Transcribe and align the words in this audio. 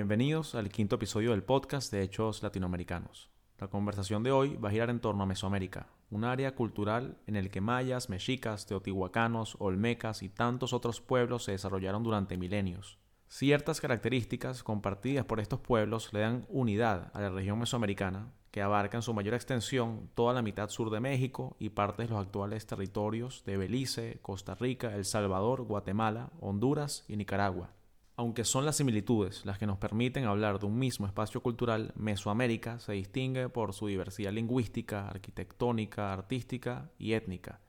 Bienvenidos 0.00 0.54
al 0.54 0.70
quinto 0.70 0.96
episodio 0.96 1.32
del 1.32 1.42
podcast 1.42 1.92
de 1.92 2.00
Hechos 2.00 2.42
Latinoamericanos. 2.42 3.28
La 3.58 3.68
conversación 3.68 4.22
de 4.22 4.32
hoy 4.32 4.56
va 4.56 4.70
a 4.70 4.72
girar 4.72 4.88
en 4.88 4.98
torno 4.98 5.24
a 5.24 5.26
Mesoamérica, 5.26 5.88
un 6.08 6.24
área 6.24 6.54
cultural 6.54 7.18
en 7.26 7.36
el 7.36 7.50
que 7.50 7.60
mayas, 7.60 8.08
mexicas, 8.08 8.64
teotihuacanos, 8.64 9.56
olmecas 9.58 10.22
y 10.22 10.30
tantos 10.30 10.72
otros 10.72 11.02
pueblos 11.02 11.44
se 11.44 11.52
desarrollaron 11.52 12.02
durante 12.02 12.38
milenios. 12.38 12.96
Ciertas 13.28 13.82
características 13.82 14.62
compartidas 14.62 15.26
por 15.26 15.38
estos 15.38 15.60
pueblos 15.60 16.14
le 16.14 16.20
dan 16.20 16.46
unidad 16.48 17.10
a 17.12 17.20
la 17.20 17.28
región 17.28 17.58
mesoamericana, 17.58 18.32
que 18.50 18.62
abarca 18.62 18.96
en 18.96 19.02
su 19.02 19.12
mayor 19.12 19.34
extensión 19.34 20.08
toda 20.14 20.32
la 20.32 20.40
mitad 20.40 20.70
sur 20.70 20.88
de 20.88 21.00
México 21.00 21.56
y 21.58 21.68
partes 21.68 22.08
de 22.08 22.14
los 22.14 22.24
actuales 22.24 22.66
territorios 22.66 23.44
de 23.44 23.58
Belice, 23.58 24.18
Costa 24.22 24.54
Rica, 24.54 24.96
El 24.96 25.04
Salvador, 25.04 25.60
Guatemala, 25.64 26.30
Honduras 26.40 27.04
y 27.06 27.18
Nicaragua. 27.18 27.74
Aunque 28.16 28.44
son 28.44 28.66
las 28.66 28.76
similitudes 28.76 29.44
las 29.46 29.58
que 29.58 29.66
nos 29.66 29.78
permiten 29.78 30.24
hablar 30.24 30.58
de 30.58 30.66
un 30.66 30.78
mismo 30.78 31.06
espacio 31.06 31.42
cultural, 31.42 31.92
Mesoamérica 31.96 32.78
se 32.78 32.92
distingue 32.92 33.48
por 33.48 33.72
su 33.72 33.86
diversidad 33.86 34.32
lingüística, 34.32 35.08
arquitectónica, 35.08 36.12
artística 36.12 36.90
y 36.98 37.14
étnica. 37.14 37.60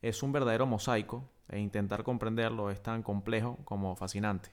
Es 0.00 0.22
un 0.22 0.32
verdadero 0.32 0.66
mosaico 0.66 1.28
e 1.48 1.58
intentar 1.58 2.04
comprenderlo 2.04 2.70
es 2.70 2.82
tan 2.82 3.02
complejo 3.02 3.58
como 3.64 3.96
fascinante. 3.96 4.50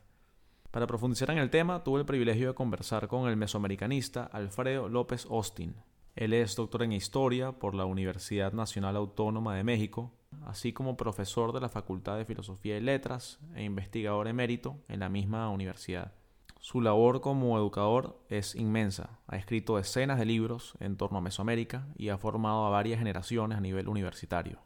Para 0.71 0.87
profundizar 0.87 1.29
en 1.31 1.37
el 1.37 1.49
tema, 1.49 1.83
tuve 1.83 1.99
el 1.99 2.05
privilegio 2.05 2.49
de 2.49 2.53
conversar 2.55 3.07
con 3.07 3.29
el 3.29 3.37
mesoamericanista 3.37 4.23
Alfredo 4.23 4.89
López 4.89 5.25
Austin. 5.29 5.75
Él 6.15 6.33
es 6.33 6.55
doctor 6.55 6.83
en 6.83 6.93
Historia 6.93 7.53
por 7.53 7.75
la 7.75 7.85
Universidad 7.85 8.53
Nacional 8.53 8.95
Autónoma 8.95 9.55
de 9.55 9.63
México 9.63 10.11
así 10.45 10.73
como 10.73 10.97
profesor 10.97 11.53
de 11.53 11.61
la 11.61 11.69
Facultad 11.69 12.17
de 12.17 12.25
Filosofía 12.25 12.77
y 12.77 12.81
Letras 12.81 13.39
e 13.55 13.63
investigador 13.63 14.27
emérito 14.27 14.77
en 14.87 14.99
la 14.99 15.09
misma 15.09 15.49
universidad. 15.49 16.13
Su 16.59 16.81
labor 16.81 17.21
como 17.21 17.57
educador 17.57 18.19
es 18.29 18.55
inmensa. 18.55 19.19
Ha 19.27 19.37
escrito 19.37 19.77
decenas 19.77 20.17
de 20.17 20.25
libros 20.25 20.73
en 20.79 20.97
torno 20.97 21.19
a 21.19 21.21
Mesoamérica 21.21 21.87
y 21.95 22.09
ha 22.09 22.17
formado 22.17 22.65
a 22.65 22.69
varias 22.69 22.99
generaciones 22.99 23.57
a 23.57 23.61
nivel 23.61 23.87
universitario. 23.87 24.64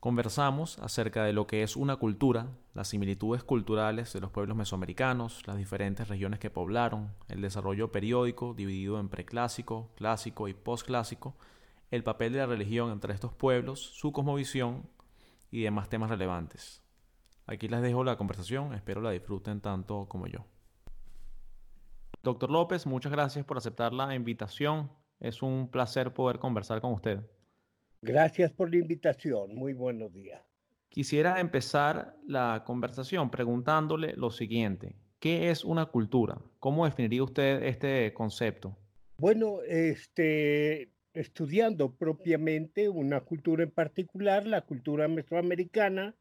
Conversamos 0.00 0.78
acerca 0.78 1.24
de 1.24 1.34
lo 1.34 1.46
que 1.46 1.62
es 1.62 1.76
una 1.76 1.96
cultura, 1.96 2.48
las 2.72 2.88
similitudes 2.88 3.44
culturales 3.44 4.10
de 4.14 4.20
los 4.20 4.30
pueblos 4.30 4.56
mesoamericanos, 4.56 5.46
las 5.46 5.58
diferentes 5.58 6.08
regiones 6.08 6.38
que 6.38 6.48
poblaron, 6.48 7.12
el 7.28 7.42
desarrollo 7.42 7.92
periódico 7.92 8.54
dividido 8.54 8.98
en 8.98 9.10
preclásico, 9.10 9.90
clásico 9.96 10.48
y 10.48 10.54
postclásico, 10.54 11.36
el 11.90 12.02
papel 12.02 12.32
de 12.32 12.38
la 12.38 12.46
religión 12.46 12.90
entre 12.90 13.12
estos 13.12 13.34
pueblos, 13.34 13.78
su 13.78 14.10
cosmovisión 14.10 14.88
y 15.50 15.60
demás 15.64 15.90
temas 15.90 16.08
relevantes. 16.08 16.82
Aquí 17.46 17.68
les 17.68 17.82
dejo 17.82 18.02
la 18.02 18.16
conversación, 18.16 18.72
espero 18.72 19.02
la 19.02 19.10
disfruten 19.10 19.60
tanto 19.60 20.06
como 20.08 20.28
yo. 20.28 20.46
Doctor 22.22 22.50
López, 22.50 22.86
muchas 22.86 23.12
gracias 23.12 23.44
por 23.44 23.58
aceptar 23.58 23.92
la 23.92 24.14
invitación. 24.14 24.90
Es 25.18 25.42
un 25.42 25.68
placer 25.70 26.14
poder 26.14 26.38
conversar 26.38 26.80
con 26.80 26.94
usted. 26.94 27.20
Gracias 28.02 28.50
por 28.50 28.70
la 28.70 28.78
invitación. 28.78 29.54
Muy 29.54 29.74
buenos 29.74 30.12
días. 30.12 30.40
Quisiera 30.88 31.38
empezar 31.38 32.16
la 32.26 32.64
conversación 32.66 33.30
preguntándole 33.30 34.14
lo 34.16 34.30
siguiente. 34.30 34.96
¿Qué 35.18 35.50
es 35.50 35.64
una 35.64 35.86
cultura? 35.86 36.38
¿Cómo 36.58 36.86
definiría 36.86 37.22
usted 37.22 37.62
este 37.62 38.12
concepto? 38.14 38.76
Bueno, 39.18 39.60
este, 39.68 40.90
estudiando 41.12 41.94
propiamente 41.94 42.88
una 42.88 43.20
cultura 43.20 43.64
en 43.64 43.70
particular, 43.70 44.46
la 44.46 44.62
cultura 44.62 45.06
mesoamericana, 45.06 46.14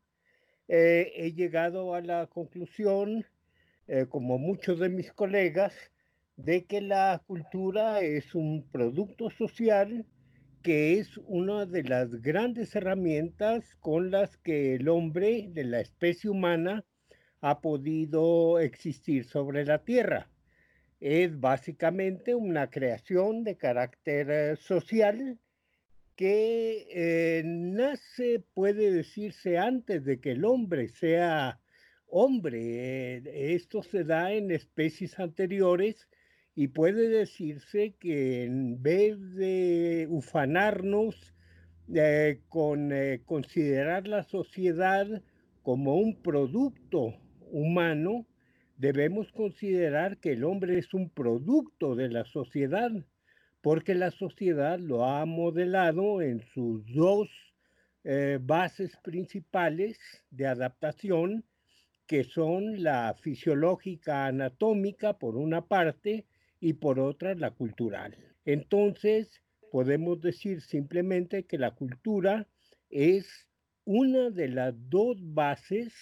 eh, 0.67 1.13
he 1.15 1.31
llegado 1.31 1.95
a 1.95 2.01
la 2.01 2.27
conclusión, 2.27 3.25
eh, 3.87 4.05
como 4.09 4.37
muchos 4.37 4.79
de 4.79 4.89
mis 4.89 5.13
colegas, 5.13 5.73
de 6.35 6.65
que 6.65 6.81
la 6.81 7.23
cultura 7.25 8.01
es 8.01 8.35
un 8.35 8.67
producto 8.69 9.29
social 9.29 10.05
que 10.61 10.99
es 10.99 11.17
una 11.25 11.65
de 11.65 11.83
las 11.83 12.21
grandes 12.21 12.75
herramientas 12.75 13.75
con 13.79 14.11
las 14.11 14.37
que 14.37 14.75
el 14.75 14.89
hombre 14.89 15.47
de 15.49 15.63
la 15.63 15.79
especie 15.79 16.29
humana 16.29 16.85
ha 17.41 17.61
podido 17.61 18.59
existir 18.59 19.25
sobre 19.25 19.65
la 19.65 19.83
Tierra 19.83 20.29
es 20.99 21.39
básicamente 21.39 22.35
una 22.35 22.69
creación 22.69 23.43
de 23.43 23.57
carácter 23.57 24.29
eh, 24.29 24.55
social 24.57 25.39
que 26.15 26.87
eh, 26.91 27.43
nace, 27.45 28.43
puede 28.53 28.91
decirse, 28.91 29.57
antes 29.57 30.03
de 30.03 30.19
que 30.19 30.31
el 30.31 30.43
hombre 30.43 30.89
sea 30.89 31.61
hombre. 32.07 33.15
Eh, 33.17 33.55
esto 33.55 33.81
se 33.83 34.03
da 34.03 34.33
en 34.33 34.51
especies 34.51 35.17
anteriores 35.19 36.09
y 36.55 36.67
puede 36.67 37.09
decirse 37.09 37.95
que 37.99 38.43
en 38.43 38.81
vez 38.81 39.17
de 39.35 40.07
ufanarnos 40.09 41.33
con 42.49 42.91
considerar 43.25 44.07
la 44.07 44.23
sociedad 44.23 45.07
como 45.63 45.95
un 45.95 46.21
producto 46.21 47.15
humano, 47.51 48.27
debemos 48.77 49.31
considerar 49.31 50.17
que 50.19 50.33
el 50.33 50.43
hombre 50.43 50.77
es 50.77 50.93
un 50.93 51.09
producto 51.09 51.95
de 51.95 52.09
la 52.09 52.25
sociedad, 52.25 52.91
porque 53.61 53.93
la 53.93 54.11
sociedad 54.11 54.79
lo 54.79 55.05
ha 55.05 55.25
modelado 55.25 56.21
en 56.21 56.41
sus 56.53 56.85
dos 56.93 57.29
eh, 58.03 58.39
bases 58.41 58.95
principales 59.03 59.99
de 60.31 60.47
adaptación, 60.47 61.43
que 62.07 62.23
son 62.23 62.81
la 62.81 63.15
fisiológica 63.21 64.27
anatómica 64.27 65.19
por 65.19 65.35
una 65.35 65.67
parte 65.67 66.25
y 66.59 66.73
por 66.73 66.99
otra 66.99 67.35
la 67.35 67.51
cultural. 67.51 68.15
Entonces, 68.45 69.41
podemos 69.71 70.21
decir 70.21 70.61
simplemente 70.61 71.45
que 71.45 71.57
la 71.57 71.71
cultura 71.71 72.47
es 72.89 73.47
una 73.85 74.29
de 74.29 74.49
las 74.49 74.73
dos 74.89 75.17
bases 75.21 75.93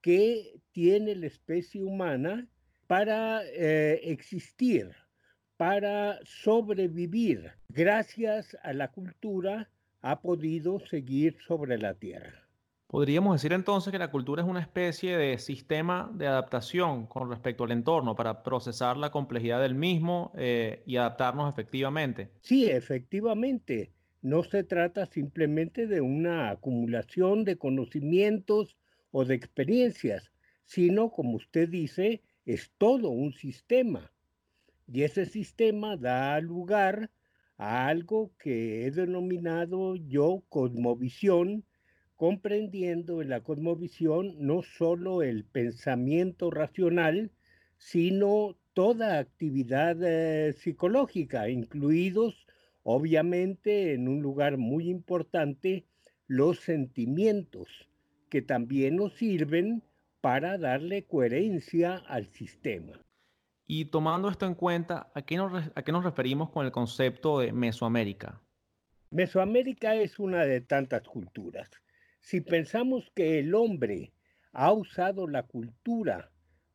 que 0.00 0.60
tiene 0.72 1.14
la 1.14 1.26
especie 1.26 1.82
humana 1.82 2.48
para 2.86 3.42
eh, 3.44 4.00
existir, 4.02 4.90
para 5.56 6.18
sobrevivir. 6.24 7.52
Gracias 7.68 8.56
a 8.62 8.72
la 8.72 8.90
cultura 8.90 9.70
ha 10.00 10.20
podido 10.20 10.80
seguir 10.80 11.36
sobre 11.46 11.78
la 11.78 11.94
Tierra. 11.94 12.48
Podríamos 12.92 13.36
decir 13.36 13.54
entonces 13.54 13.90
que 13.90 13.98
la 13.98 14.10
cultura 14.10 14.42
es 14.42 14.48
una 14.48 14.60
especie 14.60 15.16
de 15.16 15.38
sistema 15.38 16.10
de 16.12 16.26
adaptación 16.26 17.06
con 17.06 17.30
respecto 17.30 17.64
al 17.64 17.70
entorno 17.70 18.14
para 18.14 18.42
procesar 18.42 18.98
la 18.98 19.10
complejidad 19.10 19.62
del 19.62 19.74
mismo 19.74 20.30
eh, 20.36 20.82
y 20.84 20.96
adaptarnos 20.98 21.50
efectivamente. 21.50 22.28
Sí, 22.42 22.66
efectivamente. 22.66 23.92
No 24.20 24.42
se 24.42 24.62
trata 24.62 25.06
simplemente 25.06 25.86
de 25.86 26.02
una 26.02 26.50
acumulación 26.50 27.44
de 27.44 27.56
conocimientos 27.56 28.76
o 29.10 29.24
de 29.24 29.36
experiencias, 29.36 30.30
sino, 30.66 31.08
como 31.12 31.36
usted 31.36 31.70
dice, 31.70 32.20
es 32.44 32.72
todo 32.76 33.08
un 33.08 33.32
sistema. 33.32 34.12
Y 34.86 35.04
ese 35.04 35.24
sistema 35.24 35.96
da 35.96 36.38
lugar 36.40 37.10
a 37.56 37.86
algo 37.86 38.32
que 38.38 38.84
he 38.84 38.90
denominado 38.90 39.96
yo 39.96 40.42
cosmovisión, 40.50 41.64
comprendiendo 42.16 43.22
en 43.22 43.28
la 43.28 43.42
cosmovisión 43.42 44.34
no 44.38 44.62
solo 44.62 45.22
el 45.22 45.44
pensamiento 45.44 46.50
racional, 46.50 47.30
sino 47.78 48.56
toda 48.74 49.18
actividad 49.18 49.96
eh, 50.02 50.52
psicológica, 50.52 51.48
incluidos 51.48 52.46
obviamente 52.82 53.94
en 53.94 54.08
un 54.08 54.22
lugar 54.22 54.56
muy 54.56 54.88
importante 54.88 55.84
los 56.26 56.60
sentimientos 56.60 57.68
que 58.28 58.42
también 58.42 58.96
nos 58.96 59.14
sirven 59.14 59.82
para 60.20 60.56
darle 60.56 61.04
coherencia 61.04 61.96
al 61.96 62.26
sistema. 62.26 62.98
Y 63.66 63.86
tomando 63.86 64.28
esto 64.28 64.46
en 64.46 64.54
cuenta, 64.54 65.10
¿a 65.14 65.22
qué, 65.22 65.36
nos, 65.36 65.70
¿a 65.74 65.82
qué 65.82 65.92
nos 65.92 66.04
referimos 66.04 66.50
con 66.50 66.64
el 66.64 66.72
concepto 66.72 67.40
de 67.40 67.52
Mesoamérica? 67.52 68.40
Mesoamérica 69.10 69.94
es 69.94 70.18
una 70.18 70.44
de 70.44 70.60
tantas 70.62 71.02
culturas. 71.02 71.68
Si 72.22 72.40
pensamos 72.40 73.10
que 73.14 73.40
el 73.40 73.54
hombre 73.54 74.12
ha 74.52 74.72
usado 74.72 75.26
la 75.26 75.42
cultura 75.42 76.30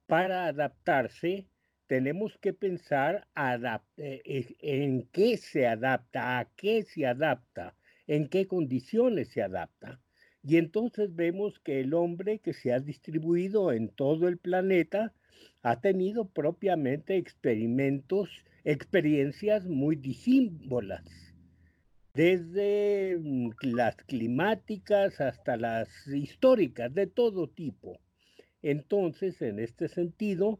para 0.06 0.46
adaptarse, 0.46 1.48
tenemos 1.88 2.38
que 2.38 2.54
pensar 2.54 3.28
eh, 3.98 4.56
en 4.60 5.08
qué 5.14 5.38
se 5.38 5.66
adapta, 5.66 6.38
a 6.40 6.46
qué 6.56 6.84
se 6.84 7.08
adapta, 7.08 7.76
en 8.08 8.28
qué 8.28 8.46
condiciones 8.46 9.30
se 9.30 9.42
adapta. 9.42 10.02
Y 10.44 10.58
entonces 10.58 11.16
vemos 11.16 11.60
que 11.62 11.80
el 11.80 11.94
hombre 11.94 12.40
que 12.40 12.54
se 12.54 12.74
ha 12.74 12.80
distribuido 12.80 13.72
en 13.72 13.90
todo 13.90 14.28
el 14.28 14.38
planeta 14.38 15.14
ha 15.62 15.80
tenido 15.80 16.28
propiamente 16.30 17.16
experimentos, 17.16 18.30
experiencias 18.64 19.66
muy 19.66 19.96
disímbolas, 19.96 21.27
desde 22.18 23.16
mm, 23.20 23.52
las 23.62 23.96
climáticas 23.96 25.22
hasta 25.22 25.56
las 25.56 25.88
históricas, 26.08 26.92
de 26.96 27.06
todo 27.06 27.48
tipo. 27.48 28.00
Entonces, 28.64 29.40
en 29.44 29.60
este 29.60 29.88
sentido, 29.88 30.60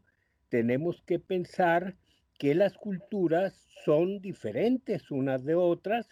tenemos 0.50 1.02
que 1.02 1.18
pensar 1.18 1.96
que 2.38 2.54
las 2.54 2.74
culturas 2.74 3.66
son 3.84 4.20
diferentes 4.20 5.10
unas 5.10 5.44
de 5.44 5.56
otras, 5.56 6.08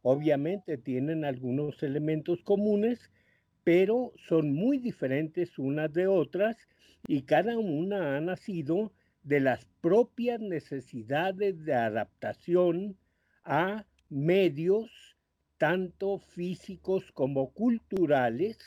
obviamente 0.00 0.78
tienen 0.78 1.26
algunos 1.26 1.82
elementos 1.82 2.42
comunes, 2.42 3.10
pero 3.64 4.14
son 4.26 4.54
muy 4.54 4.78
diferentes 4.78 5.58
unas 5.58 5.92
de 5.92 6.06
otras 6.06 6.56
y 7.06 7.22
cada 7.24 7.58
una 7.58 8.16
ha 8.16 8.20
nacido 8.22 8.94
de 9.24 9.40
las 9.40 9.66
propias 9.82 10.40
necesidades 10.40 11.66
de 11.66 11.74
adaptación 11.74 12.96
a 13.44 13.84
medios 14.08 15.16
tanto 15.58 16.18
físicos 16.18 17.10
como 17.12 17.52
culturales 17.52 18.58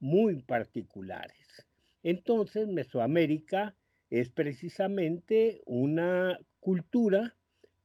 muy 0.00 0.42
particulares. 0.42 1.66
Entonces, 2.02 2.66
Mesoamérica 2.68 3.76
es 4.10 4.28
precisamente 4.28 5.62
una 5.64 6.38
cultura 6.60 7.36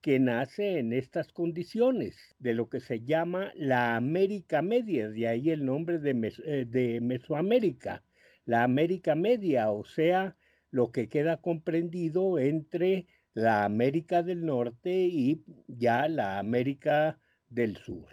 que 0.02 0.20
nace 0.20 0.80
en 0.80 0.94
estas 0.94 1.32
condiciones 1.32 2.36
de 2.40 2.54
lo 2.54 2.70
que 2.70 2.80
se 2.80 3.02
llama 3.02 3.52
la 3.56 3.96
América 3.96 4.62
Media, 4.62 5.10
de 5.10 5.28
ahí 5.28 5.50
el 5.50 5.66
nombre 5.66 6.00
de, 6.00 6.34
eh, 6.46 6.66
de 6.66 7.02
Mesoamérica, 7.02 8.04
la 8.46 8.64
América 8.64 9.16
Media, 9.16 9.72
o 9.72 9.84
sea, 9.84 10.36
lo 10.72 10.92
que 10.92 11.10
queda 11.10 11.38
comprendido 11.38 12.40
entre 12.40 13.08
la 13.38 13.66
América 13.66 14.24
del 14.24 14.44
Norte 14.44 14.92
y 14.92 15.44
ya 15.68 16.08
la 16.08 16.40
América 16.40 17.20
del 17.50 17.78
Sur. 17.78 18.08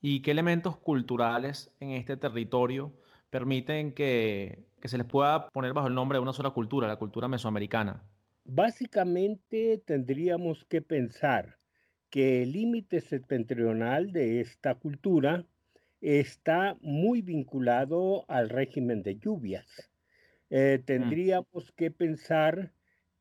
¿Y 0.00 0.22
qué 0.22 0.30
elementos 0.30 0.78
culturales 0.78 1.70
en 1.78 1.90
este 1.90 2.16
territorio 2.16 2.94
permiten 3.28 3.92
que, 3.92 4.64
se 4.82 4.96
les 4.96 5.06
pueda 5.06 5.48
poner 5.50 5.74
bajo 5.74 5.88
el 5.88 5.94
nombre 5.94 6.16
de 6.16 6.22
una 6.22 6.32
sola 6.32 6.48
cultura, 6.48 6.88
la 6.88 6.96
cultura 6.96 7.28
mesoamericana? 7.28 8.02
Básicamente 8.44 9.82
tendríamos 9.84 10.64
que 10.64 10.80
pensar 10.80 11.58
que 12.08 12.44
el 12.44 12.52
límite 12.52 13.02
septentrional 13.02 14.12
de 14.12 14.40
esta 14.40 14.76
cultura 14.76 15.44
está 16.00 16.78
muy 16.80 17.20
vinculado 17.20 18.24
al 18.28 18.48
régimen 18.48 19.02
de 19.02 19.18
lluvias. 19.18 19.90
Eh, 20.48 20.78
mm. 20.80 20.84
tendríamos 20.86 21.70
que 21.76 21.90
pensar 21.90 22.72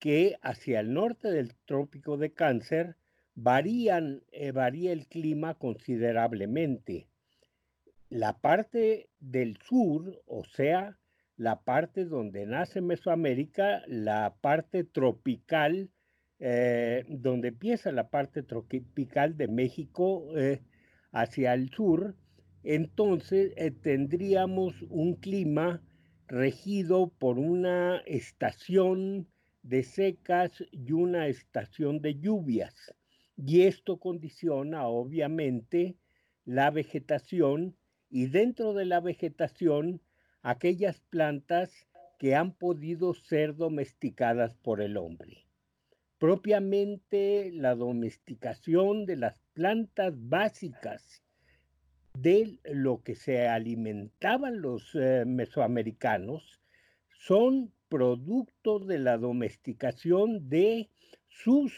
que 0.02 0.40
hacia 0.42 0.80
el 0.80 0.94
norte 0.94 1.32
del 1.32 1.54
trópico 1.66 2.18
de 2.18 2.34
Cáncer 2.34 2.98
varían, 3.36 4.24
eh, 4.32 4.52
varía 4.52 4.92
el 4.92 5.06
clima 5.06 5.54
considerablemente. 5.54 7.08
La 8.10 8.40
parte 8.40 9.10
del 9.20 9.58
sur, 9.58 10.24
o 10.26 10.44
sea, 10.44 10.98
la 11.38 11.62
parte 11.62 12.06
donde 12.06 12.48
nace 12.48 12.82
Mesoamérica, 12.82 13.84
la 13.86 14.36
parte 14.42 14.84
tropical, 14.84 15.92
eh, 16.40 17.06
donde 17.08 17.50
empieza 17.50 17.92
la 17.92 18.10
parte 18.10 18.42
tropical 18.42 19.38
de 19.38 19.48
México 19.48 20.36
eh, 20.36 20.64
hacia 21.12 21.54
el 21.54 21.70
sur, 21.70 22.16
entonces 22.64 23.54
tendríamos 23.82 24.82
un 24.90 25.14
clima 25.14 25.84
regido 26.28 27.12
por 27.20 27.38
una 27.38 27.98
estación 28.08 29.28
de 29.64 29.84
secas 29.84 30.64
y 30.72 30.92
una 30.92 31.28
estación 31.28 32.02
de 32.02 32.20
lluvias. 32.20 32.94
Y 33.38 33.62
esto 33.62 33.98
condiciona 33.98 34.88
obviamente 34.88 35.96
la 36.46 36.72
vegetación 36.72 37.76
y 38.10 38.28
dentro 38.28 38.74
de 38.74 38.86
la 38.86 39.00
vegetación 39.00 40.02
aquellas 40.42 41.00
plantas 41.10 41.88
que 42.18 42.36
han 42.36 42.54
podido 42.54 43.14
ser 43.14 43.56
domesticadas 43.56 44.54
por 44.56 44.82
el 44.82 44.98
hombre. 44.98 45.46
Propiamente 46.20 47.52
la 47.52 47.74
domesticación 47.74 49.06
de 49.06 49.16
las 49.16 49.40
plantas 49.54 50.14
básicas 50.16 51.24
de 52.14 52.60
lo 52.66 53.02
que 53.02 53.16
se 53.16 53.48
alimentaban 53.48 54.62
los 54.62 54.94
eh, 54.94 55.24
mesoamericanos 55.26 56.62
son 57.10 57.74
productos 57.92 58.88
de 58.88 59.00
la 59.00 59.18
domesticación 59.18 60.48
de 60.48 60.90
sus 61.28 61.74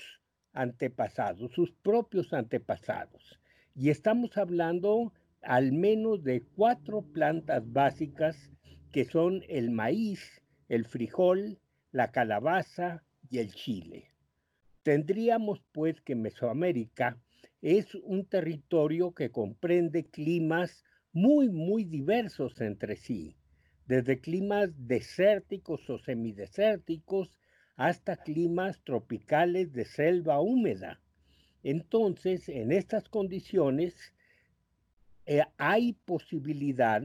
antepasados, 0.54 1.52
sus 1.54 1.72
propios 1.72 2.34
antepasados. 2.34 3.40
Y 3.74 3.90
estamos 3.90 4.38
hablando 4.38 5.12
al 5.42 5.72
menos 5.72 6.24
de 6.24 6.44
cuatro 6.56 7.02
plantas 7.02 7.64
básicas 7.66 8.38
que 8.92 9.06
son 9.06 9.42
el 9.50 9.72
maíz, 9.72 10.44
el 10.70 10.86
frijol, 10.86 11.58
la 11.92 12.12
calabaza 12.12 13.04
y 13.32 13.40
el 13.40 13.52
chile. 13.56 14.12
Tendríamos 14.84 15.64
pues 15.72 16.00
que 16.02 16.14
Mesoamérica 16.14 17.18
es 17.64 17.96
un 17.96 18.26
territorio 18.26 19.16
que 19.16 19.32
comprende 19.32 20.06
climas 20.06 20.84
muy, 21.12 21.50
muy 21.50 21.86
diversos 21.86 22.62
entre 22.62 22.98
sí, 22.98 23.36
desde 23.88 24.20
climas 24.20 24.70
desérticos 24.88 25.90
o 25.90 26.00
semidesérticos 26.00 27.38
hasta 27.76 28.18
climas 28.18 28.82
tropicales 28.84 29.74
de 29.74 29.86
selva 29.86 30.40
húmeda. 30.40 31.02
Entonces, 31.64 32.50
en 32.50 32.72
estas 32.72 33.10
condiciones, 33.10 34.14
eh, 35.26 35.44
hay 35.58 35.94
posibilidad 36.06 37.02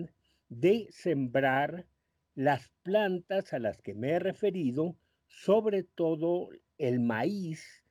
de 0.49 0.89
sembrar 0.91 1.87
las 2.35 2.71
plantas 2.83 3.53
a 3.53 3.59
las 3.59 3.81
que 3.81 3.95
me 3.95 4.11
he 4.11 4.19
referido, 4.19 4.97
sobre 5.27 5.83
todo 5.83 6.51
el 6.79 7.01
maíz, 7.01 7.83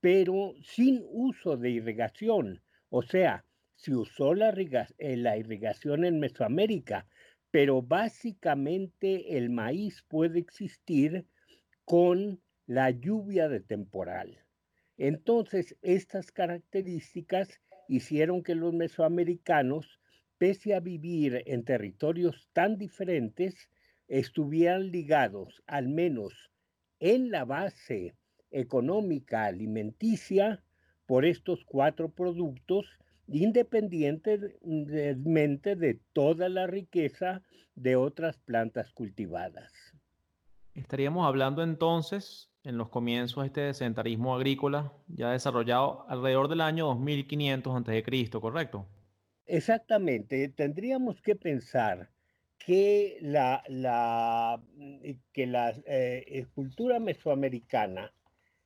pero 0.00 0.54
sin 0.62 1.02
uso 1.10 1.56
de 1.56 1.70
irrigación. 1.70 2.62
O 2.90 3.02
sea, 3.02 3.44
se 3.74 3.94
usó 3.94 4.34
la, 4.34 4.50
eh, 4.98 5.16
la 5.16 5.36
irrigación 5.36 6.04
en 6.04 6.20
Mesoamérica, 6.20 7.06
pero 7.54 7.82
básicamente 7.82 9.38
el 9.38 9.48
maíz 9.48 10.02
puede 10.08 10.40
existir 10.40 11.24
con 11.84 12.40
la 12.66 12.90
lluvia 12.90 13.48
de 13.48 13.60
temporal. 13.60 14.40
Entonces, 14.98 15.76
estas 15.80 16.32
características 16.32 17.60
hicieron 17.86 18.42
que 18.42 18.56
los 18.56 18.74
mesoamericanos, 18.74 20.00
pese 20.36 20.74
a 20.74 20.80
vivir 20.80 21.44
en 21.46 21.62
territorios 21.62 22.48
tan 22.52 22.76
diferentes, 22.76 23.70
estuvieran 24.08 24.90
ligados 24.90 25.62
al 25.68 25.88
menos 25.88 26.50
en 26.98 27.30
la 27.30 27.44
base 27.44 28.16
económica 28.50 29.44
alimenticia 29.44 30.64
por 31.06 31.24
estos 31.24 31.64
cuatro 31.64 32.08
productos, 32.08 32.98
independientemente 33.28 35.76
de 35.76 36.00
toda 36.12 36.48
la 36.48 36.66
riqueza 36.66 37.42
de 37.74 37.96
otras 37.96 38.38
plantas 38.38 38.90
cultivadas. 38.92 39.72
Estaríamos 40.74 41.26
hablando 41.26 41.62
entonces 41.62 42.50
en 42.64 42.78
los 42.78 42.88
comienzos 42.88 43.42
de 43.42 43.46
este 43.46 43.74
sedentarismo 43.74 44.34
agrícola 44.34 44.92
ya 45.08 45.30
desarrollado 45.30 46.06
alrededor 46.08 46.48
del 46.48 46.62
año 46.62 46.86
2500 46.86 47.76
a.C., 47.76 48.30
¿correcto? 48.40 48.86
Exactamente. 49.46 50.48
Tendríamos 50.48 51.20
que 51.20 51.36
pensar 51.36 52.08
que 52.58 53.18
la, 53.20 53.62
la, 53.68 54.60
que 55.32 55.46
la 55.46 55.74
eh, 55.86 56.46
cultura 56.54 56.98
mesoamericana 56.98 58.10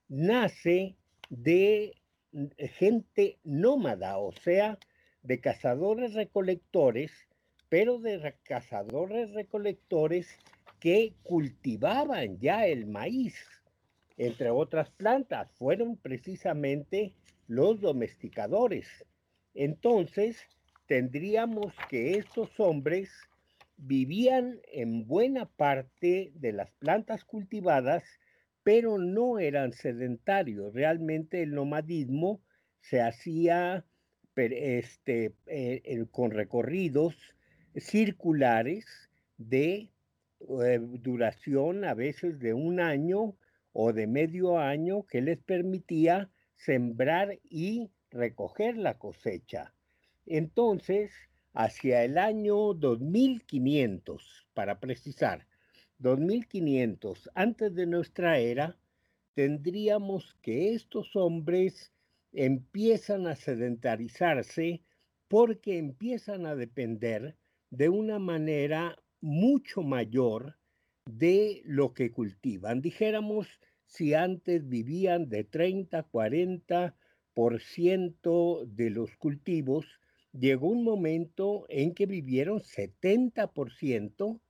nace 0.09 0.97
de 1.29 1.98
gente 2.59 3.39
nómada, 3.45 4.19
o 4.19 4.33
sea, 4.33 4.79
de 5.23 5.41
cazadores 5.41 6.15
recolectores, 6.15 7.13
pero 7.69 7.99
de 7.99 8.35
cazadores 8.43 9.33
recolectores 9.33 10.29
que 10.81 11.15
cultivaban 11.23 12.39
ya 12.39 12.67
el 12.67 12.87
maíz 12.87 13.35
entre 14.19 14.51
otras 14.51 14.91
plantas, 14.91 15.51
fueron 15.53 15.97
precisamente 15.97 17.15
los 17.47 17.81
domesticadores. 17.81 18.87
Entonces, 19.55 20.37
tendríamos 20.87 21.73
que 21.89 22.19
estos 22.19 22.59
hombres 22.59 23.11
vivían 23.77 24.61
en 24.73 25.07
buena 25.07 25.47
parte 25.47 26.33
de 26.35 26.53
las 26.53 26.71
plantas 26.73 27.25
cultivadas, 27.25 28.03
pero 28.69 28.99
no 28.99 29.39
eran 29.39 29.73
sedentarios. 29.73 30.75
Realmente 30.75 31.43
el 31.43 31.55
nomadismo 31.55 32.43
se 32.83 33.01
hacía 33.01 33.87
este, 34.37 35.33
eh, 35.47 36.05
con 36.11 36.33
recorridos 36.33 37.15
circulares 37.75 38.85
de 39.39 39.91
eh, 40.41 40.81
duración 40.83 41.87
a 41.87 41.95
veces 41.95 42.41
de 42.41 42.53
un 42.53 42.79
año 42.79 43.39
o 43.73 43.95
de 43.95 44.07
medio 44.07 44.59
año 44.59 45.07
que 45.07 45.23
les 45.23 45.39
permitía 45.39 46.29
sembrar 46.55 47.39
y 47.45 47.91
recoger 48.11 48.77
la 48.77 48.99
cosecha. 48.99 49.73
Entonces, 50.27 51.11
hacia 51.55 52.05
el 52.05 52.19
año 52.19 52.75
2500, 52.75 54.47
para 54.53 54.79
precisar, 54.79 55.48
2500 55.99 57.31
antes 57.35 57.75
de 57.75 57.87
nuestra 57.87 58.39
era, 58.39 58.77
tendríamos 59.35 60.37
que 60.43 60.75
estos 60.75 61.17
hombres 61.17 61.93
empiezan 62.33 63.27
a 63.27 63.37
sedentarizarse 63.37 64.83
porque 65.29 65.79
empiezan 65.79 66.45
a 66.47 66.55
depender 66.55 67.37
de 67.71 67.89
una 67.89 68.19
manera 68.19 68.99
mucho 69.21 69.83
mayor 69.83 70.57
de 71.07 71.63
lo 71.65 71.95
que 71.95 72.13
cultivan. 72.13 72.81
Dijéramos, 72.81 73.49
si 73.87 74.15
antes 74.15 74.69
vivían 74.69 75.29
de 75.29 75.43
30, 75.45 76.09
40% 76.11 78.67
de 78.67 78.91
los 78.91 79.17
cultivos, 79.17 79.87
llegó 80.33 80.69
un 80.69 80.85
momento 80.85 81.67
en 81.69 81.95
que 81.95 82.07
vivieron 82.07 82.61
70% 82.61 84.41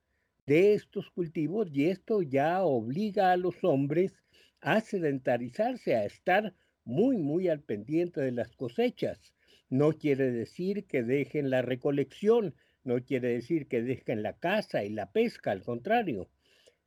de 0.49 0.73
estos 0.73 1.11
cultivos 1.11 1.69
y 1.71 1.85
esto 1.85 2.23
ya 2.23 2.63
obliga 2.63 3.31
a 3.31 3.37
los 3.37 3.63
hombres 3.63 4.15
a 4.61 4.81
sedentarizarse, 4.81 5.95
a 5.95 6.05
estar 6.05 6.55
muy, 6.83 7.17
muy 7.17 7.49
al 7.49 7.61
pendiente 7.61 8.19
de 8.21 8.31
las 8.31 8.55
cosechas. 8.55 9.35
No 9.69 9.91
quiere 9.91 10.31
decir 10.31 10.85
que 10.85 11.03
dejen 11.03 11.51
la 11.51 11.61
recolección, 11.61 12.55
no 12.83 12.95
quiere 13.05 13.27
decir 13.29 13.67
que 13.67 13.83
dejen 13.83 14.23
la 14.23 14.39
caza 14.39 14.83
y 14.83 14.89
la 14.89 15.11
pesca, 15.11 15.51
al 15.51 15.61
contrario, 15.61 16.31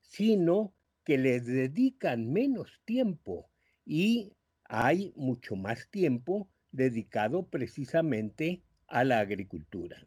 sino 0.01 0.75
que 1.05 1.17
les 1.17 1.47
dedican 1.47 2.33
menos 2.33 2.81
tiempo 2.85 3.49
y 3.87 4.33
hay 4.65 5.13
mucho 5.15 5.55
más 5.55 5.89
tiempo 5.89 6.49
dedicado 6.73 7.47
precisamente 7.47 8.65
a 8.89 9.05
la 9.05 9.21
agricultura. 9.21 10.05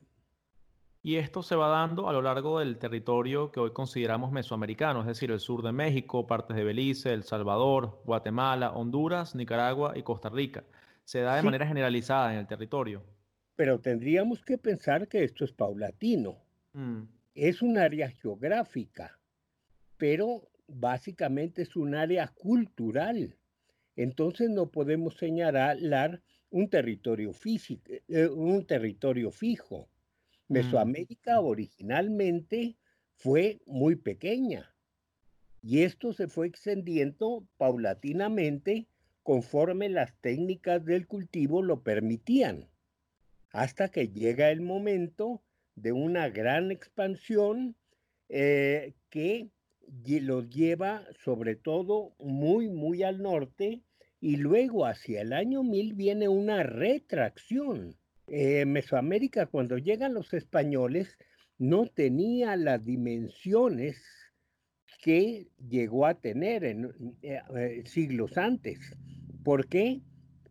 Y 1.06 1.18
esto 1.18 1.44
se 1.44 1.56
va 1.56 1.68
dando 1.68 2.10
a 2.10 2.14
lo 2.14 2.24
largo 2.24 2.58
del 2.58 2.80
territorio 2.80 3.52
que 3.52 3.60
hoy 3.60 3.74
consideramos 3.74 4.32
mesoamericano, 4.32 5.02
es 5.02 5.06
decir, 5.06 5.30
el 5.30 5.40
sur 5.40 5.62
de 5.62 5.72
México, 5.72 6.26
partes 6.26 6.58
de 6.58 6.64
Belice, 6.64 7.14
El 7.14 7.22
Salvador, 7.22 8.02
Guatemala, 8.06 8.72
Honduras, 8.72 9.36
Nicaragua 9.36 9.94
y 9.96 10.02
Costa 10.02 10.30
Rica. 10.30 10.64
Se 11.04 11.20
da 11.20 11.36
de 11.36 11.44
manera 11.44 11.68
generalizada 11.68 12.34
en 12.34 12.40
el 12.40 12.48
territorio. 12.48 13.04
Pero 13.56 13.80
tendríamos 13.80 14.44
que 14.44 14.58
pensar 14.58 15.08
que 15.08 15.24
esto 15.24 15.46
es 15.46 15.52
paulatino. 15.52 16.40
Mm. 16.74 17.04
Es 17.36 17.62
un 17.62 17.78
área 17.78 18.10
geográfica, 18.10 19.20
pero 19.98 20.50
básicamente 20.68 21.62
es 21.62 21.76
un 21.76 21.94
área 21.94 22.30
cultural. 22.30 23.38
Entonces 23.96 24.50
no 24.50 24.72
podemos 24.72 25.18
señalar 25.18 26.24
un 26.50 26.68
territorio 26.68 27.32
físico, 27.32 27.92
eh, 28.08 28.26
un 28.28 28.66
territorio 28.66 29.30
fijo. 29.30 29.88
Mm. 30.48 30.54
Mesoamérica 30.54 31.40
originalmente 31.40 32.78
fue 33.16 33.60
muy 33.66 33.96
pequeña 33.96 34.76
y 35.62 35.82
esto 35.82 36.14
se 36.14 36.28
fue 36.28 36.46
extendiendo 36.48 37.48
paulatinamente 37.58 38.88
conforme 39.24 39.90
las 39.90 40.14
técnicas 40.22 40.86
del 40.86 41.08
cultivo 41.08 41.64
lo 41.64 41.82
permitían, 41.82 42.70
hasta 43.50 43.90
que 43.90 44.10
llega 44.10 44.52
el 44.52 44.62
momento 44.62 45.42
de 45.74 45.92
una 45.92 46.30
gran 46.30 46.72
expansión 46.72 47.76
eh, 48.30 48.94
que 49.10 49.50
los 50.22 50.50
lleva 50.52 51.08
sobre 51.24 51.56
todo 51.56 52.14
muy, 52.20 52.70
muy 52.70 53.02
al 53.02 53.24
norte 53.24 53.82
y 54.20 54.38
luego 54.38 54.86
hacia 54.86 55.22
el 55.22 55.34
año 55.34 55.64
1000 55.64 55.94
viene 55.94 56.28
una 56.28 56.62
retracción 56.62 57.98
eh, 58.28 58.66
Mesoamérica, 58.66 59.46
cuando 59.46 59.78
llegan 59.78 60.14
los 60.14 60.34
españoles, 60.34 61.18
no 61.58 61.88
tenía 61.88 62.56
las 62.56 62.86
dimensiones 62.86 64.02
que 65.02 65.48
llegó 65.70 66.06
a 66.06 66.16
tener 66.16 66.64
en 66.64 66.86
eh, 67.22 67.40
eh, 67.56 67.84
siglos 67.86 68.38
antes. 68.38 68.98
¿Por 69.44 69.68
qué? 69.68 70.02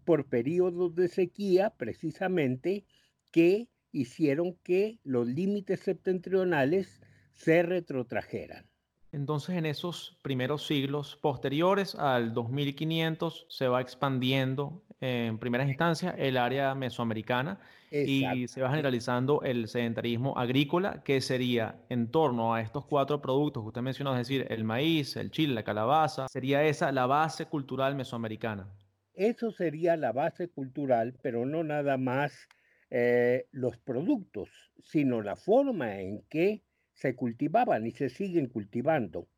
Por 0.05 0.27
periodos 0.27 0.95
de 0.95 1.09
sequía, 1.09 1.71
precisamente, 1.71 2.85
que 3.33 3.69
hicieron 3.91 4.55
que 4.63 5.01
los 5.03 5.27
límites 5.27 5.81
septentrionales 5.81 7.01
se 7.33 7.63
retrotrajeran. 7.63 8.67
Entonces, 9.11 9.57
en 9.57 9.67
esos 9.67 10.19
primeros 10.23 10.67
siglos 10.67 11.17
posteriores 11.17 11.95
al 11.95 12.33
2500 12.35 13.47
se 13.49 13.69
va 13.69 13.81
expandiendo 13.81 14.83
en 15.05 15.39
primeras 15.39 15.69
instancias 15.69 16.15
el 16.17 16.39
área 16.39 16.75
mesoamericana 16.75 17.61
y 17.91 18.49
se 18.49 18.63
va 18.63 18.71
generalizando 18.71 19.43
el 19.43 19.69
sedentarismo 19.69 20.37
agrícola, 20.39 21.03
que 21.05 21.21
sería 21.21 21.77
en 21.91 22.11
torno 22.11 22.55
a 22.55 22.63
estos 22.63 22.87
cuatro 22.87 23.21
productos 23.21 23.63
que 23.63 23.69
usted 23.69 23.83
mencionó, 23.83 24.13
es 24.13 24.27
decir, 24.27 24.47
el 24.49 24.65
maíz, 24.65 25.17
el 25.17 25.31
chile, 25.31 25.53
la 25.53 25.63
calabaza, 25.63 26.27
sería 26.29 26.65
esa 26.65 26.91
la 26.91 27.07
base 27.07 27.47
cultural 27.47 27.95
mesoamericana. 27.95 28.67
Eso 29.13 29.53
sería 29.53 29.97
la 29.97 30.13
base 30.13 30.49
cultural, 30.49 31.15
pero 31.23 31.45
no 31.45 31.63
nada 31.63 31.99
más 31.99 32.49
eh, 32.91 33.47
los 33.53 33.77
productos, 33.77 34.49
sino 34.83 35.21
la 35.21 35.37
forma 35.37 36.01
en 36.01 36.23
que 36.31 36.63
se 36.95 37.15
cultivaban 37.15 37.87
y 37.87 37.91
se 37.91 38.09
siguen 38.09 38.49
cultivando. 38.49 39.29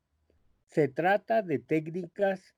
Se 0.67 0.89
trata 0.89 1.43
de 1.43 1.59
técnicas 1.59 2.55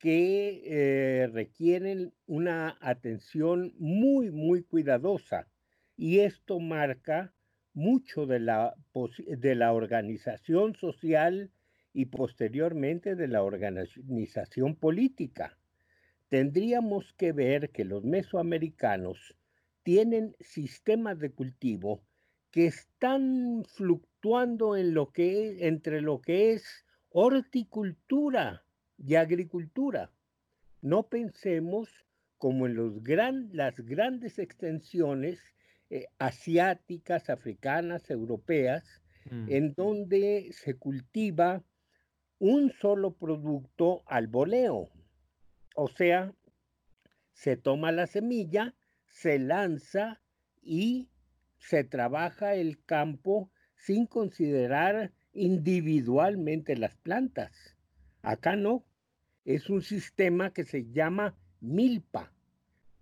que 0.00 0.62
eh, 0.64 1.26
requieren 1.28 2.14
una 2.26 2.78
atención 2.80 3.74
muy, 3.78 4.30
muy 4.30 4.62
cuidadosa 4.62 5.46
y 5.94 6.20
esto 6.20 6.58
marca 6.58 7.34
mucho 7.74 8.24
de 8.26 8.40
la, 8.40 8.74
de 9.16 9.54
la 9.54 9.74
organización 9.74 10.74
social 10.74 11.50
y 11.92 12.06
posteriormente 12.06 13.14
de 13.14 13.28
la 13.28 13.42
organización 13.42 14.74
política. 14.74 15.58
Tendríamos 16.28 17.12
que 17.12 17.32
ver 17.32 17.68
que 17.68 17.84
los 17.84 18.02
mesoamericanos 18.02 19.36
tienen 19.82 20.34
sistemas 20.40 21.18
de 21.18 21.30
cultivo 21.30 22.02
que 22.50 22.66
están 22.66 23.64
fluctuando 23.68 24.76
entre 24.76 26.00
lo 26.00 26.22
que 26.22 26.52
es 26.52 26.86
horticultura 27.10 28.64
y 29.04 29.14
agricultura. 29.14 30.10
No 30.82 31.08
pensemos 31.08 31.88
como 32.38 32.66
en 32.66 32.74
los 32.74 33.02
gran, 33.02 33.50
las 33.52 33.76
grandes 33.80 34.38
extensiones 34.38 35.40
eh, 35.90 36.06
asiáticas, 36.18 37.28
africanas, 37.28 38.10
europeas, 38.10 39.02
mm. 39.30 39.50
en 39.50 39.74
donde 39.74 40.50
se 40.52 40.74
cultiva 40.74 41.62
un 42.38 42.72
solo 42.72 43.12
producto 43.12 44.02
al 44.06 44.26
voleo. 44.26 44.88
O 45.76 45.88
sea, 45.88 46.32
se 47.32 47.56
toma 47.56 47.92
la 47.92 48.06
semilla, 48.06 48.74
se 49.06 49.38
lanza 49.38 50.20
y 50.62 51.10
se 51.58 51.84
trabaja 51.84 52.54
el 52.54 52.82
campo 52.84 53.50
sin 53.76 54.06
considerar 54.06 55.12
individualmente 55.32 56.76
las 56.76 56.96
plantas. 56.96 57.76
Acá 58.22 58.56
no 58.56 58.84
es 59.44 59.70
un 59.70 59.82
sistema 59.82 60.52
que 60.52 60.64
se 60.64 60.90
llama 60.90 61.36
milpa, 61.60 62.32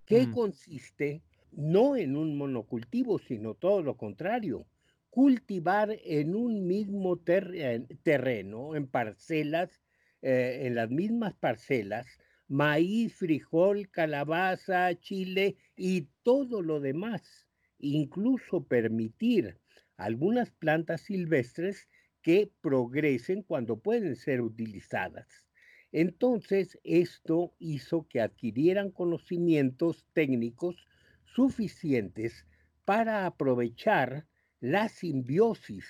que 0.04 0.26
mm. 0.26 0.32
consiste 0.32 1.22
no 1.52 1.96
en 1.96 2.16
un 2.16 2.36
monocultivo, 2.36 3.18
sino 3.18 3.54
todo 3.54 3.82
lo 3.82 3.96
contrario, 3.96 4.66
cultivar 5.10 5.96
en 6.04 6.36
un 6.36 6.66
mismo 6.66 7.18
terreno, 7.18 8.76
en 8.76 8.86
parcelas, 8.86 9.82
eh, 10.22 10.62
en 10.64 10.74
las 10.74 10.90
mismas 10.90 11.34
parcelas, 11.34 12.06
maíz, 12.46 13.14
frijol, 13.14 13.90
calabaza, 13.90 14.94
chile 15.00 15.56
y 15.76 16.08
todo 16.22 16.62
lo 16.62 16.80
demás, 16.80 17.48
incluso 17.78 18.64
permitir 18.64 19.58
algunas 19.96 20.50
plantas 20.50 21.02
silvestres 21.02 21.88
que 22.22 22.50
progresen 22.60 23.42
cuando 23.42 23.78
pueden 23.78 24.16
ser 24.16 24.40
utilizadas. 24.40 25.47
Entonces, 25.92 26.78
esto 26.84 27.54
hizo 27.58 28.06
que 28.08 28.20
adquirieran 28.20 28.90
conocimientos 28.90 30.06
técnicos 30.12 30.76
suficientes 31.24 32.46
para 32.84 33.26
aprovechar 33.26 34.26
la 34.60 34.88
simbiosis 34.88 35.86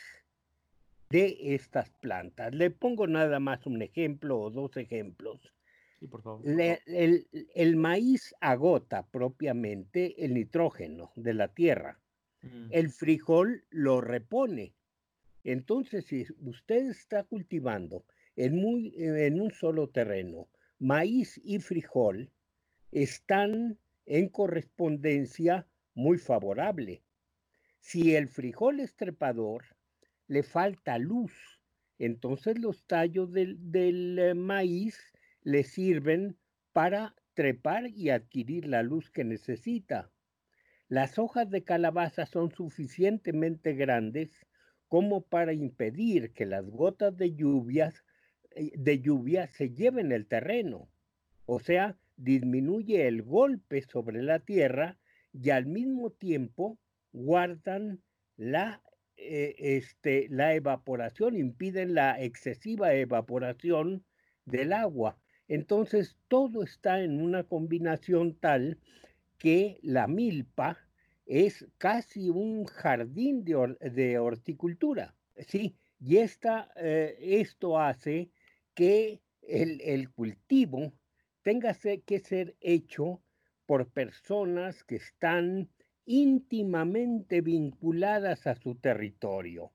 de 1.11 1.55
estas 1.55 1.91
plantas. 1.91 2.55
Le 2.55 2.71
pongo 2.71 3.07
nada 3.07 3.41
más 3.41 3.67
un 3.67 3.83
ejemplo 3.83 4.39
o 4.39 4.51
dos 4.51 4.77
ejemplos. 4.77 5.41
el, 6.87 7.77
maíz 7.77 8.35
agota 8.41 9.07
propiamente 9.07 10.25
el 10.25 10.35
nitrógeno 10.35 11.13
de 11.17 11.35
la 11.35 11.49
tierra. 11.49 11.99
Mm. 12.43 12.69
El 12.71 12.91
frijol 12.91 13.65
lo 13.71 14.01
repone. 14.01 14.75
Entonces, 15.45 16.05
si 16.07 16.27
usted 16.41 16.91
está 16.91 17.25
cultivando 17.25 18.05
en, 18.39 19.41
un 19.41 19.51
solo 19.51 19.89
terreno, 19.89 20.49
maíz 20.79 21.41
y 21.43 21.59
frijol 21.59 22.31
están 22.93 23.79
en 24.07 24.29
correspondencia 24.29 25.67
muy 25.95 26.19
favorable. 26.19 27.03
Si 27.81 28.15
el 28.15 28.29
frijol 28.29 28.79
es 28.79 28.95
trepador, 28.95 29.65
le 30.29 30.43
falta 30.43 30.99
luz, 30.99 31.33
Entonces 32.01 32.61
los 32.61 32.87
tallos 32.87 33.33
del, 33.33 34.19
eh, 34.21 34.35
maíz 34.35 34.97
le 35.43 35.65
sirven 35.65 36.39
para 36.73 37.17
trepar 37.35 37.89
y 37.89 38.11
adquirir 38.11 38.69
la 38.69 38.85
luz 38.85 39.11
que 39.11 39.25
necesita. 39.25 40.13
Las 40.87 41.19
hojas 41.19 41.51
de 41.51 41.65
calabaza 41.65 42.25
son 42.25 42.53
suficientemente 42.53 43.73
grandes 43.73 44.31
como 44.87 45.23
para 45.23 45.53
impedir 45.53 46.33
que 46.35 46.47
las 46.47 46.71
gotas 46.71 47.17
de 47.17 47.35
lluvias 47.35 47.97
eh, 47.97 48.08
de 48.55 49.01
lluvia 49.01 49.47
se 49.47 49.71
lleven 49.71 50.13
el 50.13 50.27
terreno. 50.27 50.89
O 51.47 51.61
sea, 51.61 51.97
disminuye 52.17 53.07
el 53.07 53.23
golpe 53.23 53.83
sobre 53.83 54.23
la 54.23 54.41
tierra 54.41 54.99
y 55.33 55.51
al 55.51 55.67
mismo 55.67 56.11
tiempo 56.11 56.79
guardan 57.13 58.03
la, 58.37 58.83
eh, 59.17 59.55
este, 59.59 60.29
la 60.31 60.55
evaporación, 60.55 61.37
impiden 61.37 61.95
la 61.95 62.21
excesiva 62.21 62.93
evaporación 62.95 64.05
del 64.45 64.73
agua. 64.73 65.19
Entonces 65.47 66.17
todo 66.29 66.63
está 66.63 67.03
en 67.03 67.23
una 67.23 67.45
combinación 67.45 68.35
tal 68.35 68.79
que 69.39 69.79
la 69.83 70.07
milpa 70.07 70.79
es 71.25 71.67
casi 71.79 72.31
un 72.31 72.65
jardín 72.65 73.45
de, 73.45 74.19
horticultura, 74.19 75.15
¿sí? 75.37 75.77
Y 76.01 76.19
esta, 76.19 76.71
eh, 76.77 77.17
esto 77.21 77.79
hace 77.79 78.31
que 78.79 79.21
el, 79.43 79.81
el 79.81 80.09
cultivo 80.09 80.93
tenga 81.43 81.75
que 81.75 82.21
ser 82.21 82.55
hecho 82.61 83.21
por 83.67 83.89
personas 83.89 84.85
que 84.85 84.95
están 84.95 85.69
íntimamente 86.05 87.41
vinculadas 87.41 88.47
a 88.47 88.55
su 88.55 88.77
territorio. 88.77 89.73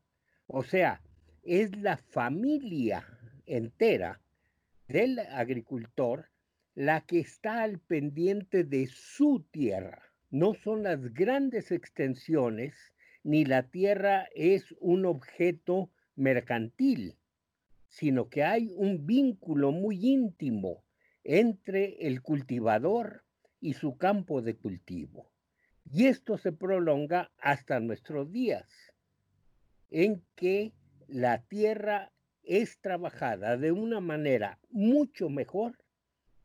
O 0.48 0.64
sea, 0.64 1.02
es 1.44 1.76
la 1.76 1.98
familia 1.98 3.06
entera 3.46 4.22
del 4.88 5.20
agricultor 5.20 6.30
la 6.74 7.02
que 7.02 7.20
está 7.20 7.62
al 7.62 7.80
pendiente 7.80 8.64
de 8.64 8.88
su 8.88 9.46
tierra. 9.52 10.02
No 10.30 10.54
son 10.54 10.84
las 10.84 11.14
grandes 11.14 11.74
extensiones, 11.74 12.74
ni 13.22 13.44
la 13.44 13.64
tierra 13.64 14.30
es 14.34 14.74
un 14.80 15.06
objeto 15.06 15.92
mercantil, 16.16 17.18
sino 17.94 18.28
que 18.28 18.44
hay 18.44 18.72
un 18.76 19.06
vínculo 19.06 19.72
muy 19.72 20.04
íntimo 20.04 20.84
entre 21.24 22.08
el 22.08 22.24
cultivador 22.24 23.24
y 23.60 23.74
su 23.74 23.98
campo 23.98 24.42
de 24.42 24.56
cultivo. 24.58 25.32
Y 25.86 26.08
esto 26.08 26.40
se 26.40 26.52
prolonga 26.52 27.32
hasta 27.38 27.80
nuestros 27.80 28.32
días, 28.32 28.68
en 29.92 30.26
que 30.34 30.74
la 31.08 31.44
tierra 31.44 32.12
es 32.42 32.80
trabajada 32.80 33.58
de 33.58 33.72
una 33.72 34.00
manera 34.00 34.60
mucho 34.72 35.30
mejor 35.30 35.78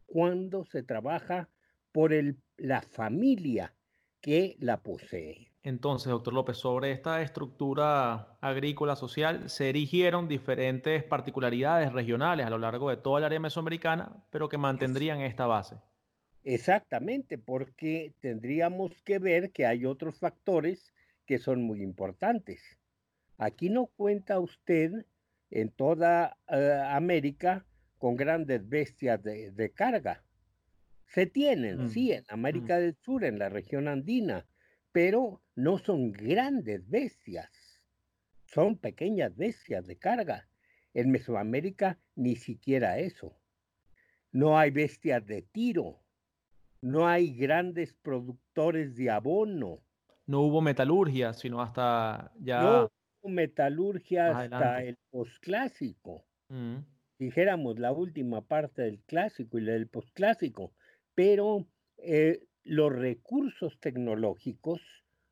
cuando 0.05 0.67
se 0.67 0.83
trabaja 0.83 1.49
por 1.93 2.13
el, 2.13 2.37
la 2.59 2.83
familia 2.83 3.75
que 4.21 4.55
la 4.61 4.83
posee. 4.83 5.48
Entonces, 5.63 6.11
doctor 6.11 6.35
López, 6.35 6.57
sobre 6.57 6.93
esta 6.93 7.21
estructura 7.21 8.39
agrícola 8.41 8.97
social 8.97 9.51
se 9.51 9.69
erigieron 9.69 10.29
diferentes 10.29 11.03
particularidades 11.03 11.93
regionales 11.93 12.47
a 12.47 12.51
lo 12.51 12.59
largo 12.59 12.91
de 12.91 12.97
toda 12.97 13.19
el 13.19 13.25
área 13.25 13.41
mesoamericana, 13.41 14.25
pero 14.31 14.49
que 14.49 14.57
mantendrían 14.57 15.21
esta 15.21 15.47
base. 15.47 15.77
Exactamente, 16.45 17.37
porque 17.39 18.15
tendríamos 18.21 19.03
que 19.03 19.19
ver 19.19 19.51
que 19.51 19.67
hay 19.67 19.85
otros 19.85 20.19
factores 20.19 20.95
que 21.27 21.39
son 21.39 21.63
muy 21.63 21.83
importantes. 21.83 22.63
Aquí 23.37 23.69
no 23.69 23.87
cuenta 23.87 24.39
usted 24.41 25.05
en 25.51 25.71
toda 25.71 26.37
eh, 26.49 26.83
América 26.91 27.67
con 27.99 28.17
grandes 28.17 28.67
bestias 28.69 29.23
de, 29.23 29.73
carga. 29.75 30.23
Se 31.07 31.27
tienen, 31.27 31.85
mm, 31.85 31.89
sí, 31.91 32.13
en 32.13 32.23
mm. 32.23 32.33
América 32.33 32.79
del 32.79 32.97
Sur, 32.97 33.25
en 33.25 33.39
la 33.39 33.49
región 33.49 33.89
andina, 33.89 34.47
pero 34.93 35.43
no 35.55 35.79
son 35.79 36.13
grandes 36.13 36.89
bestias, 36.89 37.51
son 38.45 38.79
pequeñas 38.79 39.37
bestias 39.37 39.87
de 39.87 39.99
carga. 39.99 40.49
En 40.95 41.11
Mesoamérica 41.11 41.99
ni 42.17 42.37
siquiera 42.37 42.99
eso. 42.99 43.37
No 44.33 44.59
hay 44.59 44.71
bestias 44.71 45.25
de 45.27 45.43
tiro, 45.43 46.01
no 46.81 47.07
hay 47.09 47.35
grandes 47.35 47.93
productores 47.95 48.97
de 48.97 49.11
abono. 49.11 49.81
No 50.27 50.43
hubo 50.43 50.61
metalurgia, 50.61 51.33
sino 51.33 51.61
hasta 51.61 52.33
ya. 52.39 52.63
No 52.63 52.91
hubo 53.23 53.29
metalurgia 53.31 54.39
hasta 54.39 54.83
el 54.83 54.97
posclásico. 55.11 56.25
Mm. 56.49 56.79
Dijéramos 57.19 57.79
la 57.79 57.93
última 57.93 58.43
parte 58.43 58.83
del 58.83 59.01
clásico 59.01 59.59
y 59.59 59.63
la 59.63 59.73
del 59.73 59.89
posclásico. 59.89 60.73
Pero 61.15 61.67
eh, 61.97 62.47
los 62.69 62.95
recursos 62.95 63.81
tecnológicos 63.81 64.83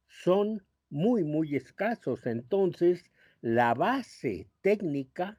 son 0.08 0.62
muy, 0.88 1.22
muy 1.22 1.54
escasos. 1.54 2.26
Entonces, 2.26 3.04
la 3.42 3.74
base 3.74 4.48
técnica 4.62 5.38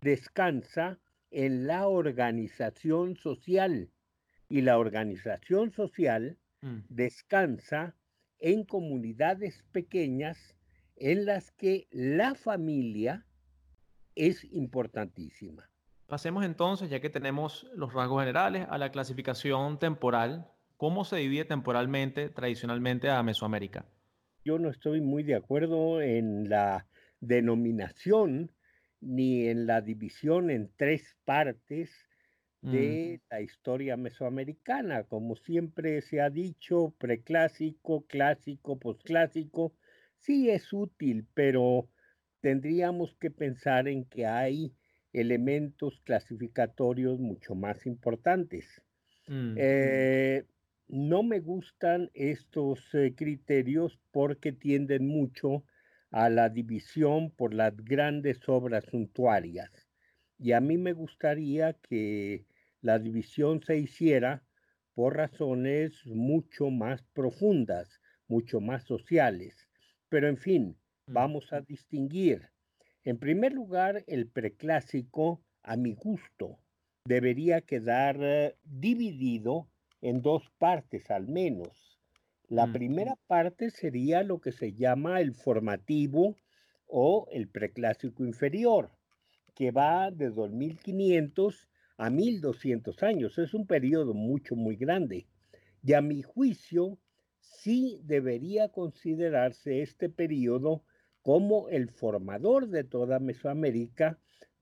descansa 0.00 1.00
en 1.32 1.66
la 1.66 1.88
organización 1.88 3.16
social 3.16 3.90
y 4.48 4.60
la 4.60 4.78
organización 4.78 5.72
social 5.72 6.38
mm. 6.60 6.78
descansa 6.88 7.96
en 8.38 8.64
comunidades 8.64 9.64
pequeñas 9.72 10.54
en 10.94 11.24
las 11.24 11.50
que 11.50 11.88
la 11.90 12.36
familia 12.36 13.26
es 14.14 14.44
importantísima. 14.52 15.68
Pasemos 16.06 16.44
entonces, 16.44 16.88
ya 16.88 17.00
que 17.00 17.10
tenemos 17.10 17.66
los 17.74 17.92
rasgos 17.94 18.20
generales, 18.20 18.66
a 18.70 18.78
la 18.78 18.92
clasificación 18.92 19.80
temporal. 19.80 20.51
¿Cómo 20.82 21.04
se 21.06 21.16
divide 21.16 21.46
temporalmente 21.46 22.28
tradicionalmente 22.28 23.08
a 23.08 23.22
Mesoamérica? 23.22 23.86
Yo 24.44 24.58
no 24.58 24.70
estoy 24.70 25.00
muy 25.00 25.22
de 25.22 25.34
acuerdo 25.34 26.00
en 26.02 26.48
la 26.48 26.86
denominación 27.20 28.52
ni 29.00 29.46
en 29.48 29.66
la 29.66 29.80
división 29.80 30.50
en 30.50 30.70
tres 30.76 31.16
partes 31.24 31.90
Mm. 32.64 32.98
de 33.10 33.20
la 33.30 33.40
historia 33.40 33.96
mesoamericana. 33.96 35.04
Como 35.04 35.36
siempre 35.36 36.00
se 36.02 36.20
ha 36.20 36.30
dicho, 36.30 36.94
preclásico, 36.98 38.06
clásico, 38.06 38.78
posclásico, 38.78 39.74
sí 40.18 40.50
es 40.50 40.72
útil, 40.72 41.26
pero 41.34 41.88
tendríamos 42.40 43.14
que 43.16 43.30
pensar 43.30 43.88
en 43.88 44.04
que 44.04 44.26
hay 44.26 44.74
elementos 45.12 46.00
clasificatorios 46.04 47.18
mucho 47.20 47.54
más 47.54 47.86
importantes. 47.86 48.82
Mm. 49.28 49.62
Eh, 49.64 50.44
no 50.88 51.22
me 51.22 51.40
gustan 51.40 52.10
estos 52.14 52.94
eh, 52.94 53.14
criterios 53.16 53.98
porque 54.10 54.52
tienden 54.52 55.06
mucho 55.06 55.64
a 56.10 56.28
la 56.28 56.48
división 56.50 57.30
por 57.30 57.54
las 57.54 57.74
grandes 57.76 58.46
obras 58.48 58.84
suntuarias. 58.84 59.70
Y 60.38 60.52
a 60.52 60.60
mí 60.60 60.76
me 60.76 60.92
gustaría 60.92 61.72
que 61.74 62.44
la 62.82 62.98
división 62.98 63.62
se 63.62 63.78
hiciera 63.78 64.42
por 64.94 65.16
razones 65.16 66.04
mucho 66.06 66.70
más 66.70 67.02
profundas, 67.14 68.00
mucho 68.28 68.60
más 68.60 68.84
sociales. 68.84 69.68
Pero 70.08 70.28
en 70.28 70.36
fin, 70.36 70.76
mm. 71.06 71.12
vamos 71.14 71.52
a 71.52 71.62
distinguir. 71.62 72.50
En 73.04 73.18
primer 73.18 73.52
lugar, 73.52 74.04
el 74.06 74.28
preclásico, 74.28 75.42
a 75.62 75.76
mi 75.76 75.94
gusto, 75.94 76.58
debería 77.04 77.62
quedar 77.62 78.16
eh, 78.20 78.56
dividido 78.64 79.68
en 80.02 80.20
dos 80.20 80.42
partes 80.58 81.10
al 81.10 81.28
menos. 81.28 81.98
La 82.48 82.66
mm. 82.66 82.72
primera 82.72 83.18
parte 83.26 83.70
sería 83.70 84.22
lo 84.22 84.40
que 84.40 84.52
se 84.52 84.74
llama 84.74 85.20
el 85.20 85.32
formativo 85.32 86.36
o 86.86 87.26
el 87.32 87.48
preclásico 87.48 88.24
inferior, 88.24 88.90
que 89.54 89.70
va 89.70 90.10
de 90.10 90.28
2500 90.30 91.68
a 91.96 92.10
1200 92.10 93.02
años. 93.02 93.38
Es 93.38 93.54
un 93.54 93.66
periodo 93.66 94.12
mucho, 94.12 94.56
muy 94.56 94.76
grande. 94.76 95.26
Y 95.82 95.94
a 95.94 96.02
mi 96.02 96.22
juicio, 96.22 96.98
sí 97.40 98.00
debería 98.04 98.68
considerarse 98.68 99.82
este 99.82 100.08
periodo 100.08 100.84
como 101.22 101.68
el 101.68 101.88
formador 101.90 102.68
de 102.68 102.84
toda 102.84 103.20
Mesoamérica, 103.20 104.18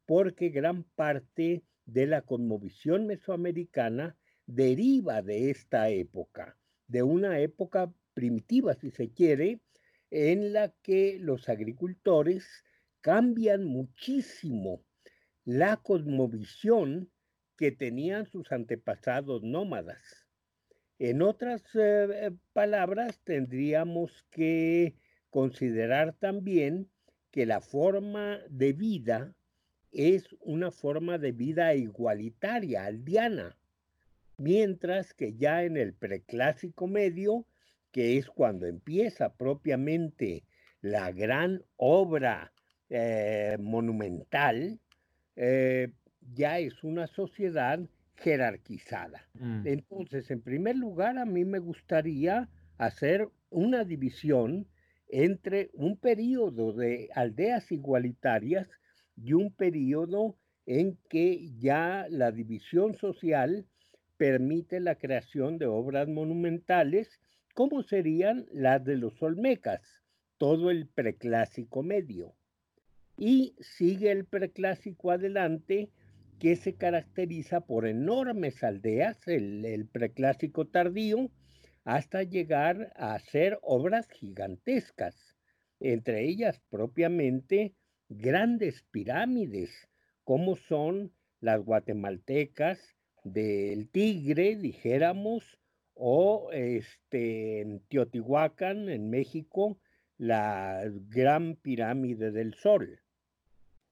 porque 0.07 0.51
gran 0.51 0.85
parte 0.85 1.65
de 1.87 2.07
la 2.07 2.23
conmovisión 2.23 3.07
mesoamericana 3.07 4.17
deriva 4.51 5.23
de 5.23 5.51
esta 5.51 5.89
época, 5.89 6.57
de 6.87 7.03
una 7.03 7.39
época 7.41 7.93
primitiva, 8.15 8.75
si 8.75 8.91
se 8.91 9.11
quiere, 9.13 9.61
en 10.11 10.53
la 10.53 10.73
que 10.83 11.19
los 11.21 11.49
agricultores 11.49 12.65
cambian 13.01 13.65
muchísimo 13.65 14.83
la 15.45 15.77
cosmovisión 15.77 17.11
que 17.57 17.71
tenían 17.71 18.27
sus 18.27 18.51
antepasados 18.53 19.43
nómadas. 19.43 20.27
En 20.99 21.23
otras 21.23 21.63
eh, 21.75 22.09
eh, 22.11 22.31
palabras, 22.53 23.21
tendríamos 23.25 24.27
que 24.31 24.97
considerar 25.31 26.15
también 26.15 26.91
que 27.31 27.47
la 27.47 27.61
forma 27.61 28.41
de 28.49 28.73
vida 28.73 29.35
es 29.93 30.25
una 30.41 30.71
forma 30.71 31.19
de 31.19 31.33
vida 31.33 31.75
igualitaria, 31.75 32.85
aldeana, 32.85 33.57
mientras 34.41 35.13
que 35.13 35.35
ya 35.35 35.65
en 35.65 35.77
el 35.77 35.93
preclásico 35.93 36.87
medio, 36.87 37.47
que 37.93 38.17
es 38.17 38.27
cuando 38.31 38.67
empieza 38.67 39.35
propiamente 39.35 40.45
la 40.81 41.13
gran 41.13 41.63
obra 41.77 42.51
eh, 42.89 43.59
monumental, 43.61 44.81
eh, 45.37 45.93
ya 46.33 46.59
es 46.59 46.83
una 46.83 47.07
sociedad 47.07 47.81
jerarquizada. 48.17 49.29
Mm. 49.35 49.67
Entonces, 49.67 50.31
en 50.31 50.41
primer 50.41 50.77
lugar, 50.77 51.19
a 51.19 51.27
mí 51.27 51.45
me 51.45 51.59
gustaría 51.59 52.49
hacer 52.79 53.29
una 53.51 53.85
división 53.85 54.67
entre 55.09 55.69
un 55.75 55.99
periodo 55.99 56.73
de 56.73 57.11
aldeas 57.15 57.71
igualitarias 57.73 58.69
y 59.17 59.35
un 59.35 59.53
periodo 59.53 60.37
en 60.65 60.97
que 61.11 61.51
ya 61.59 62.07
la 62.09 62.33
división 62.33 62.95
social 62.95 63.67
permite 64.21 64.81
la 64.81 64.97
creación 64.97 65.57
de 65.57 65.65
obras 65.65 66.07
monumentales, 66.07 67.19
como 67.55 67.83
serían 67.83 68.45
las 68.53 68.85
de 68.85 68.99
los 68.99 69.23
Olmecas, 69.23 69.81
todo 70.37 70.71
el 70.71 70.89
preclásico 70.89 71.83
medio. 71.83 72.35
Y 73.17 73.55
sigue 73.61 74.11
el 74.11 74.27
preclásico 74.27 75.11
adelante, 75.11 75.89
que 76.39 76.57
se 76.57 76.75
caracteriza 76.75 77.63
por 77.63 77.87
enormes 77.87 78.63
aldeas, 78.63 79.27
el, 79.27 79.65
el 79.65 79.87
preclásico 79.87 80.67
tardío, 80.67 81.31
hasta 81.85 82.23
llegar 82.23 82.93
a 82.97 83.15
hacer 83.15 83.59
obras 83.63 84.07
gigantescas, 84.11 85.35
entre 85.81 86.29
ellas 86.29 86.61
propiamente 86.69 87.73
grandes 88.11 88.83
pirámides, 88.91 89.89
como 90.25 90.57
son 90.57 91.11
las 91.41 91.65
guatemaltecas 91.65 93.00
del 93.25 93.89
Tigre, 93.89 94.57
dijéramos, 94.57 95.59
o 95.95 96.49
este, 96.53 97.61
en 97.61 97.81
Teotihuacán, 97.89 98.89
en 98.89 99.11
México, 99.11 99.79
la 100.19 100.83
gran 101.09 101.57
pirámide 101.57 102.31
del 102.31 102.55
Sol. 102.55 103.01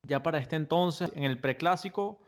Ya 0.06 0.22
para 0.22 0.38
este 0.38 0.56
entonces, 0.56 1.10
en 1.14 1.24
el 1.24 1.38
preclásico, 1.38 2.20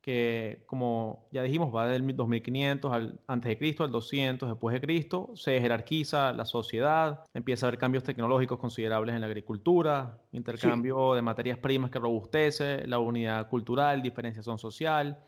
que 0.00 0.62
como 0.66 1.28
ya 1.30 1.42
dijimos 1.42 1.74
va 1.74 1.86
del 1.86 2.06
2500 2.16 2.92
al, 2.92 3.20
antes 3.26 3.50
de 3.50 3.58
Cristo 3.58 3.84
al 3.84 3.90
200 3.90 4.48
después 4.48 4.72
de 4.72 4.80
Cristo, 4.80 5.32
se 5.34 5.60
jerarquiza 5.60 6.32
la 6.32 6.44
sociedad, 6.44 7.24
empieza 7.34 7.66
a 7.66 7.68
haber 7.68 7.78
cambios 7.78 8.04
tecnológicos 8.04 8.58
considerables 8.58 9.14
en 9.14 9.20
la 9.20 9.26
agricultura, 9.26 10.18
intercambio 10.32 11.14
de 11.14 11.22
materias 11.22 11.58
primas 11.58 11.90
que 11.90 11.98
robustece 11.98 12.86
la 12.86 12.98
unidad 12.98 13.48
cultural, 13.48 14.02
diferenciación 14.02 14.58
social 14.58 15.18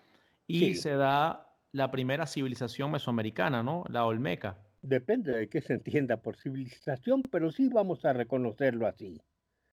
y 0.52 0.74
se 0.74 0.90
da 0.96 1.48
la 1.72 1.90
primera 1.90 2.26
civilización 2.26 2.90
mesoamericana, 2.90 3.62
¿no? 3.62 3.84
La 3.88 4.04
Olmeca. 4.04 4.58
Depende 4.82 5.32
de 5.32 5.48
qué 5.48 5.60
se 5.60 5.74
entienda 5.74 6.18
por 6.18 6.36
civilización, 6.36 7.22
pero 7.22 7.50
sí 7.50 7.68
vamos 7.68 8.04
a 8.04 8.12
reconocerlo 8.12 8.86
así. 8.86 9.20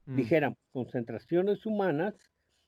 Mm. 0.06 0.16
Dijéramos, 0.16 0.58
concentraciones 0.72 1.66
humanas 1.66 2.14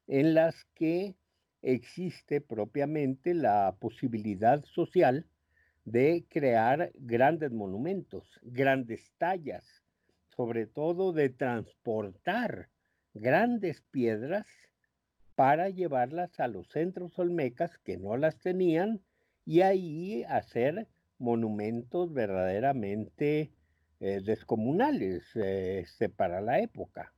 en 0.08 0.34
las 0.34 0.66
que 0.74 1.16
existe 1.62 2.42
propiamente 2.42 3.34
la 3.34 3.76
posibilidad 3.80 4.64
social 4.66 5.28
de 5.86 6.26
crear 6.30 6.92
grandes 6.96 7.52
monumentos, 7.52 8.40
grandes 8.42 9.12
tallas, 9.18 9.84
sobre 10.36 10.66
todo 10.66 11.14
de 11.14 11.30
transportar 11.30 12.70
grandes 13.14 13.82
piedras 13.92 14.48
para 15.42 15.70
llevarlas 15.70 16.40
a 16.40 16.48
los 16.48 16.68
centros 16.68 17.18
olmecas 17.18 17.76
que 17.80 17.98
no 17.98 18.16
las 18.16 18.38
tenían 18.38 19.02
y 19.44 19.62
ahí 19.62 20.24
hacer 20.26 20.88
monumentos 21.18 22.14
verdaderamente 22.14 23.52
eh, 24.00 24.22
descomunales 24.24 25.36
este, 25.36 26.10
para 26.10 26.42
la 26.42 26.60
época. 26.60 27.12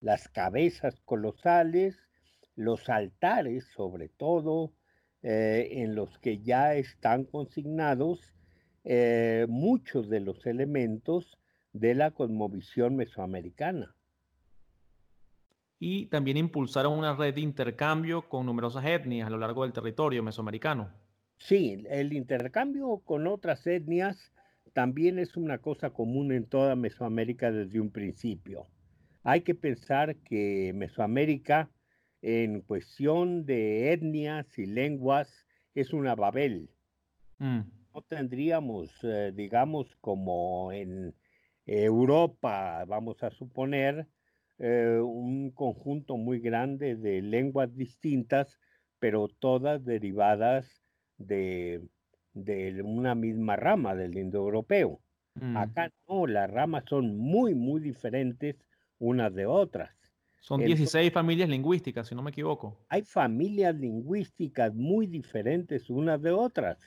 Las 0.00 0.26
cabezas 0.30 1.02
colosales, 1.04 1.98
los 2.56 2.88
altares, 2.88 3.66
sobre 3.76 4.08
todo, 4.08 4.72
eh, 5.22 5.68
en 5.70 5.94
los 5.94 6.18
que 6.20 6.38
ya 6.38 6.74
están 6.76 7.24
consignados 7.24 8.34
eh, 8.84 9.44
muchos 9.50 10.08
de 10.08 10.20
los 10.20 10.46
elementos 10.46 11.38
de 11.74 11.94
la 11.94 12.10
cosmovisión 12.10 12.96
mesoamericana. 12.96 13.93
Y 15.78 16.06
también 16.06 16.36
impulsaron 16.36 16.98
una 16.98 17.14
red 17.14 17.34
de 17.34 17.40
intercambio 17.40 18.28
con 18.28 18.46
numerosas 18.46 18.84
etnias 18.84 19.26
a 19.26 19.30
lo 19.30 19.38
largo 19.38 19.62
del 19.62 19.72
territorio 19.72 20.22
mesoamericano. 20.22 20.90
Sí, 21.38 21.84
el 21.90 22.12
intercambio 22.12 23.02
con 23.04 23.26
otras 23.26 23.66
etnias 23.66 24.32
también 24.72 25.18
es 25.18 25.36
una 25.36 25.58
cosa 25.58 25.90
común 25.90 26.32
en 26.32 26.46
toda 26.46 26.76
Mesoamérica 26.76 27.50
desde 27.50 27.80
un 27.80 27.90
principio. 27.90 28.66
Hay 29.22 29.42
que 29.42 29.54
pensar 29.54 30.16
que 30.16 30.72
Mesoamérica 30.74 31.70
en 32.22 32.62
cuestión 32.62 33.44
de 33.44 33.92
etnias 33.92 34.46
y 34.58 34.66
lenguas 34.66 35.46
es 35.74 35.92
una 35.92 36.14
Babel. 36.14 36.70
Mm. 37.38 37.60
No 37.94 38.02
tendríamos, 38.02 38.90
eh, 39.02 39.32
digamos, 39.34 39.94
como 40.00 40.72
en 40.72 41.14
Europa, 41.66 42.84
vamos 42.86 43.22
a 43.22 43.30
suponer, 43.30 44.08
eh, 44.58 45.00
un 45.02 45.50
conjunto 45.50 46.16
muy 46.16 46.40
grande 46.40 46.96
de 46.96 47.22
lenguas 47.22 47.74
distintas, 47.76 48.58
pero 48.98 49.28
todas 49.28 49.84
derivadas 49.84 50.82
de, 51.18 51.82
una 52.84 53.14
misma 53.14 53.56
rama 53.56 53.94
del 53.94 54.16
indoeuropeo. 54.16 55.00
Mm. 55.34 55.56
Acá 55.56 55.90
no, 56.08 56.26
las 56.26 56.50
ramas 56.50 56.84
son 56.88 57.16
muy, 57.16 57.54
muy 57.54 57.80
diferentes 57.80 58.56
unas 58.98 59.34
de 59.34 59.46
otras. 59.46 59.90
Son 60.40 60.60
16 60.60 61.12
familias 61.12 61.48
lingüísticas, 61.48 62.06
si 62.06 62.14
no 62.14 62.22
me 62.22 62.30
equivoco. 62.30 62.78
Hay 62.90 63.02
familias 63.02 63.74
lingüísticas 63.74 64.74
muy 64.74 65.06
diferentes 65.06 65.88
unas 65.88 66.20
de 66.20 66.32
otras. 66.32 66.78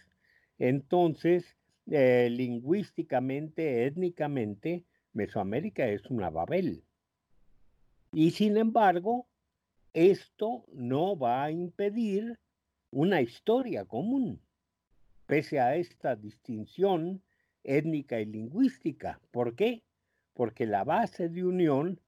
Entonces, 0.59 1.57
eh, 1.89 2.29
lingüísticamente, 2.31 3.85
étnicamente, 3.85 4.85
Mesoamérica 5.13 5.87
es 5.87 6.05
una 6.05 6.29
Babel. 6.29 6.83
Y 8.11 8.31
sin 8.31 8.57
embargo, 8.57 9.27
esto 9.93 10.65
no 10.73 11.17
va 11.17 11.43
a 11.43 11.51
impedir 11.51 12.39
una 12.91 13.21
historia 13.21 13.85
común, 13.85 14.41
pese 15.25 15.59
a 15.59 15.75
esta 15.75 16.15
distinción 16.15 17.21
étnica 17.63 18.19
y 18.19 18.25
lingüística. 18.25 19.19
¿Por 19.31 19.55
qué? 19.55 19.83
Porque 20.33 20.65
la 20.65 20.83
base 20.83 21.29
de 21.29 21.43
unión 21.43 21.99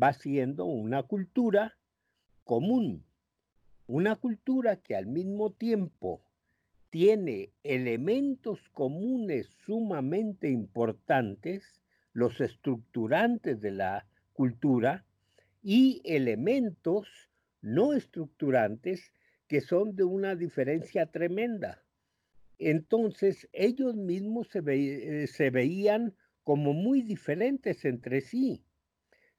va 0.00 0.12
siendo 0.12 0.64
una 0.64 1.02
cultura 1.02 1.76
común, 2.44 3.04
una 3.86 4.16
cultura 4.16 4.76
que 4.76 4.94
al 4.94 5.06
mismo 5.06 5.52
tiempo 5.52 6.22
tiene 6.90 7.52
elementos 7.64 8.68
comunes 8.70 9.48
sumamente 9.66 10.50
importantes, 10.50 11.80
los 12.12 12.40
estructurantes 12.40 13.60
de 13.60 13.72
la 13.72 14.06
cultura, 14.32 15.04
y 15.70 16.00
elementos 16.02 17.06
no 17.60 17.92
estructurantes 17.92 19.12
que 19.48 19.60
son 19.60 19.94
de 19.96 20.04
una 20.04 20.34
diferencia 20.34 21.04
tremenda. 21.04 21.84
Entonces 22.58 23.46
ellos 23.52 23.94
mismos 23.94 24.48
se, 24.48 24.62
eh, 24.66 25.26
se 25.26 25.50
veían 25.50 26.14
como 26.42 26.72
muy 26.72 27.02
diferentes 27.02 27.84
entre 27.84 28.22
sí. 28.22 28.64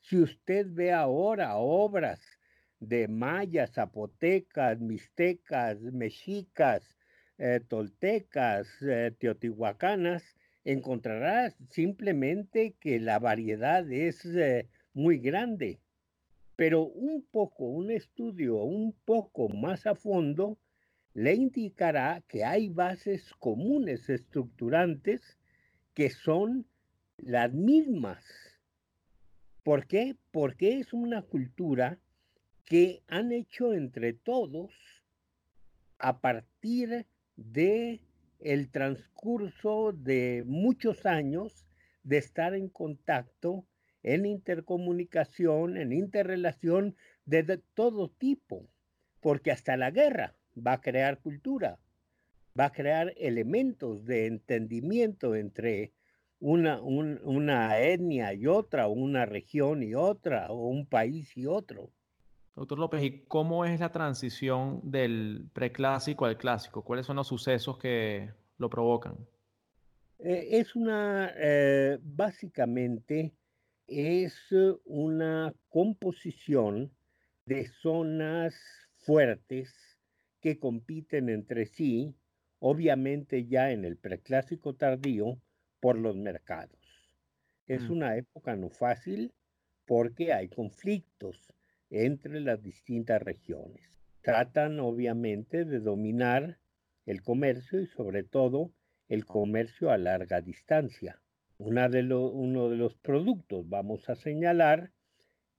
Si 0.01 0.17
usted 0.17 0.67
ve 0.69 0.93
ahora 0.93 1.55
obras 1.55 2.21
de 2.79 3.07
mayas, 3.07 3.71
zapotecas, 3.71 4.79
mixtecas, 4.79 5.81
mexicas, 5.81 6.95
eh, 7.39 7.59
toltecas, 7.67 8.67
eh, 8.83 9.15
teotihuacanas, 9.17 10.23
encontrará 10.63 11.55
simplemente 11.71 12.75
que 12.79 12.99
la 12.99 13.17
variedad 13.17 13.91
es 13.91 14.23
eh, 14.25 14.69
muy 14.93 15.17
grande. 15.17 15.79
Pero 16.59 16.83
un 16.83 17.25
poco, 17.31 17.63
un 17.63 17.89
estudio 17.89 18.57
un 18.57 18.91
poco 19.05 19.47
más 19.47 19.87
a 19.87 19.95
fondo, 19.95 20.57
le 21.13 21.33
indicará 21.33 22.21
que 22.27 22.43
hay 22.43 22.67
bases 22.67 23.33
comunes 23.39 24.09
estructurantes 24.09 25.21
que 25.93 26.09
son 26.09 26.65
las 27.17 27.53
mismas 27.53 28.25
¿Por 29.69 29.85
qué? 29.85 30.15
Porque 30.31 30.79
es 30.79 30.93
una 30.93 31.21
cultura 31.21 31.99
que 32.65 33.03
han 33.07 33.31
hecho 33.31 33.73
entre 33.73 34.13
todos 34.13 34.71
a 35.99 36.21
partir 36.21 37.05
de 37.35 38.01
el 38.39 38.71
transcurso 38.71 39.91
de 39.91 40.43
muchos 40.47 41.05
años 41.05 41.67
de 42.03 42.17
estar 42.17 42.55
en 42.55 42.69
contacto, 42.69 43.67
en 44.03 44.25
intercomunicación, 44.25 45.77
en 45.77 45.91
interrelación 45.91 46.95
de, 47.25 47.61
todo 47.73 48.09
tipo, 48.09 48.67
porque 49.21 49.51
hasta 49.51 49.77
la 49.77 49.91
guerra 49.91 50.35
va 50.55 50.73
a 50.73 50.81
crear 50.81 51.19
cultura, 51.19 51.79
va 52.59 52.65
a 52.65 52.71
crear 52.71 53.13
elementos 53.17 54.05
de 54.05 54.27
entendimiento 54.27 55.35
entre 55.35 55.93
una, 56.39 56.81
una 56.81 57.79
etnia 57.79 58.33
y 58.33 58.47
otra, 58.47 58.87
una 58.87 59.25
región 59.25 59.83
y 59.83 59.93
otra, 59.93 60.47
o 60.49 60.67
un 60.67 60.85
país 60.85 61.35
y 61.35 61.45
otro. 61.45 61.91
Doctor 62.55 62.79
López, 62.79 63.03
¿y 63.03 63.25
cómo 63.25 63.63
es 63.63 63.79
la 63.79 63.91
transición 63.91 64.81
del 64.83 65.49
preclásico 65.53 66.25
al 66.25 66.37
clásico? 66.37 66.83
¿Cuáles 66.83 67.05
son 67.05 67.15
los 67.15 67.27
sucesos 67.27 67.77
que 67.77 68.29
lo 68.57 68.69
provocan? 68.69 69.15
Eh, 70.19 70.59
es 70.59 70.75
una, 70.75 71.31
eh, 71.37 71.97
básicamente, 72.01 73.33
es 73.89 74.35
una 74.85 75.53
composición 75.69 76.91
de 77.45 77.67
zonas 77.67 78.55
fuertes 78.97 79.73
que 80.41 80.59
compiten 80.59 81.29
entre 81.29 81.65
sí, 81.65 82.15
obviamente 82.59 83.47
ya 83.47 83.71
en 83.71 83.85
el 83.85 83.97
preclásico 83.97 84.75
tardío, 84.75 85.41
por 85.79 85.97
los 85.97 86.15
mercados. 86.15 86.77
Es 87.67 87.89
mm. 87.89 87.91
una 87.91 88.17
época 88.17 88.55
no 88.55 88.69
fácil 88.69 89.33
porque 89.85 90.33
hay 90.33 90.49
conflictos 90.49 91.53
entre 91.89 92.41
las 92.41 92.61
distintas 92.61 93.21
regiones. 93.21 93.89
Tratan 94.21 94.79
obviamente 94.79 95.65
de 95.65 95.79
dominar 95.79 96.59
el 97.05 97.21
comercio 97.21 97.79
y 97.81 97.87
sobre 97.87 98.23
todo 98.23 98.71
el 99.07 99.25
comercio 99.25 99.89
a 99.89 99.97
larga 99.97 100.41
distancia. 100.41 101.21
Uno 101.59 102.69
de 102.69 102.77
los 102.77 102.95
productos, 102.95 103.67
vamos 103.67 104.09
a 104.09 104.15
señalar, 104.15 104.91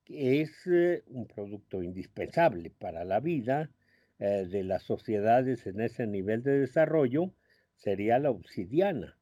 es 0.07 0.51
eh, 0.67 1.05
un 1.07 1.27
producto 1.27 1.83
indispensable 1.83 2.71
para 2.71 3.05
la 3.05 3.21
vida 3.21 3.71
eh, 4.19 4.47
de 4.51 4.65
las 4.65 4.83
sociedades 4.83 5.67
en 5.67 5.81
ese 5.83 6.07
nivel 6.07 6.43
de 6.43 6.59
desarrollo, 6.59 7.33
sería 7.77 8.19
la 8.19 8.31
obsidiana. 8.31 9.19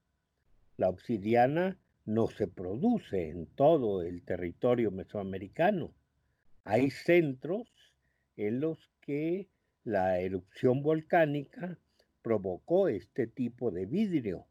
La 0.76 0.88
obsidiana 0.88 1.76
no 2.04 2.28
se 2.28 2.46
produce 2.46 3.28
en 3.28 3.46
todo 3.46 4.02
el 4.02 4.22
territorio 4.22 4.92
mesoamericano. 4.92 5.92
Hay 6.64 6.90
centros 6.90 7.68
en 8.36 8.60
los 8.60 8.78
que 9.00 9.48
la 9.82 10.20
erupción 10.20 10.82
volcánica 10.82 11.76
provocó 12.22 12.88
este 12.88 13.26
tipo 13.26 13.70
de 13.70 13.86
vidrio, 13.86 14.46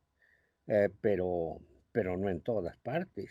eh, 0.67 0.89
pero, 1.01 1.61
pero 1.91 2.17
no 2.17 2.29
en 2.29 2.41
todas 2.41 2.77
partes. 2.77 3.29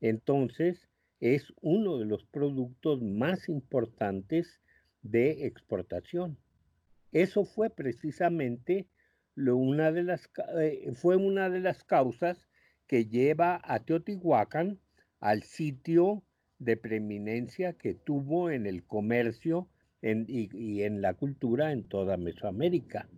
Entonces, 0.00 0.88
es 1.20 1.52
uno 1.60 1.98
de 1.98 2.04
los 2.04 2.24
productos 2.24 3.00
más 3.02 3.48
importantes 3.48 4.60
de 5.02 5.46
exportación. 5.46 6.38
Eso 7.12 7.44
fue 7.44 7.70
precisamente 7.70 8.86
lo, 9.34 9.56
una 9.56 9.92
de 9.92 10.02
las, 10.02 10.30
eh, 10.60 10.92
fue 10.94 11.16
una 11.16 11.48
de 11.48 11.60
las 11.60 11.84
causas 11.84 12.48
que 12.86 13.06
lleva 13.06 13.60
a 13.64 13.80
Teotihuacán 13.80 14.78
al 15.20 15.42
sitio 15.42 16.22
de 16.58 16.76
preeminencia 16.76 17.72
que 17.72 17.94
tuvo 17.94 18.50
en 18.50 18.66
el 18.66 18.84
comercio 18.84 19.68
y 20.02 20.82
en 20.82 21.00
la 21.00 21.14
cultura 21.14 21.72
en 21.72 21.84
toda 21.84 22.18
Mesoamérica 22.18 23.08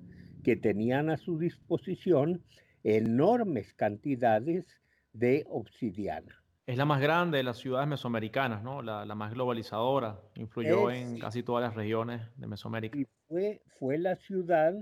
que 0.44 0.54
tenían 0.54 1.10
a 1.10 1.16
su 1.16 1.36
disposición 1.36 2.44
enormes 2.82 3.72
cantidades 3.74 4.66
de 5.12 5.44
obsidiana. 5.48 6.42
Es 6.66 6.76
la 6.76 6.84
más 6.84 7.00
grande 7.00 7.38
de 7.38 7.44
las 7.44 7.58
ciudades 7.58 7.88
mesoamericanas, 7.88 8.62
¿no? 8.62 8.82
La, 8.82 9.04
más 9.14 9.32
globalizadora, 9.32 10.20
influyó 10.34 10.90
en 10.90 11.18
casi 11.18 11.42
todas 11.42 11.62
las 11.62 11.76
regiones 11.76 12.22
de 12.36 12.46
Mesoamérica. 12.48 12.98
Y 12.98 13.06
fue, 13.28 13.62
fue 13.78 13.98
la 13.98 14.16
ciudad 14.16 14.74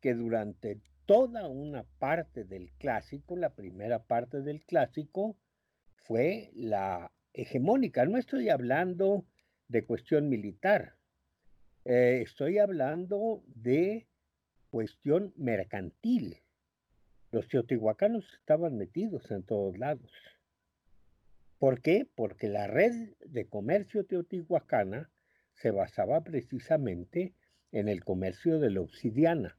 que 0.00 0.14
durante 0.14 0.80
toda 1.04 1.46
una 1.46 1.84
parte 1.98 2.44
del 2.44 2.72
clásico, 2.78 3.36
la 3.36 3.50
primera 3.54 4.02
parte 4.02 4.40
del 4.40 4.64
clásico, 4.64 5.36
fue 5.96 6.50
la 6.54 7.12
hegemónica. 7.32 8.06
No 8.06 8.16
estoy 8.16 8.48
hablando 8.48 9.26
de 9.68 9.84
cuestión 9.84 10.28
militar, 10.28 10.96
eh, 11.84 12.22
estoy 12.24 12.58
hablando 12.58 13.42
de 13.46 14.08
cuestión 14.70 15.32
mercantil. 15.36 16.42
Los 17.30 17.48
teotihuacanos 17.48 18.24
estaban 18.38 18.76
metidos 18.76 19.30
en 19.30 19.42
todos 19.42 19.78
lados. 19.78 20.10
¿Por 21.58 21.80
qué? 21.80 22.08
Porque 22.14 22.48
la 22.48 22.66
red 22.66 23.14
de 23.24 23.48
comercio 23.48 24.04
teotihuacana 24.04 25.10
se 25.54 25.70
basaba 25.70 26.22
precisamente 26.22 27.34
en 27.72 27.88
el 27.88 28.04
comercio 28.04 28.58
de 28.58 28.70
la 28.70 28.80
obsidiana. 28.80 29.58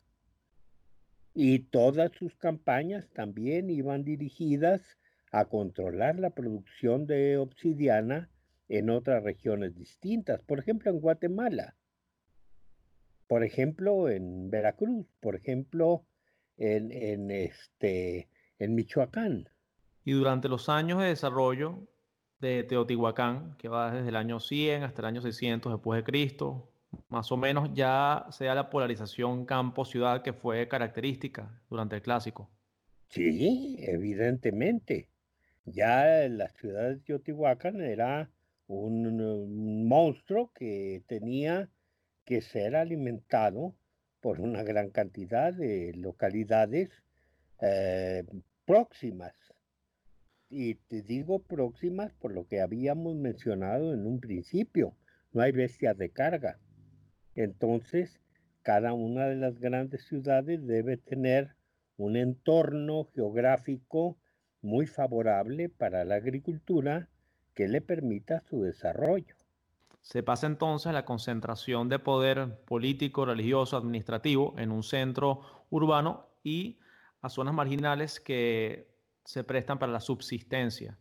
Y 1.34 1.60
todas 1.60 2.12
sus 2.14 2.36
campañas 2.36 3.10
también 3.14 3.70
iban 3.70 4.04
dirigidas 4.04 4.82
a 5.32 5.46
controlar 5.46 6.20
la 6.20 6.32
producción 6.32 7.06
de 7.06 7.38
obsidiana 7.38 8.30
en 8.70 8.90
otras 8.90 9.24
regiones 9.24 9.76
distintas. 9.76 10.42
Por 10.44 10.60
ejemplo, 10.60 10.90
en 10.92 11.00
Guatemala 11.00 11.76
por 13.28 13.44
ejemplo, 13.44 14.10
en 14.10 14.50
Veracruz, 14.50 15.06
por 15.20 15.36
ejemplo, 15.36 16.06
en, 16.58 17.32
este, 17.32 18.28
en 18.60 18.76
Michoacán. 18.76 19.50
Y 20.04 20.14
durante 20.14 20.50
los 20.50 20.70
años 20.70 21.00
de 21.00 21.08
desarrollo 21.08 21.88
de 22.40 22.64
Teotihuacán, 22.64 23.56
que 23.58 23.68
va 23.68 23.92
desde 23.92 24.10
el 24.10 24.16
año 24.16 24.40
100 24.40 24.84
hasta 24.84 25.02
el 25.02 25.08
año 25.08 25.22
600 25.22 25.74
después 25.74 25.98
de 25.98 26.04
Cristo, 26.04 26.70
más 27.10 27.32
o 27.32 27.38
menos 27.38 27.70
ya 27.74 28.26
se 28.32 28.46
da 28.46 28.56
la 28.56 28.70
polarización 28.70 29.46
campo-ciudad 29.46 30.22
que 30.22 30.34
fue 30.34 30.68
característica 30.68 31.62
durante 31.70 31.96
el 31.96 32.02
clásico. 32.02 32.50
Sí, 33.10 33.78
evidentemente. 33.80 35.10
Ya 35.66 36.28
la 36.30 36.50
ciudad 36.50 36.90
de 36.90 36.98
Teotihuacán 36.98 37.82
era 37.82 38.30
un 38.68 39.88
monstruo 39.88 40.52
que 40.54 41.04
tenía 41.08 41.70
que 42.26 42.42
ser 42.42 42.76
alimentado 42.76 43.74
por 44.28 44.42
una 44.42 44.62
gran 44.62 44.90
cantidad 44.90 45.54
de 45.54 45.94
localidades 45.96 46.90
eh, 47.62 48.26
próximas. 48.66 49.34
Y 50.50 50.76
te 50.76 51.02
digo 51.02 51.40
próximas 51.40 52.12
por 52.16 52.34
lo 52.34 52.46
que 52.46 52.60
habíamos 52.60 53.16
mencionado 53.16 53.94
en 53.94 54.06
un 54.06 54.20
principio. 54.20 54.98
No 55.32 55.44
hay 55.44 55.54
bestias 55.54 55.98
de 55.98 56.10
carga. 56.10 56.60
Entonces, 57.36 58.20
cada 58.64 58.92
una 58.92 59.28
de 59.28 59.38
las 59.38 59.60
grandes 59.60 60.06
ciudades 60.08 60.68
debe 60.68 60.98
tener 60.98 61.56
un 61.96 62.18
entorno 62.18 63.06
geográfico 63.16 64.18
muy 64.62 64.88
favorable 64.88 65.70
para 65.70 66.04
la 66.04 66.16
agricultura 66.16 67.08
que 67.54 67.70
le 67.70 67.80
permita 67.80 68.42
su 68.42 68.62
desarrollo. 68.64 69.37
Se 70.02 70.24
pasa 70.24 70.48
entonces 70.48 70.94
la 70.94 71.06
concentración 71.06 71.90
de 71.90 72.00
poder 72.00 72.64
político, 72.66 73.26
religioso, 73.26 73.78
administrativo 73.78 74.56
en 74.58 74.72
un 74.72 74.84
centro 74.84 75.42
urbano 75.70 76.30
y 76.44 76.80
a 77.22 77.30
zonas 77.30 77.54
marginales 77.54 78.20
que 78.20 78.88
se 79.26 79.44
prestan 79.44 79.80
para 79.80 79.92
la 79.92 80.00
subsistencia. 80.00 80.98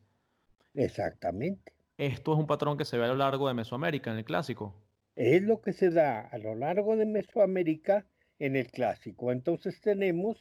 Exactamente. 0.74 1.72
Esto 1.98 2.32
es 2.32 2.38
un 2.38 2.46
patrón 2.46 2.76
que 2.76 2.84
se 2.84 2.98
ve 2.98 3.04
a 3.04 3.08
lo 3.08 3.16
largo 3.16 3.48
de 3.48 3.54
Mesoamérica 3.54 4.10
en 4.10 4.18
el 4.18 4.24
clásico. 4.24 4.74
Es 5.14 5.42
lo 5.42 5.60
que 5.60 5.72
se 5.72 5.90
da 5.90 6.20
a 6.20 6.38
lo 6.38 6.54
largo 6.54 6.96
de 6.96 7.06
Mesoamérica 7.06 8.06
en 8.38 8.56
el 8.56 8.70
clásico. 8.70 9.32
Entonces 9.32 9.80
tenemos 9.80 10.36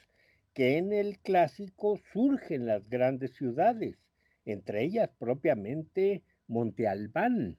que 0.53 0.77
en 0.77 0.91
el 0.91 1.19
clásico 1.19 1.97
surgen 2.11 2.65
las 2.65 2.87
grandes 2.89 3.33
ciudades, 3.35 3.97
entre 4.45 4.83
ellas 4.83 5.09
propiamente 5.17 6.23
Monte 6.47 6.87
Albán, 6.87 7.57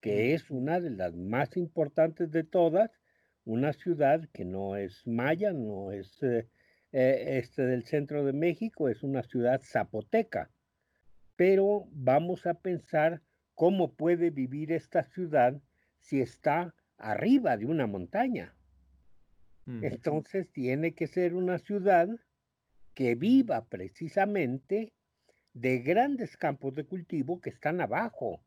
que 0.00 0.34
es 0.34 0.50
una 0.50 0.80
de 0.80 0.90
las 0.90 1.14
más 1.14 1.56
importantes 1.56 2.30
de 2.30 2.44
todas, 2.44 2.90
una 3.44 3.72
ciudad 3.72 4.28
que 4.32 4.44
no 4.44 4.76
es 4.76 5.06
maya, 5.06 5.52
no 5.52 5.92
es 5.92 6.22
eh, 6.22 6.48
eh, 6.92 7.38
este 7.38 7.62
del 7.62 7.84
centro 7.84 8.24
de 8.24 8.32
México, 8.32 8.88
es 8.88 9.02
una 9.02 9.22
ciudad 9.22 9.60
zapoteca. 9.62 10.50
Pero 11.36 11.86
vamos 11.92 12.46
a 12.46 12.54
pensar 12.54 13.22
cómo 13.54 13.94
puede 13.94 14.30
vivir 14.30 14.72
esta 14.72 15.04
ciudad 15.04 15.60
si 15.98 16.20
está 16.20 16.74
arriba 16.98 17.56
de 17.56 17.66
una 17.66 17.86
montaña. 17.86 18.54
Entonces 19.66 20.48
tiene 20.52 20.94
que 20.94 21.08
ser 21.08 21.34
una 21.34 21.58
ciudad 21.58 22.08
que 22.94 23.16
viva 23.16 23.66
precisamente 23.68 24.92
de 25.54 25.80
grandes 25.80 26.36
campos 26.36 26.76
de 26.76 26.84
cultivo 26.84 27.40
que 27.40 27.50
están 27.50 27.80
abajo 27.80 28.45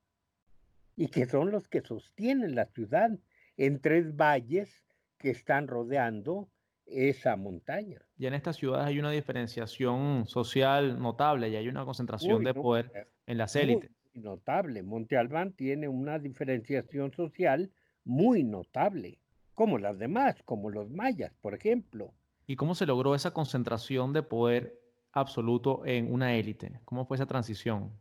y 1.00 1.08
que 1.08 1.26
son 1.26 1.50
los 1.50 1.70
que 1.70 1.80
sostienen 1.80 2.56
la 2.56 2.66
ciudad 2.66 3.10
en 3.56 3.80
tres 3.80 4.18
valles 4.18 4.84
que 5.18 5.30
están 5.30 5.70
rodeando 5.70 6.50
esa 6.86 7.38
montaña. 7.38 8.02
Y 8.18 8.26
en 8.26 8.34
estas 8.34 8.58
ciudades 8.58 8.88
hay 8.88 9.00
una 9.00 9.10
diferenciación 9.10 10.28
social 10.28 11.02
notable 11.02 11.48
y 11.48 11.56
hay 11.56 11.70
una 11.70 11.86
concentración 11.86 12.44
de 12.44 12.54
poder 12.54 13.08
en 13.26 13.38
las 13.38 13.56
élites. 13.56 13.90
notable. 14.14 14.84
Monte 14.84 15.16
Albán 15.16 15.54
tiene 15.54 15.88
una 15.88 16.20
diferenciación 16.20 17.14
social 17.14 17.72
muy 18.04 18.44
notable, 18.44 19.20
como 19.54 19.78
las 19.78 19.98
demás, 20.00 20.36
como 20.44 20.70
los 20.70 20.90
mayas, 20.90 21.32
por 21.40 21.56
ejemplo. 21.56 22.14
¿Y 22.46 22.58
cómo 22.58 22.76
se 22.76 22.86
logró 22.86 23.16
esa 23.16 23.32
concentración 23.32 24.12
de 24.12 24.24
poder 24.24 24.78
absoluto 25.14 25.86
en 25.86 26.12
una 26.12 26.36
élite? 26.36 26.82
¿Cómo 26.84 27.06
fue 27.06 27.16
esa 27.16 27.26
transición? 27.26 27.94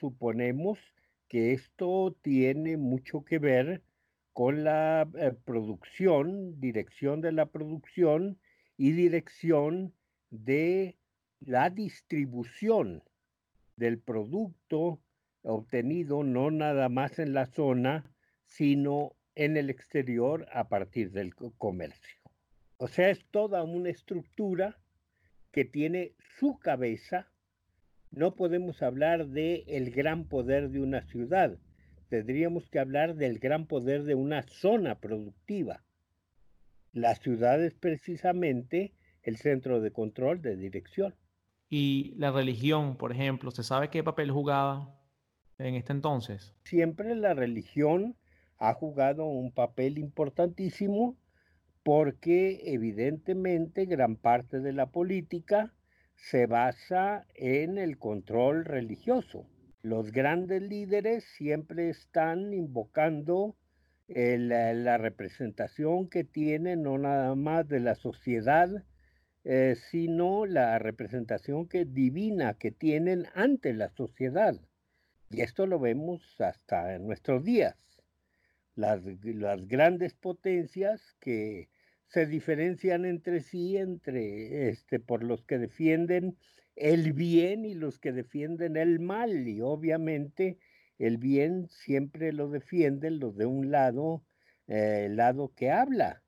Suponemos 0.00 0.78
que 1.28 1.52
esto 1.52 2.16
tiene 2.22 2.76
mucho 2.76 3.24
que 3.24 3.38
ver 3.38 3.82
con 4.32 4.64
la 4.64 5.08
eh, 5.18 5.32
producción, 5.44 6.60
dirección 6.60 7.20
de 7.20 7.32
la 7.32 7.46
producción 7.46 8.38
y 8.76 8.92
dirección 8.92 9.92
de 10.30 10.96
la 11.40 11.70
distribución 11.70 13.02
del 13.76 13.98
producto 13.98 15.00
obtenido 15.42 16.24
no 16.24 16.50
nada 16.50 16.88
más 16.88 17.18
en 17.18 17.32
la 17.32 17.46
zona, 17.46 18.12
sino 18.44 19.14
en 19.34 19.56
el 19.56 19.70
exterior 19.70 20.46
a 20.52 20.68
partir 20.68 21.12
del 21.12 21.34
comercio. 21.34 22.20
O 22.76 22.88
sea, 22.88 23.10
es 23.10 23.24
toda 23.30 23.62
una 23.62 23.90
estructura 23.90 24.78
que 25.52 25.64
tiene 25.64 26.14
su 26.38 26.58
cabeza. 26.58 27.28
No 28.10 28.34
podemos 28.34 28.82
hablar 28.82 29.28
de 29.28 29.64
el 29.66 29.90
gran 29.90 30.24
poder 30.24 30.70
de 30.70 30.80
una 30.80 31.02
ciudad, 31.02 31.58
tendríamos 32.08 32.68
que 32.68 32.78
hablar 32.78 33.14
del 33.16 33.38
gran 33.38 33.66
poder 33.66 34.04
de 34.04 34.14
una 34.14 34.42
zona 34.42 34.98
productiva. 34.98 35.84
La 36.92 37.14
ciudad 37.14 37.62
es 37.62 37.74
precisamente 37.74 38.94
el 39.22 39.36
centro 39.36 39.80
de 39.80 39.92
control, 39.92 40.40
de 40.40 40.56
dirección. 40.56 41.14
Y 41.68 42.14
la 42.16 42.30
religión, 42.30 42.96
por 42.96 43.12
ejemplo, 43.12 43.50
¿se 43.50 43.62
sabe 43.62 43.90
qué 43.90 44.02
papel 44.02 44.30
jugaba 44.30 44.98
en 45.58 45.74
este 45.74 45.92
entonces? 45.92 46.54
Siempre 46.64 47.14
la 47.14 47.34
religión 47.34 48.16
ha 48.56 48.72
jugado 48.72 49.26
un 49.26 49.52
papel 49.52 49.98
importantísimo 49.98 51.16
porque 51.82 52.60
evidentemente 52.64 53.84
gran 53.84 54.16
parte 54.16 54.60
de 54.60 54.72
la 54.72 54.90
política 54.90 55.74
se 56.18 56.46
basa 56.46 57.26
en 57.34 57.78
el 57.78 57.96
control 57.96 58.64
religioso. 58.64 59.46
Los 59.82 60.12
grandes 60.12 60.62
líderes 60.62 61.24
siempre 61.24 61.88
están 61.88 62.52
invocando 62.52 63.56
la 64.08 64.96
representación 64.96 66.08
que 66.08 66.24
tienen 66.24 66.82
no 66.82 66.98
nada 66.98 67.34
más 67.34 67.68
de 67.68 67.80
la 67.80 67.94
sociedad, 67.94 68.68
eh, 69.44 69.76
sino 69.90 70.46
la 70.46 70.78
representación 70.78 71.68
que 71.68 71.84
divina 71.84 72.54
que 72.54 72.70
tienen 72.70 73.26
ante 73.34 73.72
la 73.74 73.90
sociedad. 73.90 74.54
Y 75.30 75.42
esto 75.42 75.66
lo 75.66 75.78
vemos 75.78 76.40
hasta 76.40 76.94
en 76.94 77.06
nuestros 77.06 77.44
días. 77.44 77.76
Las, 78.74 79.02
las 79.22 79.68
grandes 79.68 80.14
potencias 80.14 81.00
que 81.20 81.68
se 82.08 82.26
diferencian 82.26 83.04
entre 83.04 83.40
sí, 83.40 83.76
entre 83.76 84.68
este, 84.70 84.98
por 84.98 85.22
los 85.22 85.44
que 85.44 85.58
defienden 85.58 86.36
el 86.74 87.12
bien 87.12 87.64
y 87.64 87.74
los 87.74 87.98
que 87.98 88.12
defienden 88.12 88.76
el 88.76 88.98
mal. 88.98 89.46
Y 89.46 89.60
obviamente 89.60 90.58
el 90.98 91.18
bien 91.18 91.68
siempre 91.68 92.32
lo 92.32 92.48
defienden 92.48 93.20
los 93.20 93.36
de 93.36 93.46
un 93.46 93.70
lado, 93.70 94.24
eh, 94.66 95.04
el 95.06 95.16
lado 95.16 95.52
que 95.54 95.70
habla. 95.70 96.22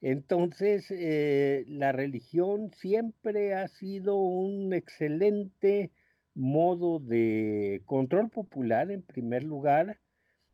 Entonces, 0.00 0.90
eh, 0.90 1.64
la 1.68 1.92
religión 1.92 2.72
siempre 2.72 3.54
ha 3.54 3.68
sido 3.68 4.16
un 4.16 4.72
excelente 4.72 5.92
modo 6.34 6.98
de 6.98 7.82
control 7.86 8.28
popular 8.30 8.90
en 8.90 9.02
primer 9.02 9.44
lugar 9.44 10.00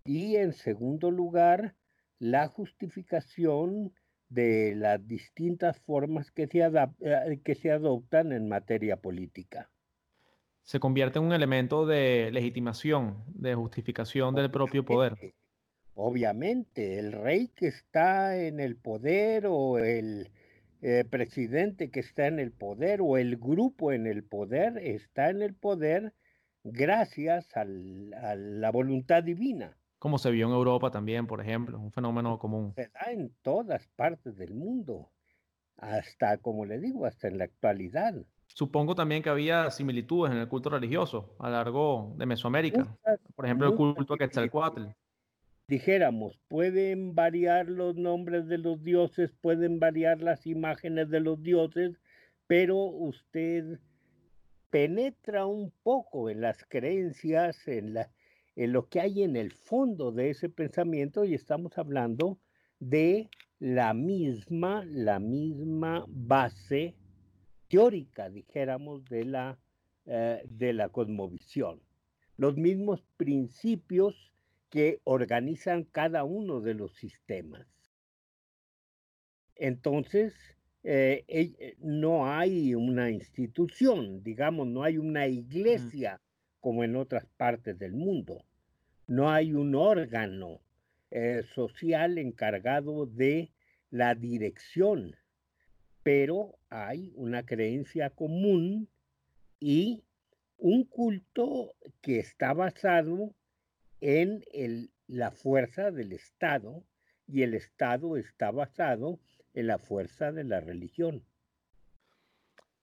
y 0.05 0.37
en 0.37 0.53
segundo 0.53 1.11
lugar 1.11 1.77
la 2.19 2.49
justificación 2.49 3.93
de 4.29 4.75
las 4.77 5.07
distintas 5.07 5.79
formas 5.81 6.31
que 6.31 6.47
se, 6.47 6.61
eh, 6.61 7.41
que 7.45 7.55
se 7.55 7.71
adoptan 7.71 8.33
en 8.33 8.49
materia 8.49 8.97
política. 8.97 9.71
Se 10.63 10.81
convierte 10.81 11.19
en 11.19 11.25
un 11.25 11.33
elemento 11.33 11.87
de 11.87 12.31
legitimación, 12.31 13.25
de 13.29 13.55
justificación 13.55 14.35
del 14.35 14.51
propio 14.51 14.85
poder. 14.85 15.35
Obviamente, 15.95 16.99
el 16.99 17.13
rey 17.13 17.49
que 17.49 17.69
está 17.69 18.37
en 18.37 18.61
el 18.61 18.77
poder 18.77 19.47
o 19.47 19.79
el 19.79 20.31
eh, 20.83 21.05
presidente 21.09 21.91
que 21.91 22.01
está 22.01 22.27
en 22.27 22.39
el 22.39 22.53
poder 22.53 23.01
o 23.01 23.17
el 23.17 23.39
grupo 23.39 23.93
en 23.93 24.07
el 24.07 24.25
poder 24.25 24.77
está 24.79 25.31
en 25.31 25.43
el 25.43 25.55
poder 25.55 26.13
gracias 26.65 27.49
a 27.57 27.65
la 27.65 28.71
voluntad 28.71 29.25
divina 29.25 29.78
como 29.99 30.19
se 30.19 30.31
vio 30.31 30.47
en 30.47 30.53
Europa 30.53 30.91
también, 30.91 31.27
por 31.27 31.41
ejemplo, 31.41 31.79
un 31.79 31.93
fenómeno 31.93 32.39
común. 32.39 32.73
Se 32.75 32.89
da 32.89 33.11
en 33.11 33.33
todas 33.43 33.87
partes 33.97 34.37
del 34.37 34.55
mundo, 34.55 35.11
hasta, 35.77 36.39
como 36.39 36.65
le 36.65 36.79
digo, 36.79 37.07
hasta 37.07 37.29
en 37.29 37.39
la 37.39 37.45
actualidad. 37.45 38.15
Supongo 38.47 38.95
también 38.95 39.23
que 39.23 39.29
había 39.29 39.71
similitudes 39.71 40.33
en 40.33 40.39
el 40.39 40.49
culto 40.49 40.71
religioso 40.71 41.35
a 41.39 41.49
lo 41.49 41.57
largo 41.57 42.15
de 42.17 42.27
Mesoamérica. 42.27 42.87
por 43.35 43.45
ejemplo, 43.45 43.69
el 43.69 43.75
culto 43.75 44.15
a 44.15 44.19
Quetzalcoatl. 44.19 44.87
Dijéramos, 45.69 46.41
pueden 46.49 47.15
variar 47.15 47.69
los 47.69 47.95
nombres 47.95 48.47
de 48.47 48.57
los 48.57 48.83
dioses, 48.83 49.33
pueden 49.43 49.79
variar 49.79 50.23
las 50.23 50.47
imágenes 50.47 51.11
de 51.11 51.21
los 51.21 51.43
dioses, 51.43 52.01
pero 52.47 52.77
usted 52.77 53.79
penetra 54.71 55.45
un 55.45 55.71
poco 55.83 56.31
en 56.31 56.41
las 56.41 56.65
creencias, 56.65 57.69
en 57.69 57.95
la, 57.95 58.11
en 58.59 58.73
lo 58.73 58.89
que 58.89 58.99
hay 58.99 59.23
en 59.23 59.37
el 59.37 59.53
fondo 59.53 60.11
de 60.11 60.31
ese 60.31 60.49
pensamiento 60.49 61.25
y 61.25 61.33
estamos 61.33 61.79
hablando 61.79 62.41
de 62.81 63.31
la 63.61 63.95
misma, 63.95 64.85
la 64.85 65.21
misma 65.21 66.05
base 66.09 66.97
teórica, 67.69 68.29
dijéramos, 68.29 69.05
de 69.05 69.27
la, 69.27 69.61
eh, 70.07 70.43
de 70.45 70.73
la 70.73 70.89
cosmovisión. 70.89 71.81
Los 72.37 72.57
mismos 72.57 73.05
principios 73.17 74.33
que 74.71 75.01
organizan 75.05 75.85
cada 75.85 76.25
uno 76.25 76.61
de 76.61 76.75
los 76.75 76.97
sistemas. 76.97 77.69
Entonces, 79.55 80.35
eh, 80.83 81.25
eh, 81.29 81.77
no 81.79 82.27
hay 82.27 82.75
una 82.75 83.09
institución, 83.09 84.25
digamos, 84.25 84.67
no 84.67 84.83
hay 84.83 84.99
una 84.99 85.29
iglesia 85.29 86.21
como 86.59 86.83
en 86.83 86.97
otras 86.97 87.25
partes 87.37 87.79
del 87.79 87.93
mundo 87.93 88.48
no 89.09 89.31
hay 89.31 89.55
un 89.55 89.75
órgano 89.75 90.61
eh, 91.11 91.43
social 91.55 92.19
encargado 92.19 93.07
de 93.07 93.51
la 93.91 94.15
dirección, 94.15 95.17
pero 96.03 96.59
hay 96.69 97.13
una 97.17 97.45
creencia 97.45 98.11
común 98.11 98.89
y 99.59 100.05
un 100.59 100.85
culto 100.85 101.75
que 102.03 102.19
está 102.19 102.53
basado 102.53 103.35
en 104.01 104.45
la 105.07 105.31
fuerza 105.31 105.91
del 105.91 106.13
Estado 106.13 106.85
y 107.27 107.43
el 107.43 107.55
Estado 107.55 108.19
está 108.19 108.51
basado 108.51 109.19
en 109.55 109.69
la 109.69 109.79
fuerza 109.79 110.33
de 110.33 110.45
la 110.45 110.61
religión. 110.61 111.25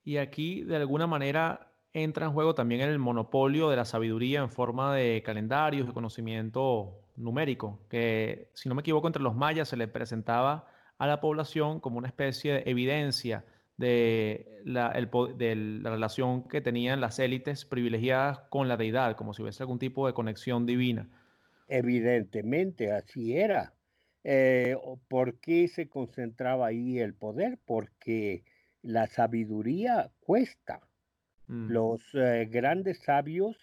Y 0.03 0.17
aquí, 0.17 0.63
de 0.63 0.75
alguna 0.75 1.05
manera, 1.05 1.71
entra 1.95 2.25
en 2.25 2.33
juego 2.33 2.53
también 2.53 2.81
el 2.81 2.99
monopolio 2.99 3.69
de 3.69 3.77
la 3.77 3.85
sabiduría 3.85 4.41
en 4.41 4.49
forma 4.49 4.93
de 4.93 5.23
calendarios, 5.25 5.87
de 5.87 5.93
conocimiento 5.93 6.99
numérico, 7.15 7.79
que 7.89 8.49
si 8.53 8.67
no 8.67 8.75
me 8.75 8.81
equivoco 8.81 9.07
entre 9.07 9.23
los 9.23 9.33
mayas 9.33 9.69
se 9.69 9.77
le 9.77 9.87
presentaba 9.87 10.67
a 10.97 11.07
la 11.07 11.21
población 11.21 11.79
como 11.79 11.97
una 11.97 12.09
especie 12.09 12.53
de 12.53 12.63
evidencia 12.69 13.45
de 13.77 14.61
la, 14.65 14.91
relación 14.91 16.47
que 16.49 16.59
tenían 16.59 16.99
las 16.99 17.17
élites 17.17 17.63
privilegiadas 17.63 18.39
con 18.49 18.67
la 18.67 18.75
deidad, 18.75 19.15
como 19.15 19.33
si 19.33 19.41
hubiese 19.41 19.63
algún 19.63 19.79
tipo 19.79 20.05
de 20.05 20.13
conexión 20.13 20.65
divina. 20.65 21.07
Evidentemente, 21.69 22.91
así 22.91 23.37
era. 23.37 23.73
Eh, 24.25 24.75
¿Por 25.07 25.39
qué 25.39 25.69
se 25.69 25.87
concentraba 25.87 26.67
ahí 26.67 26.99
el 26.99 27.13
poder? 27.13 27.57
Porque 27.65 28.43
la 28.81 29.07
sabiduría 29.07 30.11
cuesta. 30.19 30.81
Mm. 31.47 31.71
Los 31.71 32.01
eh, 32.13 32.47
grandes 32.49 32.99
sabios 32.99 33.57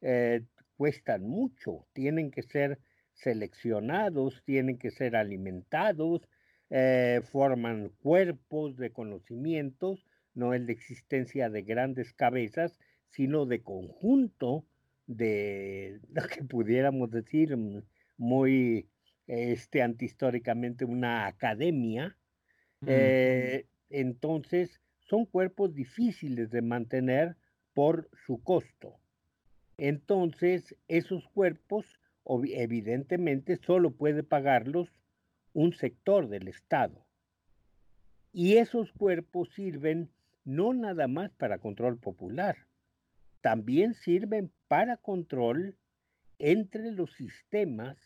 eh, 0.00 0.42
cuestan 0.76 1.22
mucho, 1.22 1.86
tienen 1.92 2.30
que 2.30 2.42
ser 2.42 2.78
seleccionados, 3.12 4.42
tienen 4.44 4.78
que 4.78 4.90
ser 4.90 5.16
alimentados, 5.16 6.28
eh, 6.70 7.20
forman 7.30 7.90
cuerpos 8.00 8.76
de 8.76 8.90
conocimientos, 8.90 10.06
no 10.34 10.54
es 10.54 10.66
de 10.66 10.72
existencia 10.72 11.50
de 11.50 11.62
grandes 11.62 12.12
cabezas, 12.14 12.76
sino 13.08 13.46
de 13.46 13.62
conjunto 13.62 14.64
de 15.06 16.00
lo 16.12 16.26
que 16.26 16.44
pudiéramos 16.44 17.10
decir 17.10 17.56
mm, 17.56 17.82
muy 18.16 18.88
este, 19.26 19.82
antihistóricamente 19.82 20.84
una 20.84 21.26
academia. 21.26 22.16
Mm. 22.82 22.88
entonces, 23.90 24.80
son 25.10 25.26
cuerpos 25.26 25.74
difíciles 25.74 26.50
de 26.50 26.62
mantener 26.62 27.36
por 27.74 28.08
su 28.24 28.40
costo. 28.44 28.94
Entonces, 29.76 30.76
esos 30.86 31.26
cuerpos, 31.28 31.84
evidentemente, 32.24 33.56
solo 33.56 33.90
puede 33.90 34.22
pagarlos 34.22 34.88
un 35.52 35.72
sector 35.72 36.28
del 36.28 36.46
Estado. 36.46 37.04
Y 38.32 38.58
esos 38.58 38.92
cuerpos 38.92 39.50
sirven 39.52 40.10
no 40.44 40.72
nada 40.74 41.08
más 41.08 41.32
para 41.32 41.58
control 41.58 41.98
popular, 41.98 42.68
también 43.40 43.94
sirven 43.94 44.52
para 44.68 44.96
control 44.96 45.76
entre 46.38 46.92
los 46.92 47.12
sistemas 47.14 47.98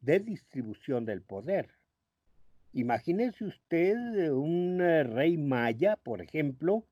de 0.00 0.18
distribución 0.18 1.04
del 1.04 1.22
poder. 1.22 1.77
Imagínese 2.72 3.44
usted 3.44 4.30
un 4.30 4.80
eh, 4.80 5.04
rey 5.04 5.38
maya, 5.38 5.96
por 5.96 6.20
ejemplo, 6.20 6.86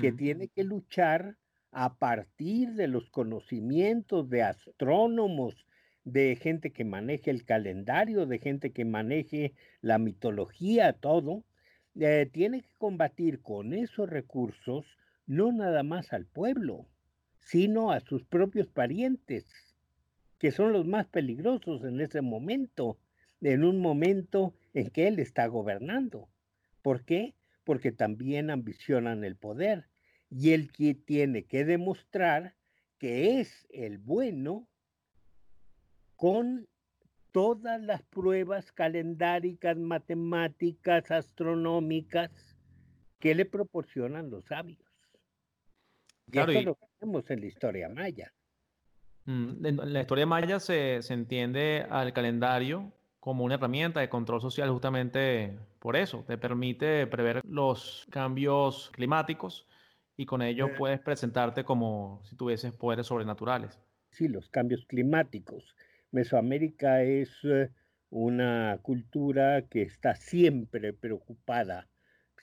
que 0.00 0.12
mm. 0.12 0.16
tiene 0.16 0.48
que 0.48 0.64
luchar 0.64 1.36
a 1.72 1.98
partir 1.98 2.74
de 2.74 2.88
los 2.88 3.10
conocimientos 3.10 4.30
de 4.30 4.42
astrónomos, 4.42 5.66
de 6.04 6.36
gente 6.36 6.72
que 6.72 6.84
maneje 6.84 7.30
el 7.30 7.44
calendario, 7.44 8.26
de 8.26 8.38
gente 8.38 8.72
que 8.72 8.84
maneje 8.84 9.54
la 9.80 9.98
mitología, 9.98 10.92
todo, 10.92 11.44
eh, 11.98 12.28
tiene 12.32 12.62
que 12.62 12.72
combatir 12.78 13.42
con 13.42 13.72
esos 13.72 14.08
recursos 14.08 14.86
no 15.26 15.50
nada 15.50 15.82
más 15.82 16.12
al 16.12 16.26
pueblo, 16.26 16.86
sino 17.40 17.90
a 17.90 18.00
sus 18.00 18.24
propios 18.24 18.68
parientes, 18.68 19.44
que 20.38 20.50
son 20.50 20.72
los 20.72 20.86
más 20.86 21.06
peligrosos 21.06 21.84
en 21.84 22.00
ese 22.00 22.20
momento, 22.20 22.98
en 23.40 23.64
un 23.64 23.80
momento 23.80 24.54
en 24.76 24.90
que 24.90 25.08
él 25.08 25.18
está 25.18 25.46
gobernando. 25.46 26.28
¿Por 26.82 27.04
qué? 27.04 27.34
Porque 27.64 27.92
también 27.92 28.50
ambicionan 28.50 29.24
el 29.24 29.34
poder 29.34 29.88
y 30.28 30.52
él 30.52 30.70
tiene 31.06 31.46
que 31.46 31.64
demostrar 31.64 32.54
que 32.98 33.40
es 33.40 33.66
el 33.70 33.96
bueno 33.96 34.68
con 36.14 36.68
todas 37.32 37.80
las 37.80 38.02
pruebas 38.02 38.70
calendáricas, 38.70 39.78
matemáticas, 39.78 41.10
astronómicas 41.10 42.30
que 43.18 43.34
le 43.34 43.46
proporcionan 43.46 44.28
los 44.28 44.44
sabios. 44.44 44.84
Y 46.30 46.38
eso 46.38 46.60
lo 46.60 46.78
vemos 47.00 47.30
en 47.30 47.40
la 47.40 47.46
historia 47.46 47.88
maya. 47.88 48.30
Mm, 49.24 49.64
en 49.64 49.92
la 49.94 50.00
historia 50.02 50.26
maya 50.26 50.60
se, 50.60 51.00
se 51.00 51.14
entiende 51.14 51.86
al 51.88 52.12
calendario 52.12 52.92
como 53.26 53.42
una 53.42 53.56
herramienta 53.56 53.98
de 53.98 54.08
control 54.08 54.40
social 54.40 54.70
justamente 54.70 55.58
por 55.80 55.96
eso. 55.96 56.22
Te 56.28 56.38
permite 56.38 57.08
prever 57.08 57.44
los 57.44 58.06
cambios 58.08 58.88
climáticos 58.92 59.66
y 60.16 60.26
con 60.26 60.42
ello 60.42 60.68
eh. 60.68 60.74
puedes 60.78 61.00
presentarte 61.00 61.64
como 61.64 62.22
si 62.22 62.36
tuvieses 62.36 62.72
poderes 62.72 63.08
sobrenaturales. 63.08 63.80
Sí, 64.12 64.28
los 64.28 64.48
cambios 64.48 64.86
climáticos. 64.86 65.74
Mesoamérica 66.12 67.02
es 67.02 67.36
eh, 67.42 67.70
una 68.10 68.78
cultura 68.80 69.62
que 69.62 69.82
está 69.82 70.14
siempre 70.14 70.92
preocupada, 70.92 71.88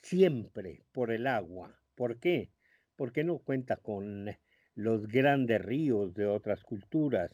siempre 0.02 0.84
por 0.92 1.12
el 1.12 1.26
agua. 1.26 1.80
¿Por 1.94 2.20
qué? 2.20 2.50
Porque 2.94 3.24
no 3.24 3.38
cuenta 3.38 3.76
con 3.76 4.36
los 4.74 5.08
grandes 5.08 5.62
ríos 5.62 6.12
de 6.12 6.26
otras 6.26 6.62
culturas, 6.62 7.30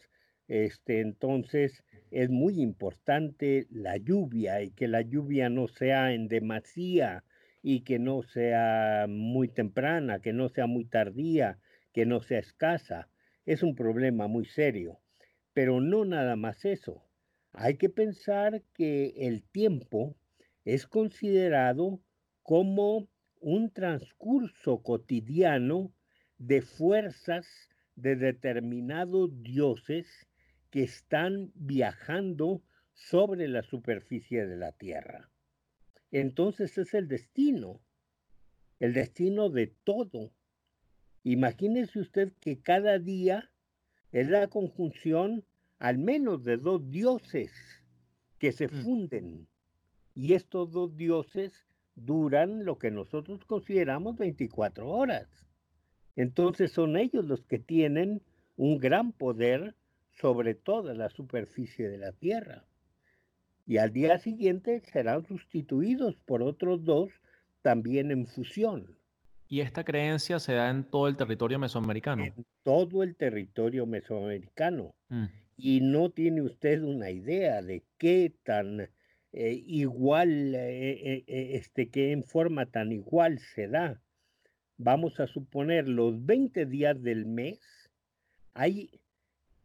este, 0.51 0.99
entonces 0.99 1.81
es 2.11 2.29
muy 2.29 2.61
importante 2.61 3.67
la 3.69 3.95
lluvia 3.95 4.61
y 4.61 4.71
que 4.71 4.89
la 4.89 5.01
lluvia 5.01 5.47
no 5.49 5.69
sea 5.69 6.11
en 6.11 6.27
demasía 6.27 7.23
y 7.63 7.85
que 7.85 7.99
no 7.99 8.21
sea 8.21 9.05
muy 9.07 9.47
temprana, 9.47 10.19
que 10.19 10.33
no 10.33 10.49
sea 10.49 10.67
muy 10.67 10.83
tardía, 10.83 11.57
que 11.93 12.05
no 12.05 12.21
sea 12.21 12.39
escasa. 12.39 13.07
Es 13.45 13.63
un 13.63 13.75
problema 13.75 14.27
muy 14.27 14.43
serio. 14.43 14.99
Pero 15.53 15.79
no 15.79 16.03
nada 16.03 16.35
más 16.35 16.65
eso. 16.65 17.01
Hay 17.53 17.77
que 17.77 17.89
pensar 17.89 18.61
que 18.73 19.13
el 19.15 19.43
tiempo 19.43 20.17
es 20.65 20.85
considerado 20.85 22.01
como 22.43 23.07
un 23.39 23.71
transcurso 23.71 24.83
cotidiano 24.83 25.93
de 26.39 26.61
fuerzas 26.61 27.47
de 27.95 28.17
determinados 28.17 29.29
dioses 29.43 30.27
que 30.71 30.83
están 30.83 31.51
viajando 31.53 32.63
sobre 32.93 33.47
la 33.47 33.61
superficie 33.61 34.47
de 34.47 34.57
la 34.57 34.71
Tierra. 34.71 35.29
Entonces 36.11 36.77
es 36.77 36.93
el 36.93 37.07
destino, 37.07 37.81
el 38.79 38.93
destino 38.93 39.49
de 39.49 39.67
todo. 39.67 40.33
Imagínese 41.23 41.99
usted 41.99 42.33
que 42.39 42.61
cada 42.61 42.99
día 42.99 43.51
es 44.11 44.29
la 44.29 44.47
conjunción 44.47 45.45
al 45.79 45.97
menos 45.97 46.43
de 46.43 46.57
dos 46.57 46.89
dioses 46.89 47.51
que 48.39 48.51
se 48.51 48.67
mm. 48.67 48.83
funden. 48.83 49.47
Y 50.13 50.33
estos 50.33 50.71
dos 50.71 50.95
dioses 50.95 51.65
duran 51.95 52.65
lo 52.65 52.77
que 52.77 52.91
nosotros 52.91 53.45
consideramos 53.45 54.17
24 54.17 54.87
horas. 54.87 55.27
Entonces 56.15 56.71
son 56.71 56.97
ellos 56.97 57.25
los 57.25 57.43
que 57.45 57.59
tienen 57.59 58.21
un 58.57 58.77
gran 58.77 59.11
poder 59.13 59.75
sobre 60.19 60.55
toda 60.55 60.93
la 60.93 61.09
superficie 61.09 61.89
de 61.89 61.97
la 61.97 62.11
Tierra. 62.11 62.65
Y 63.65 63.77
al 63.77 63.93
día 63.93 64.17
siguiente 64.19 64.81
serán 64.91 65.25
sustituidos 65.25 66.15
por 66.25 66.43
otros 66.43 66.83
dos 66.83 67.09
también 67.61 68.11
en 68.11 68.27
fusión. 68.27 68.97
¿Y 69.47 69.61
esta 69.61 69.83
creencia 69.83 70.39
se 70.39 70.53
da 70.53 70.69
en 70.69 70.85
todo 70.85 71.07
el 71.07 71.17
territorio 71.17 71.59
mesoamericano? 71.59 72.23
En 72.23 72.45
todo 72.63 73.03
el 73.03 73.15
territorio 73.15 73.85
mesoamericano. 73.85 74.95
Mm. 75.09 75.25
Y 75.57 75.81
no 75.81 76.09
tiene 76.09 76.41
usted 76.41 76.81
una 76.81 77.11
idea 77.11 77.61
de 77.61 77.83
qué 77.97 78.33
tan 78.43 78.89
eh, 79.33 79.63
igual, 79.65 80.55
eh, 80.55 81.23
eh, 81.27 81.55
este, 81.55 81.89
que 81.89 82.11
en 82.11 82.23
forma 82.23 82.65
tan 82.65 82.91
igual 82.91 83.39
se 83.39 83.67
da. 83.67 84.01
Vamos 84.77 85.19
a 85.19 85.27
suponer 85.27 85.87
los 85.87 86.25
20 86.25 86.65
días 86.65 87.01
del 87.01 87.25
mes, 87.25 87.59
hay 88.53 89.00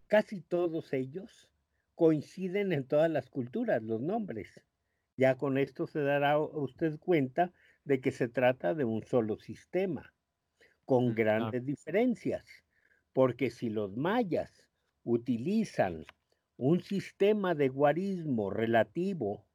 casi 0.07 0.40
todos 0.40 0.92
ellos 0.92 1.48
coinciden 1.94 2.72
en 2.72 2.86
todas 2.86 3.11
las 3.11 3.28
culturas, 3.30 3.82
los 3.82 4.00
nombres. 4.00 4.61
Ya 5.16 5.36
con 5.36 5.59
esto 5.59 5.86
se 5.86 6.00
dará 6.00 6.38
usted 6.38 6.98
cuenta 6.98 7.52
de 7.84 8.00
que 8.00 8.12
se 8.12 8.28
trata 8.28 8.74
de 8.74 8.84
un 8.84 9.02
solo 9.02 9.38
sistema, 9.38 10.12
con 10.84 11.11
mm, 11.11 11.14
grandes 11.14 11.64
diferencias, 11.64 12.44
porque 13.12 13.50
si 13.50 13.70
los 13.70 13.96
mayas 13.96 14.68
utilizan 15.04 16.04
un 16.57 16.82
sistema 16.82 17.54
de 17.54 17.68
guarismo 17.68 18.50
relativo 18.50 19.46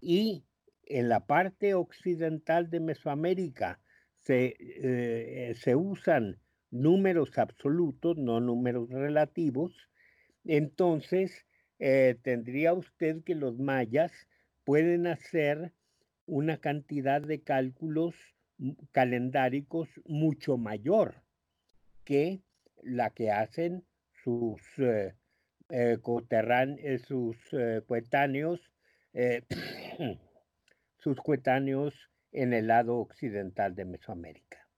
y 0.00 0.44
en 0.84 1.08
la 1.08 1.26
parte 1.26 1.74
occidental 1.74 2.70
de 2.70 2.80
Mesoamérica 2.80 3.80
se, 4.18 4.56
eh, 4.58 5.54
se 5.54 5.76
usan 5.76 6.40
números 6.70 7.36
absolutos, 7.38 8.16
no 8.16 8.40
números 8.40 8.88
relativos, 8.90 9.72
entonces 10.44 11.46
eh, 11.78 12.16
tendría 12.22 12.72
usted 12.74 13.22
que 13.24 13.34
los 13.34 13.58
mayas 13.58 14.12
pueden 14.64 15.06
hacer 15.06 15.72
una 16.26 16.58
cantidad 16.58 17.20
de 17.20 17.42
cálculos 17.42 18.14
calendáricos 18.92 19.88
mucho 20.04 20.58
mayor 20.58 21.22
que 22.04 22.42
la 22.82 23.10
que 23.10 23.30
hacen 23.30 23.84
sus, 24.22 24.60
eh, 24.78 25.14
eh, 25.70 25.98
sus 27.06 27.36
coetáneos, 27.86 28.60
sus 30.98 31.16
coetáneos 31.20 31.94
en 32.32 32.52
el 32.52 32.68
lado 32.68 32.98
occidental 32.98 33.74
de 33.74 33.84
Mesoamérica. 33.86 34.69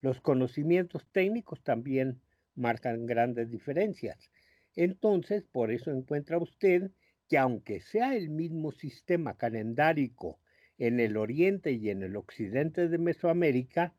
Los 0.00 0.20
conocimientos 0.20 1.06
técnicos 1.12 1.62
también 1.62 2.20
marcan 2.54 3.06
grandes 3.06 3.50
diferencias. 3.50 4.30
Entonces, 4.76 5.44
por 5.44 5.72
eso 5.72 5.90
encuentra 5.90 6.38
usted 6.38 6.90
que 7.28 7.38
aunque 7.38 7.80
sea 7.80 8.16
el 8.16 8.30
mismo 8.30 8.72
sistema 8.72 9.36
calendárico 9.36 10.38
en 10.78 11.00
el 11.00 11.16
oriente 11.16 11.72
y 11.72 11.90
en 11.90 12.02
el 12.02 12.16
occidente 12.16 12.88
de 12.88 12.98
Mesoamérica, 12.98 13.94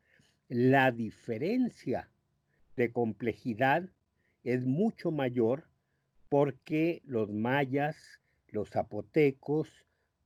la 0.48 0.92
diferencia 0.92 2.10
de 2.76 2.92
complejidad 2.92 3.90
es 4.44 4.66
mucho 4.66 5.12
mayor 5.12 5.66
porque 6.30 7.02
los 7.06 7.32
mayas, 7.32 7.98
los 8.48 8.70
zapotecos, 8.70 9.70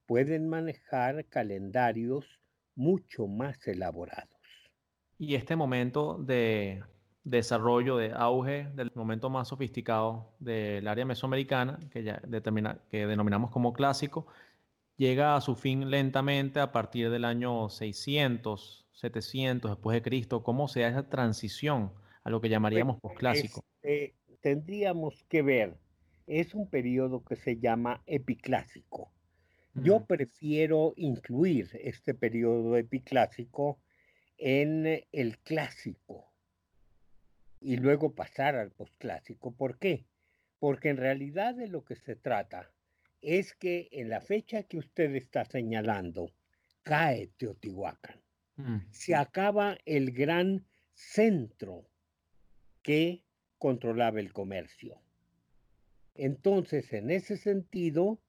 pueden 0.06 0.48
manejar 0.48 1.26
calendarios 1.26 2.40
mucho 2.76 3.28
más 3.28 3.68
elaborados. 3.68 4.33
Y 5.18 5.36
este 5.36 5.56
momento 5.56 6.18
de 6.20 6.84
desarrollo, 7.24 7.98
de 7.98 8.12
auge, 8.14 8.70
del 8.76 8.92
momento 8.96 9.30
más 9.30 9.48
sofisticado 9.48 10.34
del 10.40 10.88
área 10.88 11.06
mesoamericana, 11.06 11.80
que 11.92 12.04
ya 12.04 12.22
determina, 12.28 12.80
que 12.90 13.08
denominamos 13.08 13.52
como 13.52 13.74
clásico, 13.74 14.28
llega 14.98 15.36
a 15.36 15.42
su 15.42 15.56
fin 15.56 15.90
lentamente 15.90 16.60
a 16.60 16.72
partir 16.72 17.10
del 17.10 17.26
año 17.26 17.70
600, 17.70 18.86
700 18.92 19.72
después 19.72 19.96
de 19.96 20.02
Cristo. 20.02 20.44
¿Cómo 20.44 20.68
se 20.68 20.82
da 20.82 20.90
esa 20.90 21.10
transición 21.10 21.92
a 22.24 22.30
lo 22.30 22.42
que 22.42 22.50
llamaríamos 22.50 23.00
posclásico? 23.00 23.64
Este, 23.82 24.16
tendríamos 24.42 25.24
que 25.30 25.42
ver 25.42 25.78
es 26.28 26.54
un 26.54 26.70
periodo 26.70 27.24
que 27.24 27.36
se 27.36 27.58
llama 27.58 28.02
epiclásico. 28.06 29.12
Yo 29.76 30.06
prefiero 30.06 30.94
incluir 30.98 31.70
este 31.82 32.14
periodo 32.14 32.78
epiclásico 32.78 33.80
en 34.46 35.06
el 35.14 35.40
clásico 35.40 36.30
y 37.62 37.78
luego 37.78 38.14
pasar 38.14 38.58
al 38.58 38.72
posclásico. 38.72 39.56
¿Por 39.56 39.80
qué? 39.80 40.06
Porque 40.60 40.90
en 40.90 40.98
realidad 40.98 41.56
de 41.56 41.70
lo 41.70 41.86
que 41.86 41.96
se 41.96 42.18
trata 42.18 42.70
es 43.22 43.54
que 43.54 43.88
en 43.94 44.10
la 44.10 44.20
fecha 44.20 44.64
que 44.64 44.80
usted 44.80 45.16
está 45.16 45.46
señalando, 45.46 46.30
cae 46.82 47.28
Teotihuacán. 47.38 48.22
Mm. 48.58 48.80
Se 48.92 49.16
acaba 49.16 49.78
el 49.86 50.12
gran 50.12 50.66
centro 50.94 51.88
que 52.82 53.24
controlaba 53.58 54.20
el 54.20 54.34
comercio. 54.34 55.00
Entonces, 56.16 56.92
en 56.92 57.12
ese 57.12 57.38
sentido, 57.38 58.20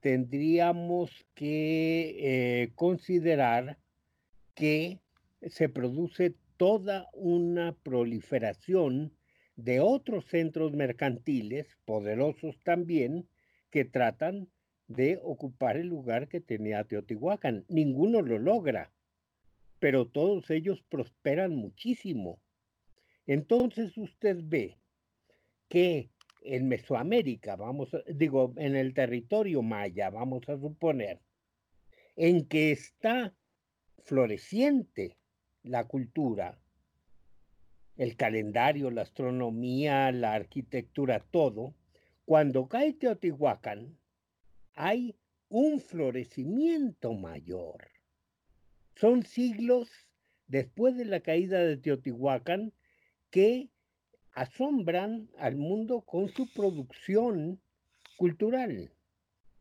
tendríamos 0.00 1.26
que 1.34 2.16
eh, 2.62 2.72
considerar 2.74 3.76
que 4.54 5.02
se 5.42 5.68
produce 5.68 6.34
toda 6.56 7.08
una 7.12 7.76
proliferación 7.82 9.12
de 9.56 9.80
otros 9.80 10.26
centros 10.26 10.72
mercantiles, 10.72 11.76
poderosos 11.84 12.60
también, 12.62 13.28
que 13.70 13.84
tratan 13.84 14.48
de 14.86 15.20
ocupar 15.22 15.76
el 15.76 15.88
lugar 15.88 16.28
que 16.28 16.40
tenía 16.40 16.84
Teotihuacán. 16.84 17.64
Ninguno 17.68 18.22
lo 18.22 18.38
logra, 18.38 18.92
pero 19.78 20.06
todos 20.06 20.50
ellos 20.50 20.82
prosperan 20.88 21.54
muchísimo. 21.54 22.40
Entonces 23.26 23.96
usted 23.98 24.38
ve 24.42 24.78
que 25.68 26.10
en 26.42 26.68
Mesoamérica, 26.68 27.56
vamos, 27.56 27.90
digo, 28.06 28.54
en 28.56 28.74
el 28.74 28.94
territorio 28.94 29.62
maya, 29.62 30.08
vamos 30.08 30.48
a 30.48 30.56
suponer, 30.56 31.20
en 32.16 32.46
que 32.46 32.72
está 32.72 33.34
floreciente 34.04 35.17
la 35.68 35.84
cultura, 35.84 36.58
el 37.96 38.16
calendario, 38.16 38.90
la 38.90 39.02
astronomía, 39.02 40.10
la 40.12 40.34
arquitectura, 40.34 41.20
todo, 41.20 41.74
cuando 42.24 42.68
cae 42.68 42.92
Teotihuacán, 42.92 43.98
hay 44.74 45.16
un 45.48 45.80
florecimiento 45.80 47.12
mayor. 47.14 47.88
Son 48.94 49.24
siglos 49.24 49.90
después 50.46 50.96
de 50.96 51.04
la 51.04 51.20
caída 51.20 51.58
de 51.60 51.76
Teotihuacán 51.76 52.72
que 53.30 53.70
asombran 54.32 55.28
al 55.38 55.56
mundo 55.56 56.02
con 56.02 56.28
su 56.28 56.52
producción 56.52 57.60
cultural. 58.16 58.92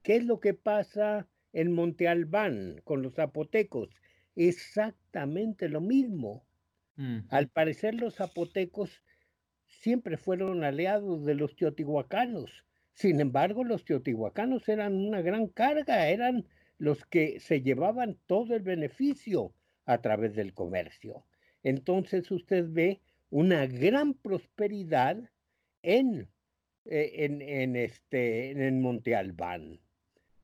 ¿Qué 0.04 0.18
es 0.18 0.26
lo 0.26 0.40
que 0.40 0.54
pasa 0.54 1.28
en 1.54 1.72
Monte 1.72 2.08
Albán 2.08 2.82
con 2.84 3.02
los 3.02 3.16
zapotecos? 3.16 3.90
Exactamente 4.38 5.68
lo 5.68 5.82
mismo. 5.82 6.46
Mm. 6.96 7.22
Al 7.30 7.50
parecer 7.50 7.96
los 7.96 8.16
zapotecos 8.16 9.04
siempre 9.66 10.16
fueron 10.16 10.64
aliados 10.64 11.26
de 11.26 11.34
los 11.34 11.56
teotihuacanos. 11.56 12.64
Sin 12.94 13.20
embargo, 13.20 13.64
los 13.64 13.84
teotihuacanos 13.84 14.70
eran 14.70 14.94
una 14.94 15.22
gran 15.22 15.48
carga, 15.48 16.08
eran 16.08 16.46
los 16.78 17.04
que 17.06 17.40
se 17.40 17.62
llevaban 17.62 18.20
todo 18.28 18.56
el 18.56 18.62
beneficio 18.62 19.54
a 19.86 20.02
través 20.02 20.36
del 20.36 20.54
comercio. 20.54 21.26
Entonces 21.64 22.30
usted 22.30 22.66
ve 22.70 23.02
una 23.32 23.66
gran 23.66 24.14
prosperidad 24.14 25.18
en, 25.82 26.30
eh, 26.86 27.12
en, 27.26 27.42
en, 27.42 27.76
este, 27.76 28.52
en 28.52 28.82
Monte 28.82 29.16
Albán. 29.16 29.80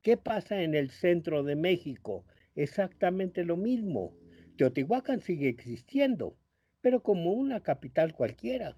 ¿Qué 0.02 0.16
pasa 0.16 0.62
en 0.62 0.74
el 0.74 0.90
centro 0.90 1.44
de 1.44 1.54
México? 1.54 2.24
Exactamente 2.54 3.44
lo 3.44 3.56
mismo. 3.56 4.14
Teotihuacán 4.56 5.20
sigue 5.20 5.48
existiendo, 5.48 6.36
pero 6.80 7.02
como 7.02 7.32
una 7.32 7.60
capital 7.60 8.14
cualquiera. 8.14 8.76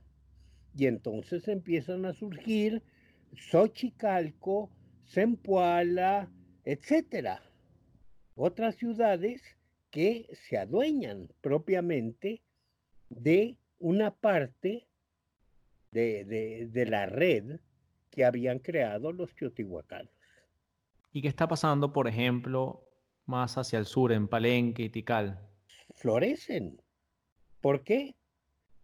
Y 0.76 0.86
entonces 0.86 1.48
empiezan 1.48 2.04
a 2.04 2.12
surgir 2.12 2.82
Xochicalco, 3.34 4.70
Zempoala, 5.06 6.30
etcétera. 6.64 7.42
Otras 8.34 8.76
ciudades 8.76 9.42
que 9.90 10.28
se 10.32 10.58
adueñan 10.58 11.28
propiamente 11.40 12.42
de 13.08 13.56
una 13.78 14.10
parte 14.14 14.86
de, 15.92 16.86
la 16.88 17.06
red 17.06 17.60
que 18.10 18.24
habían 18.24 18.58
creado 18.58 19.12
los 19.12 19.34
teotihuacanos. 19.34 20.12
¿Y 21.12 21.22
qué 21.22 21.28
está 21.28 21.48
pasando, 21.48 21.92
por 21.92 22.08
ejemplo, 22.08 22.85
más 23.26 23.58
hacia 23.58 23.78
el 23.78 23.86
sur, 23.86 24.12
en 24.12 24.28
Palenque 24.28 24.84
y 24.84 24.90
Tikal? 24.90 25.40
Florecen. 25.94 26.80
¿Por 27.60 27.82
qué? 27.82 28.14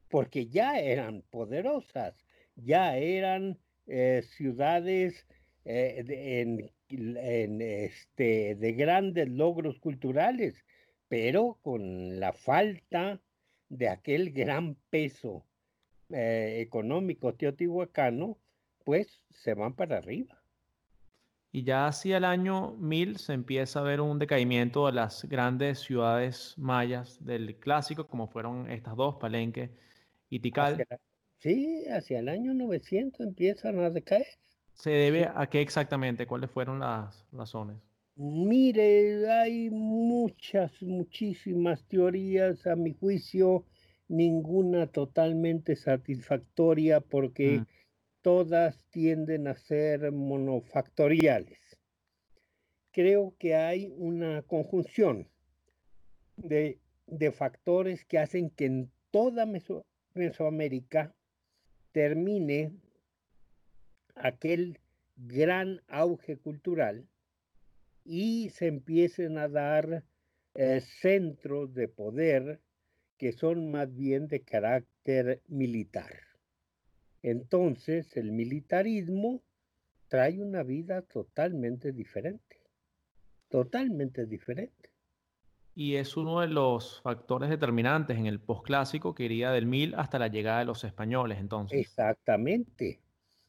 Porque 0.09 0.47
ya 0.47 0.78
eran 0.80 1.22
poderosas, 1.30 2.14
ya 2.57 2.97
eran 2.97 3.59
eh, 3.86 4.22
ciudades 4.22 5.26
eh, 5.64 6.70
este, 6.88 8.55
de 8.55 8.72
grandes 8.72 9.28
logros 9.28 9.78
culturales, 9.78 10.64
pero 11.09 11.59
con 11.62 12.20
la 12.20 12.32
falta 12.32 13.20
de 13.68 13.88
aquel 13.88 14.32
gran 14.32 14.76
peso 14.90 15.47
eh, 16.11 16.59
económico 16.61 17.34
teotihuacano, 17.34 18.38
pues 18.84 19.22
se 19.30 19.55
van 19.55 19.74
para 19.74 19.99
arriba. 19.99 20.41
Y 21.55 21.65
ya 21.65 21.87
hacia 21.87 22.17
el 22.17 22.25
año 22.25 22.73
1000 22.79 23.19
se 23.19 23.35
empieza 23.35 23.81
a 23.81 23.83
ver 23.83 24.01
un 24.01 24.19
decaimiento 24.19 24.87
de 24.87 24.93
las 24.93 25.27
grandes 25.27 25.81
ciudades 25.81 26.55
mayas 26.57 27.23
del 27.23 27.57
clásico, 27.57 28.07
como 28.07 28.27
fueron 28.27 28.71
estas 28.71 28.97
dos, 28.97 29.17
Palenque 29.17 29.71
y 30.31 30.41
Tikal. 30.41 30.87
sí, 31.39 31.85
hacia 31.91 32.21
el 32.21 32.31
año 32.31 32.55
900 32.55 33.21
empiezan 33.27 33.81
a 33.81 33.91
decaer. 33.91 34.27
¿Se 34.73 34.91
debe 34.91 35.29
a 35.35 35.47
qué 35.47 35.61
exactamente? 35.61 36.27
¿Cuáles 36.27 36.51
fueron 36.51 36.81
las 36.81 37.27
razones? 37.33 37.77
Mire, 38.17 39.31
hay 39.31 39.69
muchas, 39.69 40.83
muchísimas 40.83 41.85
teorías, 41.85 42.67
a 42.67 42.77
mi 42.77 42.93
juicio, 42.93 43.67
ninguna 44.09 44.87
totalmente 44.87 45.77
satisfactoria 45.77 47.01
porque 47.01 47.61
mm. 47.61 47.67
Todas 48.23 48.85
tienden 48.91 49.49
a 49.49 49.55
ser 49.55 50.12
monofactoriales. 50.12 51.59
Creo 52.93 53.35
que 53.39 53.57
hay 53.57 53.93
una 53.97 54.43
conjunción 54.43 55.29
de, 56.37 56.79
factores 57.33 58.05
que 58.05 58.18
hacen 58.18 58.51
que 58.51 58.66
en 58.66 58.91
toda 59.11 59.47
Mesoamérica 60.14 61.14
termine 61.93 62.73
aquel 64.14 64.79
gran 65.16 65.83
auge 65.89 66.37
cultural 66.37 67.07
y 68.05 68.51
se 68.51 68.66
empiecen 68.66 69.39
a 69.39 69.49
dar 69.49 70.05
eh, 70.55 70.81
centros 70.81 71.75
de 71.75 71.89
poder 71.89 72.61
que 73.18 73.33
son 73.33 73.70
más 73.70 73.95
bien 73.95 74.27
de 74.27 74.43
carácter 74.43 75.41
militar. 75.49 76.32
Entonces 77.23 78.16
el 78.16 78.33
militarismo 78.33 79.43
trae 80.09 80.43
una 80.43 80.62
vida 80.62 81.03
totalmente 81.03 81.93
diferente, 81.93 82.61
totalmente 83.49 84.27
diferente. 84.27 84.91
Y 85.75 85.95
es 85.95 86.16
uno 86.16 86.41
de 86.41 86.49
los 86.49 87.01
factores 87.01 87.49
determinantes 87.49 88.18
en 88.18 88.27
el 88.27 88.41
posclásico 88.41 89.14
que 89.14 89.25
iría 89.25 89.51
del 89.53 89.66
mil 89.66 89.95
hasta 89.95 90.18
la 90.18 90.29
llegada 90.29 90.59
de 90.59 90.64
los 90.66 90.85
españoles, 90.85 91.39
entonces. 91.39 91.81
Exactamente. 91.81 93.01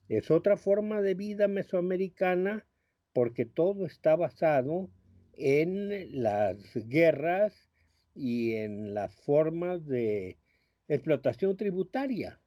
Es 0.08 0.32
otra 0.32 0.56
forma 0.56 1.02
de 1.02 1.16
vida 1.16 1.48
mesoamericana 1.48 2.66
porque 3.12 3.46
todo 3.46 3.86
está 3.86 4.16
basado 4.16 4.90
en 5.34 6.22
las 6.24 6.58
guerras 6.88 7.70
y 8.16 8.54
en 8.54 8.94
las 8.94 9.14
formas 9.16 9.86
de 9.86 10.38
explotación 10.88 11.58
tributaria. 11.58 12.40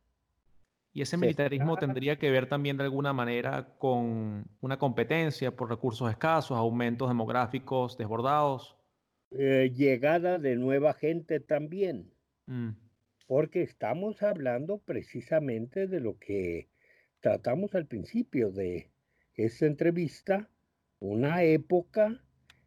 Y 0.96 1.02
ese 1.02 1.18
militarismo 1.18 1.76
tendría 1.76 2.18
que 2.18 2.30
ver 2.30 2.48
también 2.48 2.78
de 2.78 2.84
alguna 2.84 3.12
manera 3.12 3.68
con 3.76 4.46
una 4.62 4.78
competencia 4.78 5.54
por 5.54 5.68
recursos 5.68 6.10
escasos, 6.10 6.56
aumentos 6.56 7.08
demográficos 7.08 7.98
desbordados. 7.98 8.78
Eh, 9.30 9.74
llegada 9.76 10.38
de 10.38 10.56
nueva 10.56 10.94
gente 10.94 11.38
también. 11.38 12.10
Mm. 12.46 12.70
Porque 13.26 13.60
estamos 13.60 14.22
hablando 14.22 14.78
precisamente 14.78 15.86
de 15.86 16.00
lo 16.00 16.18
que 16.18 16.70
tratamos 17.20 17.74
al 17.74 17.84
principio 17.84 18.50
de 18.50 18.88
esta 19.34 19.66
entrevista, 19.66 20.48
una 20.98 21.42
época 21.42 22.22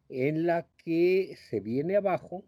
en 0.08 0.46
la 0.46 0.68
que 0.78 1.36
se 1.50 1.62
viene 1.62 1.96
abajo 1.96 2.44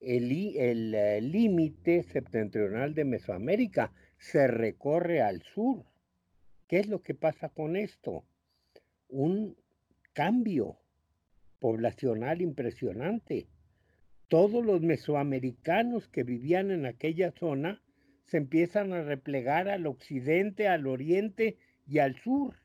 el 0.00 0.32
eh, 0.32 1.20
límite 1.20 2.02
septentrional 2.02 2.94
de 2.94 3.04
Mesoamérica, 3.04 3.92
se 4.18 4.46
recorre 4.46 5.22
al 5.22 5.42
sur 5.42 5.84
¿Qué 6.68 6.78
es 6.80 6.86
lo 6.86 7.02
que 7.02 7.14
pasa 7.14 7.48
con 7.48 7.76
esto? 7.76 8.24
Un 9.08 9.56
cambio 10.12 10.76
poblacional 11.58 12.42
impresionante. 12.42 13.48
Todos 14.28 14.64
los 14.64 14.82
mesoamericanos 14.82 16.08
que 16.08 16.24
vivían 16.24 16.70
en 16.70 16.84
aquella 16.84 17.32
zona 17.32 17.82
se 18.26 18.36
empiezan 18.36 18.92
a 18.92 19.02
replegar 19.02 19.70
al 19.70 19.86
occidente, 19.86 20.68
al 20.68 20.86
oriente 20.86 21.56
y 21.86 22.00
al 22.00 22.16
sur. 22.16 22.56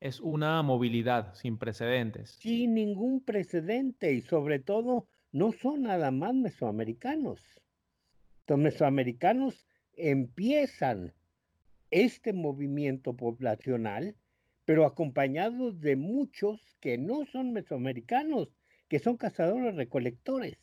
Es 0.00 0.18
una 0.18 0.62
movilidad 0.62 1.34
sin 1.34 1.58
precedentes. 1.58 2.30
Sin 2.40 2.72
ningún 2.72 3.22
precedente 3.22 4.14
y 4.14 4.22
sobre 4.22 4.60
todo 4.60 5.08
no 5.30 5.52
son 5.52 5.82
nada 5.82 6.10
más 6.10 6.32
mesoamericanos. 6.34 7.38
Los 8.48 8.58
mesoamericanos 8.58 9.66
empiezan 9.96 11.12
este 11.90 12.32
movimiento 12.32 13.14
poblacional, 13.14 14.16
pero 14.64 14.86
acompañados 14.86 15.80
de 15.80 15.96
muchos 15.96 16.76
que 16.80 16.98
no 16.98 17.26
son 17.26 17.52
mesoamericanos, 17.52 18.48
que 18.88 18.98
son 18.98 19.16
cazadores 19.16 19.74
recolectores. 19.74 20.58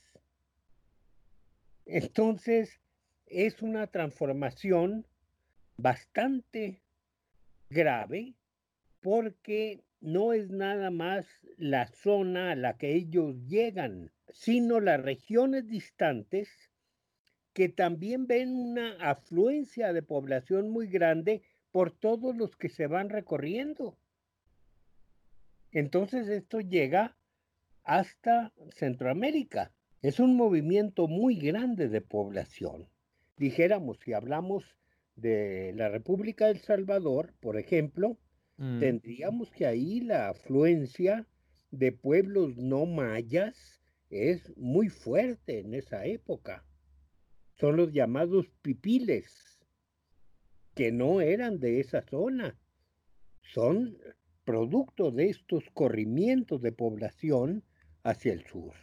Entonces, 1.85 2.81
es 3.25 3.61
una 3.61 3.87
transformación 3.87 5.05
bastante 5.77 6.81
grave 7.69 8.35
porque 9.01 9.83
no 10.01 10.33
es 10.33 10.49
nada 10.49 10.91
más 10.91 11.27
la 11.57 11.87
zona 11.87 12.51
a 12.51 12.55
la 12.55 12.77
que 12.77 12.95
ellos 12.95 13.35
llegan, 13.47 14.11
sino 14.29 14.79
las 14.79 15.01
regiones 15.01 15.67
distantes 15.67 16.49
que 17.59 17.67
también 17.67 18.25
ven 18.25 18.55
una 18.55 18.93
afluencia 19.01 19.91
de 19.91 20.01
población 20.01 20.69
muy 20.69 20.87
grande 20.87 21.41
por 21.73 21.91
todos 21.91 22.33
los 22.33 22.55
que 22.55 22.69
se 22.69 22.87
van 22.87 23.09
recorriendo. 23.09 23.97
Entonces 25.73 26.29
esto 26.29 26.61
llega 26.61 27.17
hasta 27.83 28.53
Centroamérica. 28.69 29.73
Es 30.01 30.21
un 30.21 30.37
movimiento 30.37 31.09
muy 31.09 31.35
grande 31.35 31.89
de 31.89 31.99
población. 31.99 32.87
Dijéramos, 33.35 33.99
si 33.99 34.13
hablamos 34.13 34.63
de 35.17 35.73
la 35.75 35.89
República 35.89 36.47
del 36.47 36.59
Salvador, 36.59 37.33
por 37.41 37.57
ejemplo, 37.57 38.17
mm. 38.55 38.79
tendríamos 38.79 39.51
que 39.51 39.65
ahí 39.65 39.99
la 39.99 40.29
afluencia 40.29 41.27
de 41.71 41.91
pueblos 41.91 42.55
no 42.55 42.85
mayas 42.85 43.81
es 44.09 44.55
muy 44.55 44.87
fuerte 44.87 45.59
en 45.59 45.73
esa 45.73 46.05
época 46.05 46.63
son 47.59 47.75
los 47.75 47.91
llamados 47.91 48.47
pipiles, 48.61 49.59
que 50.75 50.91
no 50.91 51.19
eran 51.19 51.59
de 51.59 51.81
esa 51.81 52.01
zona, 52.03 52.57
son 53.53 53.97
producto 54.45 55.11
de 55.11 55.29
estos 55.29 55.63
corrimientos 55.73 56.61
de 56.61 56.71
población 56.71 57.63
hacia 58.03 58.33
el 58.33 58.45
sur. 58.45 58.73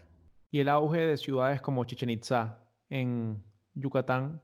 Y 0.50 0.60
el 0.60 0.68
auge 0.68 1.00
de 1.00 1.16
ciudades 1.16 1.60
como 1.60 1.84
Chichen 1.84 2.10
Itza 2.10 2.58
en 2.90 3.42
Yucatán. 3.74 4.42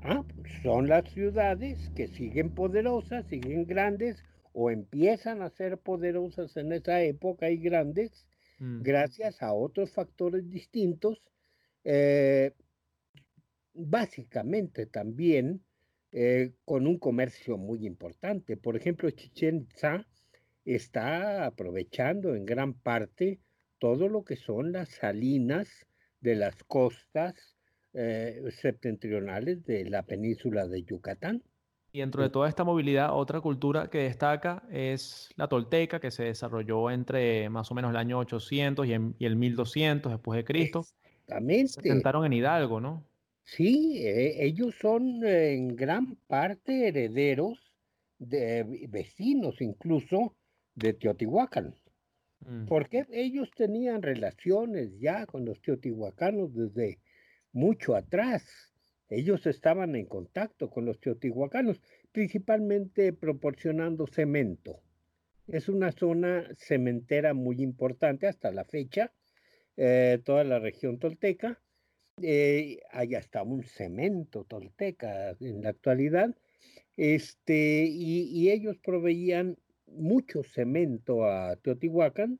Ah, 0.00 0.24
son 0.62 0.88
las 0.88 1.08
ciudades 1.10 1.90
que 1.94 2.08
siguen 2.08 2.50
poderosas, 2.54 3.24
siguen 3.26 3.66
grandes 3.66 4.22
o 4.52 4.70
empiezan 4.70 5.42
a 5.42 5.50
ser 5.50 5.78
poderosas 5.78 6.56
en 6.56 6.72
esa 6.72 7.02
época 7.02 7.50
y 7.50 7.56
grandes 7.56 8.26
mm. 8.58 8.82
gracias 8.82 9.42
a 9.42 9.52
otros 9.52 9.92
factores 9.92 10.50
distintos 10.50 11.22
eh, 11.84 12.52
básicamente 13.74 14.86
también 14.86 15.62
eh, 16.12 16.52
con 16.64 16.86
un 16.86 16.98
comercio 16.98 17.58
muy 17.58 17.84
importante. 17.86 18.56
Por 18.56 18.76
ejemplo, 18.76 19.10
Chichen 19.10 19.66
Itza 19.68 20.06
está 20.64 21.44
aprovechando 21.44 22.34
en 22.34 22.46
gran 22.46 22.74
parte 22.74 23.40
todo 23.78 24.08
lo 24.08 24.24
que 24.24 24.36
son 24.36 24.72
las 24.72 24.88
salinas 24.88 25.68
de 26.20 26.36
las 26.36 26.54
costas 26.64 27.56
eh, 27.92 28.42
septentrionales 28.50 29.64
de 29.66 29.84
la 29.90 30.02
península 30.04 30.66
de 30.66 30.84
Yucatán. 30.84 31.42
Y 31.92 32.00
dentro 32.00 32.22
de 32.22 32.30
toda 32.30 32.48
esta 32.48 32.64
movilidad, 32.64 33.10
otra 33.12 33.40
cultura 33.40 33.88
que 33.88 33.98
destaca 33.98 34.64
es 34.70 35.28
la 35.36 35.46
tolteca, 35.46 36.00
que 36.00 36.10
se 36.10 36.24
desarrolló 36.24 36.90
entre 36.90 37.48
más 37.50 37.70
o 37.70 37.74
menos 37.74 37.90
el 37.90 37.96
año 37.96 38.18
800 38.18 38.86
y, 38.86 38.92
el 39.24 39.36
1200 39.36 40.10
después 40.10 40.36
de 40.36 40.44
Cristo. 40.44 40.80
Exactamente. 40.80 41.68
Se 41.68 41.82
sentaron 41.82 42.24
en 42.24 42.32
Hidalgo, 42.32 42.80
¿no? 42.80 43.04
Sí, 43.44 43.98
eh, 44.06 44.44
ellos 44.44 44.74
son 44.80 45.24
en 45.24 45.76
gran 45.76 46.16
parte 46.26 46.88
herederos 46.88 47.74
de 48.18 48.86
vecinos 48.88 49.60
incluso 49.60 50.34
de 50.74 50.94
Teotihuacán. 50.94 51.74
Mm. 52.40 52.66
Porque 52.66 53.06
ellos 53.10 53.50
tenían 53.54 54.02
relaciones 54.02 54.98
ya 54.98 55.26
con 55.26 55.44
los 55.44 55.60
teotihuacanos 55.60 56.54
desde 56.54 57.00
mucho 57.52 57.94
atrás. 57.94 58.72
Ellos 59.08 59.46
estaban 59.46 59.94
en 59.94 60.06
contacto 60.06 60.70
con 60.70 60.86
los 60.86 60.98
teotihuacanos, 60.98 61.80
principalmente 62.12 63.12
proporcionando 63.12 64.06
cemento. 64.06 64.80
Es 65.46 65.68
una 65.68 65.92
zona 65.92 66.48
cementera 66.56 67.34
muy 67.34 67.60
importante 67.60 68.26
hasta 68.26 68.50
la 68.50 68.64
fecha, 68.64 69.12
eh, 69.76 70.18
toda 70.24 70.44
la 70.44 70.58
región 70.58 70.98
tolteca 70.98 71.60
eh, 72.22 72.80
hay 72.92 73.14
hasta 73.14 73.42
un 73.42 73.64
cemento 73.64 74.44
tolteca 74.44 75.36
en 75.40 75.62
la 75.62 75.70
actualidad, 75.70 76.34
este, 76.96 77.86
y, 77.86 78.50
ellos 78.50 78.76
proveían 78.78 79.56
mucho 79.86 80.42
cemento 80.44 81.24
a 81.24 81.56
Teotihuacán, 81.56 82.38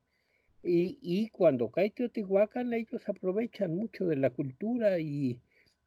y, 0.63 0.97
y, 1.01 1.29
cuando 1.29 1.69
cae 1.69 1.91
Teotihuacán 1.91 2.73
ellos 2.73 3.07
aprovechan 3.07 3.75
mucho 3.75 4.05
de 4.05 4.15
la 4.15 4.29
cultura 4.29 4.97
y 4.99 5.39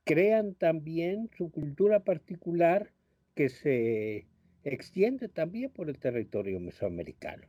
crean 0.05 0.55
también 0.55 1.31
su 1.37 1.51
cultura 1.51 2.01
particular 2.01 2.93
que 3.35 3.49
se 3.49 4.27
extiende 4.65 5.29
también 5.29 5.71
por 5.71 5.89
el 5.89 5.99
territorio 5.99 6.61
mesoamericano. 6.61 7.47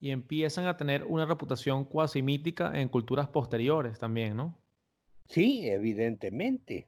Y 0.00 0.10
empiezan 0.10 0.66
a 0.66 0.76
tener 0.76 1.04
una 1.04 1.26
reputación 1.26 1.84
cuasi 1.84 2.22
mítica 2.22 2.72
en 2.74 2.88
culturas 2.88 3.28
posteriores 3.28 3.98
también, 3.98 4.36
¿no? 4.36 4.58
Sí, 5.28 5.68
evidentemente. 5.68 6.86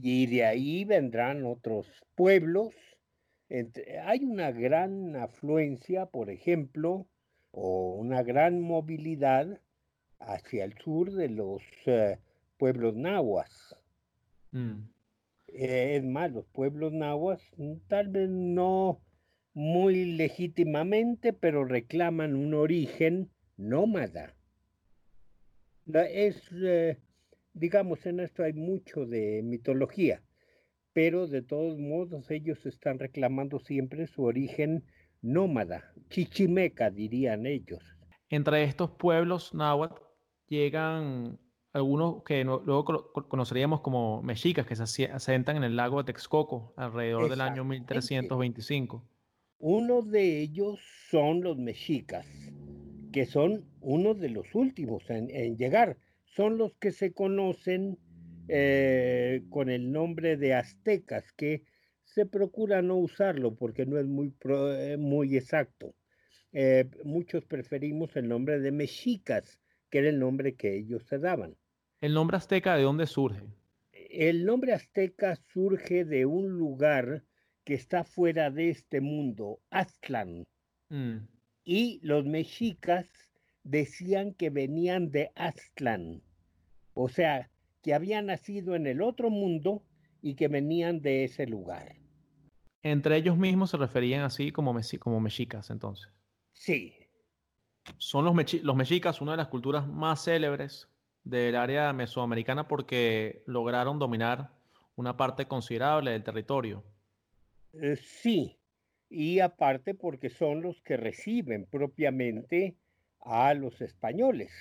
Y 0.00 0.26
de 0.26 0.44
ahí 0.44 0.84
vendrán 0.84 1.44
otros 1.44 1.86
pueblos. 2.14 2.74
hay 4.04 4.24
una 4.24 4.50
gran 4.50 5.16
afluencia, 5.16 6.06
por 6.06 6.30
ejemplo, 6.30 7.06
o 7.50 7.94
una 7.94 8.22
gran 8.22 8.60
movilidad 8.60 9.60
hacia 10.18 10.64
el 10.64 10.76
sur 10.78 11.12
de 11.12 11.28
los 11.28 11.62
eh, 11.86 12.18
pueblos 12.56 12.96
nahuas. 12.96 13.76
Mm. 14.50 14.88
Eh, 15.48 15.96
es 15.96 16.04
más, 16.04 16.32
los 16.32 16.46
pueblos 16.46 16.92
nahuas 16.92 17.40
mm, 17.56 17.74
tal 17.88 18.08
vez 18.08 18.28
no 18.28 19.00
muy 19.52 20.16
legítimamente, 20.16 21.32
pero 21.32 21.64
reclaman 21.64 22.34
un 22.34 22.54
origen 22.54 23.30
nómada. 23.56 24.34
Es 25.86 26.50
eh, 26.52 26.98
digamos, 27.54 28.04
en 28.04 28.20
esto 28.20 28.42
hay 28.42 28.52
mucho 28.52 29.06
de 29.06 29.42
mitología, 29.42 30.22
pero 30.92 31.26
de 31.26 31.42
todos 31.42 31.78
modos 31.78 32.30
ellos 32.30 32.66
están 32.66 32.98
reclamando 32.98 33.60
siempre 33.60 34.06
su 34.06 34.24
origen 34.24 34.84
nómada, 35.22 35.92
chichimeca 36.10 36.90
dirían 36.90 37.46
ellos. 37.46 37.82
Entre 38.28 38.64
estos 38.64 38.90
pueblos 38.90 39.54
náhuatl 39.54 40.02
llegan 40.48 41.38
algunos 41.72 42.22
que 42.24 42.44
luego 42.44 43.12
conoceríamos 43.28 43.80
como 43.80 44.22
mexicas, 44.22 44.66
que 44.66 44.76
se 44.76 45.06
asentan 45.06 45.56
en 45.56 45.64
el 45.64 45.76
lago 45.76 46.02
de 46.02 46.12
Texcoco 46.12 46.74
alrededor 46.76 47.28
del 47.28 47.40
año 47.40 47.64
1325. 47.64 49.02
Uno 49.58 50.02
de 50.02 50.40
ellos 50.40 50.78
son 51.10 51.42
los 51.42 51.56
mexicas, 51.56 52.26
que 53.12 53.26
son 53.26 53.64
uno 53.80 54.14
de 54.14 54.28
los 54.28 54.54
últimos 54.54 55.08
en 55.08 55.56
llegar 55.56 55.96
son 56.34 56.58
los 56.58 56.74
que 56.74 56.90
se 56.92 57.12
conocen 57.12 57.98
eh, 58.48 59.42
con 59.50 59.70
el 59.70 59.92
nombre 59.92 60.36
de 60.36 60.54
aztecas, 60.54 61.32
que 61.32 61.64
se 62.02 62.26
procura 62.26 62.82
no 62.82 62.96
usarlo 62.96 63.54
porque 63.54 63.86
no 63.86 63.98
es 63.98 64.06
muy, 64.06 64.34
eh, 64.44 64.96
muy 64.98 65.36
exacto. 65.36 65.94
Eh, 66.52 66.88
muchos 67.04 67.44
preferimos 67.44 68.14
el 68.16 68.28
nombre 68.28 68.60
de 68.60 68.70
mexicas, 68.72 69.60
que 69.90 69.98
era 69.98 70.08
el 70.08 70.18
nombre 70.18 70.54
que 70.54 70.76
ellos 70.76 71.04
se 71.04 71.18
daban. 71.18 71.56
¿El 72.00 72.14
nombre 72.14 72.36
azteca 72.36 72.76
de 72.76 72.82
dónde 72.82 73.06
surge? 73.06 73.42
El 73.92 74.44
nombre 74.44 74.72
azteca 74.72 75.36
surge 75.36 76.04
de 76.04 76.26
un 76.26 76.50
lugar 76.50 77.24
que 77.64 77.74
está 77.74 78.04
fuera 78.04 78.50
de 78.50 78.70
este 78.70 79.00
mundo, 79.00 79.60
Aztlán. 79.70 80.44
Mm. 80.90 81.26
Y 81.64 81.98
los 82.02 82.26
mexicas 82.26 83.06
decían 83.64 84.34
que 84.34 84.50
venían 84.50 85.10
de 85.10 85.32
Aztlán, 85.34 86.22
o 86.92 87.08
sea, 87.08 87.50
que 87.82 87.94
habían 87.94 88.26
nacido 88.26 88.76
en 88.76 88.86
el 88.86 89.02
otro 89.02 89.30
mundo 89.30 89.82
y 90.22 90.36
que 90.36 90.48
venían 90.48 91.00
de 91.00 91.24
ese 91.24 91.46
lugar. 91.46 91.96
Entre 92.82 93.16
ellos 93.16 93.36
mismos 93.36 93.70
se 93.70 93.78
referían 93.78 94.22
así 94.22 94.52
como, 94.52 94.74
como 95.00 95.20
mexicas 95.20 95.70
entonces. 95.70 96.12
Sí. 96.52 96.94
Son 97.98 98.24
los, 98.24 98.54
los 98.62 98.76
mexicas 98.76 99.20
una 99.20 99.32
de 99.32 99.38
las 99.38 99.48
culturas 99.48 99.86
más 99.88 100.24
célebres 100.24 100.88
del 101.24 101.56
área 101.56 101.92
mesoamericana 101.92 102.68
porque 102.68 103.42
lograron 103.46 103.98
dominar 103.98 104.50
una 104.96 105.16
parte 105.16 105.46
considerable 105.46 106.12
del 106.12 106.22
territorio. 106.22 106.84
Eh, 107.72 107.96
sí, 107.96 108.58
y 109.08 109.40
aparte 109.40 109.94
porque 109.94 110.28
son 110.28 110.62
los 110.62 110.80
que 110.82 110.96
reciben 110.96 111.66
propiamente 111.66 112.76
a 113.24 113.54
los 113.54 113.80
españoles. 113.80 114.52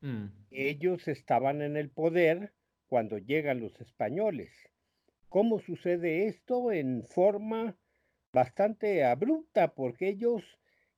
Mm. 0.00 0.26
Ellos 0.50 1.08
estaban 1.08 1.62
en 1.62 1.76
el 1.76 1.90
poder 1.90 2.52
cuando 2.86 3.18
llegan 3.18 3.60
los 3.60 3.80
españoles. 3.80 4.50
¿Cómo 5.28 5.60
sucede 5.60 6.26
esto? 6.26 6.72
En 6.72 7.04
forma 7.04 7.76
bastante 8.32 9.04
abrupta, 9.04 9.74
porque 9.74 10.08
ellos 10.08 10.42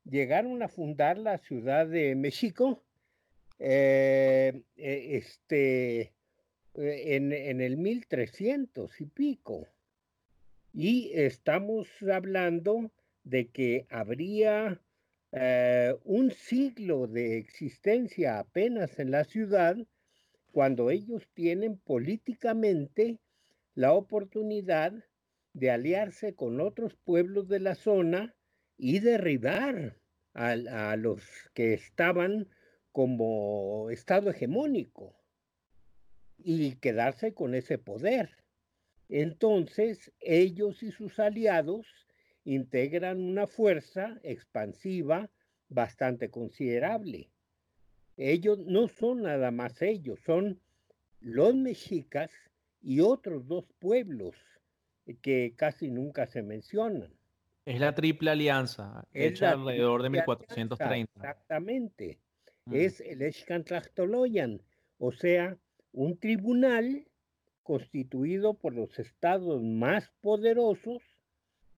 llegaron 0.04 0.62
a 0.62 0.68
fundar 0.68 1.18
la 1.18 1.38
ciudad 1.38 1.86
de 1.86 2.14
México 2.14 2.82
eh, 3.58 4.62
eh, 4.76 5.08
este, 5.16 6.00
eh, 6.00 6.12
en, 6.74 7.32
en, 7.32 7.60
el 7.60 7.76
1300 7.76 9.00
y 9.00 9.06
pico. 9.06 9.66
Y 10.72 11.10
estamos 11.14 11.88
hablando 12.10 12.90
de 13.24 13.48
que 13.48 13.86
habría 13.90 14.80
un 15.32 16.32
siglo 16.32 17.06
de 17.06 17.38
existencia 17.38 18.38
apenas 18.38 18.98
en 18.98 19.10
la 19.10 19.24
ciudad 19.24 19.76
cuando 20.50 20.90
ellos 20.90 21.28
tienen 21.34 21.78
políticamente 21.78 23.20
la 23.74 23.92
oportunidad 23.92 24.92
de 25.52 25.70
aliarse 25.70 26.34
con 26.34 26.60
otros 26.60 26.96
pueblos 26.96 27.48
de 27.48 27.60
la 27.60 27.74
zona 27.74 28.34
y 28.76 29.00
derribar 29.00 29.96
a, 30.34 30.96
los 30.96 31.22
que 31.54 31.74
estaban 31.74 32.48
como 32.92 33.90
Estado 33.90 34.30
hegemónico 34.30 35.16
y 36.38 36.76
quedarse 36.76 37.34
con 37.34 37.54
ese 37.54 37.78
poder. 37.78 38.30
Entonces, 39.08 40.12
ellos 40.20 40.82
y 40.82 40.92
sus 40.92 41.18
aliados 41.18 41.86
integran 42.44 43.20
una 43.20 43.46
fuerza 43.46 44.18
expansiva 44.22 45.30
bastante 45.68 46.30
considerable. 46.30 47.30
Ellos 48.16 48.58
no 48.58 48.88
son 48.88 49.22
nada 49.22 49.50
más 49.50 49.80
ellos, 49.82 50.20
son 50.24 50.60
los 51.20 51.54
mexicas 51.54 52.30
y 52.82 53.00
otros 53.00 53.46
dos 53.46 53.64
pueblos 53.78 54.36
que 55.22 55.54
casi 55.56 55.90
nunca 55.90 56.26
se 56.26 56.42
mencionan. 56.42 57.12
Es 57.64 57.80
la 57.80 57.94
triple 57.94 58.30
alianza, 58.30 59.06
hecha 59.12 59.50
alrededor 59.50 60.02
de 60.02 60.10
1430. 60.10 61.12
exactamente. 61.14 62.18
Mm. 62.64 62.74
Es 62.74 63.00
el 63.00 63.22
Escantlastoloyan, 63.22 64.62
o 64.98 65.12
sea, 65.12 65.56
un 65.92 66.18
tribunal 66.18 67.06
constituido 67.62 68.54
por 68.54 68.74
los 68.74 68.98
estados 68.98 69.62
más 69.62 70.10
poderosos, 70.20 71.02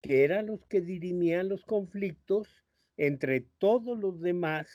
que 0.03 0.24
eran 0.24 0.46
los 0.46 0.64
que 0.66 0.80
dirimían 0.80 1.48
los 1.48 1.64
conflictos 1.64 2.48
entre 2.96 3.40
todos 3.40 3.98
los 3.98 4.20
demás 4.20 4.68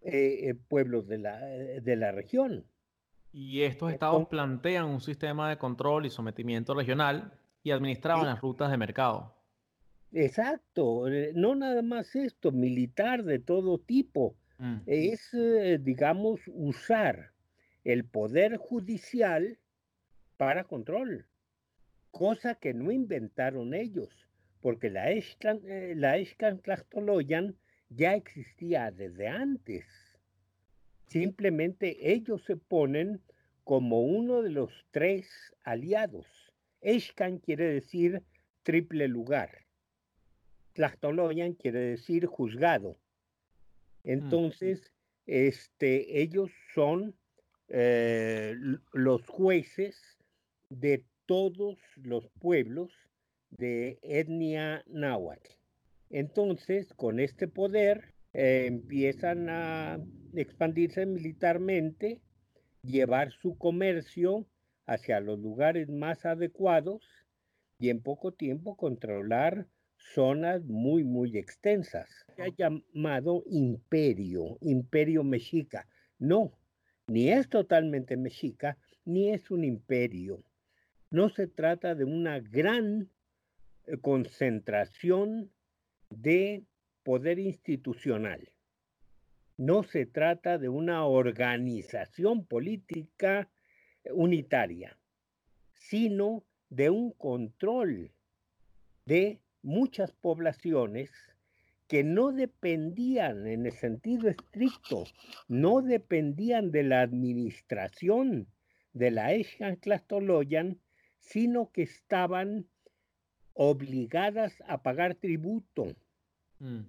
eh, 0.00 0.48
eh, 0.48 0.54
pueblos 0.54 1.06
de 1.06 1.18
la, 1.18 1.54
eh, 1.54 1.80
de 1.80 1.96
la 1.96 2.12
región. 2.12 2.64
Y 3.30 3.62
estos 3.62 3.92
estados 3.92 4.26
plantean 4.28 4.86
un 4.86 5.00
sistema 5.00 5.50
de 5.50 5.58
control 5.58 6.06
y 6.06 6.10
sometimiento 6.10 6.74
regional 6.74 7.32
y 7.62 7.70
administraban 7.70 8.26
las 8.26 8.40
rutas 8.40 8.70
de 8.70 8.78
mercado. 8.78 9.34
Exacto, 10.12 11.04
no 11.34 11.54
nada 11.54 11.82
más 11.82 12.16
esto, 12.16 12.50
militar 12.50 13.22
de 13.24 13.38
todo 13.38 13.78
tipo. 13.78 14.34
Mm. 14.56 14.76
Es, 14.86 15.36
digamos, 15.80 16.40
usar 16.46 17.32
el 17.84 18.06
poder 18.06 18.56
judicial 18.56 19.58
para 20.38 20.64
control, 20.64 21.26
cosa 22.10 22.54
que 22.54 22.72
no 22.72 22.90
inventaron 22.90 23.74
ellos, 23.74 24.27
porque 24.60 24.90
la 24.90 25.10
Escan, 25.10 25.60
eh, 25.66 25.94
la 25.96 26.18
ya 27.90 28.14
existía 28.14 28.90
desde 28.90 29.28
antes. 29.28 29.84
Simplemente 31.06 32.12
ellos 32.12 32.44
se 32.44 32.56
ponen 32.56 33.20
como 33.64 34.02
uno 34.02 34.42
de 34.42 34.50
los 34.50 34.86
tres 34.90 35.28
aliados. 35.62 36.26
Escan 36.80 37.38
quiere 37.38 37.64
decir 37.64 38.22
triple 38.62 39.08
lugar. 39.08 39.66
Tlastoloyan 40.74 41.54
quiere 41.54 41.80
decir 41.80 42.26
juzgado. 42.26 42.98
Entonces, 44.04 44.92
este, 45.26 46.20
ellos 46.20 46.50
son 46.74 47.14
eh, 47.68 48.54
los 48.92 49.26
jueces 49.26 50.18
de 50.70 51.04
todos 51.26 51.78
los 51.96 52.28
pueblos 52.40 52.90
de 53.50 53.98
etnia 54.02 54.84
náhuatl. 54.86 55.50
Entonces, 56.10 56.92
con 56.94 57.20
este 57.20 57.48
poder, 57.48 58.14
eh, 58.32 58.66
empiezan 58.66 59.48
a 59.48 59.98
expandirse 60.34 61.06
militarmente, 61.06 62.20
llevar 62.82 63.32
su 63.32 63.58
comercio 63.58 64.46
hacia 64.86 65.20
los 65.20 65.38
lugares 65.38 65.88
más 65.90 66.24
adecuados 66.24 67.02
y 67.78 67.90
en 67.90 68.02
poco 68.02 68.32
tiempo 68.32 68.76
controlar 68.76 69.66
zonas 70.14 70.64
muy, 70.64 71.04
muy 71.04 71.36
extensas. 71.36 72.08
Se 72.36 72.42
ha 72.42 72.48
llamado 72.48 73.44
imperio, 73.46 74.58
imperio 74.60 75.24
mexica. 75.24 75.86
No, 76.18 76.52
ni 77.06 77.30
es 77.30 77.48
totalmente 77.48 78.16
mexica, 78.16 78.78
ni 79.04 79.30
es 79.30 79.50
un 79.50 79.64
imperio. 79.64 80.42
No 81.10 81.28
se 81.28 81.46
trata 81.46 81.94
de 81.94 82.04
una 82.04 82.40
gran 82.40 83.08
concentración 84.00 85.50
de 86.10 86.64
poder 87.02 87.38
institucional. 87.38 88.52
No 89.56 89.82
se 89.82 90.06
trata 90.06 90.58
de 90.58 90.68
una 90.68 91.04
organización 91.04 92.46
política 92.46 93.50
unitaria, 94.12 94.96
sino 95.74 96.44
de 96.70 96.90
un 96.90 97.12
control 97.12 98.12
de 99.04 99.40
muchas 99.62 100.12
poblaciones 100.12 101.10
que 101.88 102.04
no 102.04 102.32
dependían 102.32 103.46
en 103.46 103.64
el 103.64 103.72
sentido 103.72 104.28
estricto, 104.28 105.04
no 105.48 105.80
dependían 105.80 106.70
de 106.70 106.82
la 106.82 107.00
administración 107.00 108.46
de 108.92 109.10
la 109.10 109.30
Clastoloyan, 109.80 110.78
sino 111.18 111.72
que 111.72 111.82
estaban 111.82 112.68
obligadas 113.60 114.62
a 114.66 114.82
pagar 114.82 115.16
tributo 115.16 115.96
Mm. 116.60 116.80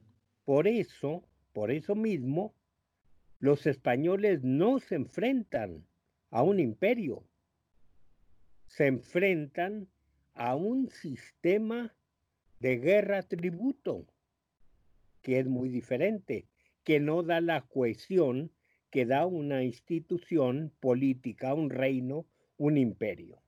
Por 0.45 0.67
eso, 0.67 1.23
por 1.53 1.71
eso 1.71 1.95
mismo, 1.95 2.55
los 3.39 3.65
españoles 3.67 4.43
no 4.43 4.79
se 4.79 4.95
enfrentan 4.95 5.85
a 6.31 6.43
un 6.43 6.59
imperio, 6.59 7.23
se 8.67 8.87
enfrentan 8.87 9.87
a 10.33 10.55
un 10.55 10.89
sistema 10.89 11.95
de 12.59 12.77
guerra 12.77 13.23
tributo, 13.23 14.05
que 15.21 15.39
es 15.39 15.47
muy 15.47 15.69
diferente, 15.69 16.47
que 16.83 16.99
no 16.99 17.23
da 17.23 17.41
la 17.41 17.61
cohesión 17.61 18.51
que 18.89 19.05
da 19.05 19.27
una 19.27 19.63
institución 19.63 20.73
política, 20.79 21.53
un 21.53 21.69
reino, 21.69 22.25
un 22.57 22.77
imperio. 22.77 23.39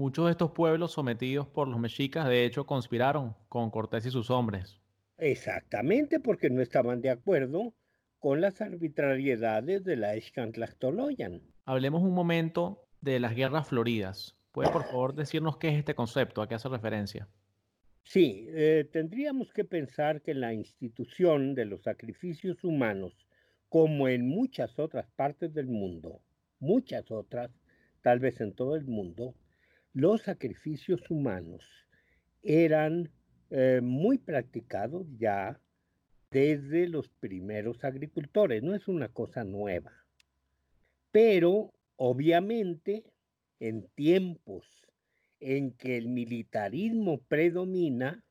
Muchos 0.00 0.24
de 0.24 0.30
estos 0.30 0.52
pueblos 0.52 0.92
sometidos 0.92 1.46
por 1.46 1.68
los 1.68 1.78
mexicas, 1.78 2.26
de 2.26 2.46
hecho, 2.46 2.64
conspiraron 2.64 3.36
con 3.50 3.70
Cortés 3.70 4.06
y 4.06 4.10
sus 4.10 4.30
hombres 4.30 4.80
Exactamente, 5.18 6.20
porque 6.20 6.48
no 6.48 6.62
estaban 6.62 7.02
de 7.02 7.10
acuerdo 7.10 7.74
con 8.18 8.40
las 8.40 8.62
arbitrariedades 8.62 9.84
de 9.84 9.96
la 9.96 10.14
Escantlastoloyan. 10.14 11.42
Hablemos 11.66 12.02
un 12.02 12.14
momento 12.14 12.86
de 13.02 13.20
las 13.20 13.34
guerras 13.34 13.68
floridas. 13.68 14.38
¿Puede 14.52 14.70
por 14.70 14.84
favor 14.84 15.14
decirnos 15.14 15.58
qué 15.58 15.68
es 15.68 15.74
este 15.74 15.94
concepto, 15.94 16.40
a 16.40 16.48
qué 16.48 16.54
hace 16.54 16.70
referencia? 16.70 17.28
Sí, 18.02 18.46
eh, 18.48 18.88
tendríamos 18.90 19.52
que 19.52 19.66
pensar 19.66 20.22
que 20.22 20.32
la 20.32 20.54
institución 20.54 21.54
de 21.54 21.66
los 21.66 21.82
sacrificios 21.82 22.64
humanos, 22.64 23.12
como 23.68 24.08
en 24.08 24.26
muchas 24.26 24.78
otras 24.78 25.10
partes 25.14 25.52
del 25.52 25.66
mundo, 25.66 26.22
muchas 26.58 27.10
otras, 27.10 27.50
tal 28.00 28.18
vez 28.18 28.40
en 28.40 28.54
todo 28.54 28.76
el 28.76 28.86
mundo, 28.86 29.34
los 29.92 30.22
sacrificios 30.22 31.10
humanos 31.10 31.64
eran 32.42 33.10
eh, 33.50 33.80
muy 33.82 34.18
practicado 34.18 35.06
ya 35.18 35.60
desde 36.30 36.86
los 36.88 37.08
primeros 37.08 37.82
agricultores, 37.84 38.62
no 38.62 38.74
es 38.74 38.86
una 38.86 39.08
cosa 39.08 39.42
nueva. 39.42 39.92
Pero 41.10 41.72
obviamente 41.96 43.04
en 43.58 43.88
tiempos 43.94 44.64
en 45.40 45.72
que 45.72 45.96
el 45.96 46.08
militarismo 46.08 47.18
predomina 47.18 48.22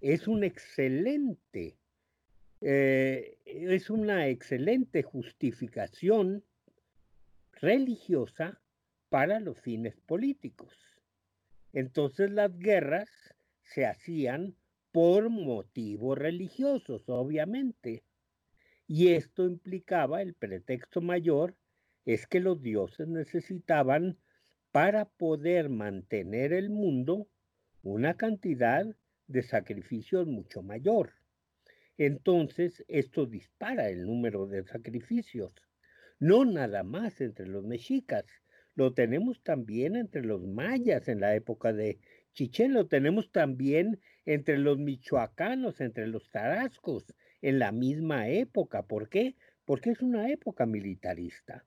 es 0.00 0.26
un 0.26 0.42
excelente, 0.42 1.76
eh, 2.62 3.38
es 3.44 3.90
una 3.90 4.28
excelente 4.28 5.02
justificación 5.02 6.42
religiosa 7.52 8.60
para 9.10 9.40
los 9.40 9.60
fines 9.60 9.96
políticos. 10.06 10.72
Entonces 11.72 12.30
las 12.30 12.56
guerras 12.58 13.10
se 13.62 13.84
hacían 13.84 14.56
por 14.92 15.28
motivos 15.28 16.16
religiosos, 16.16 17.08
obviamente. 17.08 18.02
Y 18.86 19.08
esto 19.08 19.44
implicaba, 19.44 20.22
el 20.22 20.34
pretexto 20.34 21.00
mayor, 21.00 21.54
es 22.04 22.26
que 22.26 22.40
los 22.40 22.60
dioses 22.62 23.06
necesitaban 23.06 24.18
para 24.72 25.04
poder 25.04 25.68
mantener 25.68 26.52
el 26.52 26.70
mundo 26.70 27.28
una 27.82 28.16
cantidad 28.16 28.86
de 29.26 29.42
sacrificios 29.42 30.26
mucho 30.26 30.62
mayor. 30.62 31.12
Entonces, 31.98 32.84
esto 32.88 33.26
dispara 33.26 33.90
el 33.90 34.06
número 34.06 34.46
de 34.46 34.64
sacrificios. 34.64 35.54
No 36.18 36.44
nada 36.44 36.82
más 36.82 37.20
entre 37.20 37.46
los 37.46 37.64
mexicas, 37.64 38.24
lo 38.74 38.92
tenemos 38.94 39.42
también 39.42 39.96
entre 39.96 40.22
los 40.22 40.46
mayas 40.46 41.08
en 41.08 41.20
la 41.20 41.34
época 41.34 41.72
de 41.72 41.98
Chichén, 42.32 42.72
lo 42.72 42.86
tenemos 42.86 43.30
también 43.32 44.00
entre 44.24 44.58
los 44.58 44.78
michoacanos, 44.78 45.80
entre 45.80 46.06
los 46.06 46.30
tarascos, 46.30 47.04
en 47.42 47.58
la 47.58 47.72
misma 47.72 48.28
época. 48.28 48.86
¿Por 48.86 49.08
qué? 49.08 49.34
Porque 49.64 49.90
es 49.90 50.00
una 50.00 50.30
época 50.30 50.66
militarista. 50.66 51.64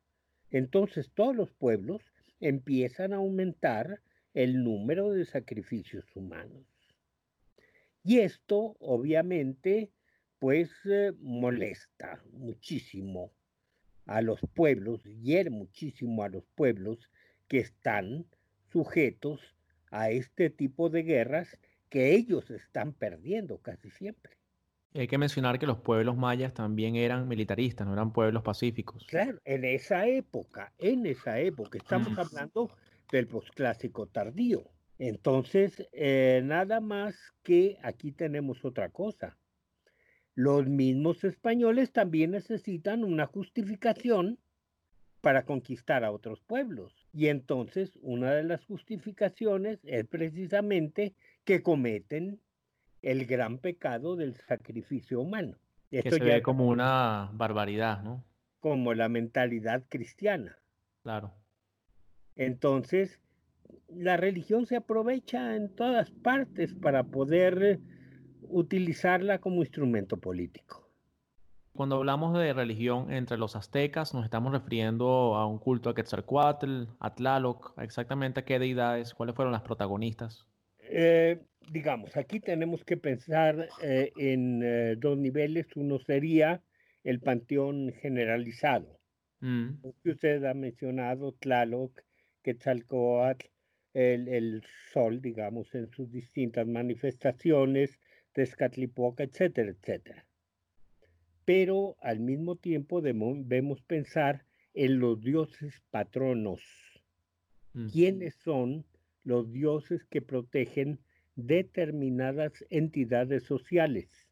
Entonces 0.49 1.11
todos 1.13 1.35
los 1.35 1.51
pueblos 1.51 2.01
empiezan 2.39 3.13
a 3.13 3.17
aumentar 3.17 4.01
el 4.33 4.63
número 4.63 5.11
de 5.11 5.25
sacrificios 5.25 6.05
humanos. 6.15 6.65
Y 8.03 8.19
esto 8.19 8.75
obviamente 8.79 9.91
pues 10.39 10.71
eh, 10.85 11.13
molesta 11.21 12.21
muchísimo 12.31 13.31
a 14.05 14.21
los 14.21 14.39
pueblos, 14.53 15.03
hiere 15.03 15.49
muchísimo 15.49 16.23
a 16.23 16.29
los 16.29 16.43
pueblos 16.55 17.09
que 17.47 17.59
están 17.59 18.25
sujetos 18.71 19.39
a 19.91 20.09
este 20.09 20.49
tipo 20.49 20.89
de 20.89 21.03
guerras 21.03 21.57
que 21.89 22.15
ellos 22.15 22.49
están 22.49 22.93
perdiendo 22.93 23.59
casi 23.59 23.91
siempre. 23.91 24.37
Hay 24.95 25.07
que 25.07 25.17
mencionar 25.17 25.57
que 25.57 25.65
los 25.65 25.79
pueblos 25.79 26.17
mayas 26.17 26.53
también 26.53 26.95
eran 26.95 27.27
militaristas, 27.27 27.87
no 27.87 27.93
eran 27.93 28.13
pueblos 28.13 28.43
pacíficos. 28.43 29.05
Claro, 29.07 29.39
en 29.43 29.65
esa 29.65 30.07
época, 30.07 30.71
en 30.77 31.05
esa 31.05 31.39
época, 31.39 31.77
estamos 31.77 32.17
hablando 32.17 32.69
del 33.11 33.27
posclásico 33.27 34.07
tardío. 34.07 34.63
Entonces, 34.99 35.87
eh, 35.91 36.41
nada 36.43 36.79
más 36.79 37.15
que 37.41 37.77
aquí 37.81 38.11
tenemos 38.11 38.63
otra 38.65 38.89
cosa. 38.89 39.37
Los 40.35 40.67
mismos 40.67 41.23
españoles 41.23 41.91
también 41.91 42.31
necesitan 42.31 43.03
una 43.03 43.27
justificación 43.27 44.39
para 45.21 45.45
conquistar 45.45 46.03
a 46.03 46.11
otros 46.11 46.41
pueblos. 46.41 47.07
Y 47.13 47.27
entonces 47.27 47.97
una 48.01 48.33
de 48.33 48.43
las 48.43 48.65
justificaciones 48.65 49.79
es 49.83 50.05
precisamente 50.05 51.15
que 51.45 51.61
cometen 51.61 52.41
el 53.01 53.25
gran 53.25 53.59
pecado 53.59 54.15
del 54.15 54.35
sacrificio 54.35 55.21
humano. 55.21 55.57
Esto 55.91 56.09
que 56.09 56.15
se 56.17 56.27
ya 56.27 56.33
ve 56.35 56.41
como 56.41 56.67
una 56.67 57.29
barbaridad, 57.33 58.01
¿no? 58.01 58.23
Como 58.59 58.93
la 58.93 59.09
mentalidad 59.09 59.83
cristiana. 59.87 60.57
Claro. 61.03 61.33
Entonces, 62.35 63.19
la 63.87 64.17
religión 64.17 64.65
se 64.65 64.77
aprovecha 64.77 65.55
en 65.55 65.69
todas 65.75 66.11
partes 66.11 66.73
para 66.73 67.03
poder 67.03 67.79
utilizarla 68.49 69.39
como 69.39 69.61
instrumento 69.61 70.17
político. 70.17 70.83
Cuando 71.73 71.95
hablamos 71.95 72.37
de 72.37 72.53
religión 72.53 73.11
entre 73.11 73.37
los 73.37 73.55
aztecas, 73.55 74.13
nos 74.13 74.25
estamos 74.25 74.53
refiriendo 74.53 75.35
a 75.35 75.47
un 75.47 75.57
culto 75.57 75.89
a 75.89 75.95
Quetzalcoatl, 75.95 76.83
a 76.99 77.15
Tlaloc, 77.15 77.73
exactamente 77.79 78.41
a 78.41 78.45
qué 78.45 78.59
deidades, 78.59 79.15
cuáles 79.15 79.35
fueron 79.35 79.53
las 79.53 79.63
protagonistas. 79.63 80.45
Eh, 80.79 81.39
digamos, 81.71 82.15
aquí 82.15 82.39
tenemos 82.39 82.83
que 82.83 82.97
pensar 82.97 83.69
eh, 83.81 84.11
en 84.17 84.61
eh, 84.63 84.95
dos 84.97 85.17
niveles. 85.17 85.65
Uno 85.75 85.97
sería 85.97 86.61
el 87.03 87.19
panteón 87.19 87.91
generalizado. 87.99 88.99
Mm. 89.39 89.81
Que 90.03 90.11
usted 90.11 90.43
ha 90.45 90.53
mencionado, 90.53 91.31
Tlaloc, 91.33 91.99
Quetzalcoatl, 92.43 93.47
el, 93.95 94.27
el, 94.27 94.63
sol, 94.91 95.21
digamos, 95.21 95.73
en 95.73 95.89
sus 95.89 96.11
distintas 96.11 96.67
manifestaciones, 96.67 97.99
Tezcatlipoca, 98.33 99.23
etcétera, 99.23 99.71
etcétera. 99.71 100.25
Pero 101.45 101.95
al 102.01 102.19
mismo 102.19 102.55
tiempo 102.55 103.01
debemos 103.01 103.81
pensar 103.83 104.45
en 104.73 104.99
los 104.99 105.21
dioses 105.21 105.81
patronos. 105.91 106.61
¿Quiénes 107.91 108.35
son 108.35 108.85
los 109.23 109.51
dioses 109.51 110.05
que 110.05 110.21
protegen 110.21 110.99
determinadas 111.35 112.63
entidades 112.69 113.43
sociales? 113.43 114.27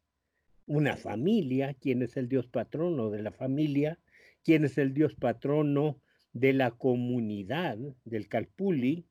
Una 0.66 0.96
familia, 0.96 1.74
¿quién 1.74 2.02
es 2.02 2.16
el 2.16 2.28
dios 2.28 2.46
patrono 2.46 3.10
de 3.10 3.22
la 3.22 3.32
familia? 3.32 3.98
¿Quién 4.44 4.64
es 4.64 4.78
el 4.78 4.94
dios 4.94 5.14
patrono 5.16 6.00
de 6.32 6.52
la 6.52 6.70
comunidad 6.70 7.78
del 8.04 8.28
Calpuli? 8.28 9.06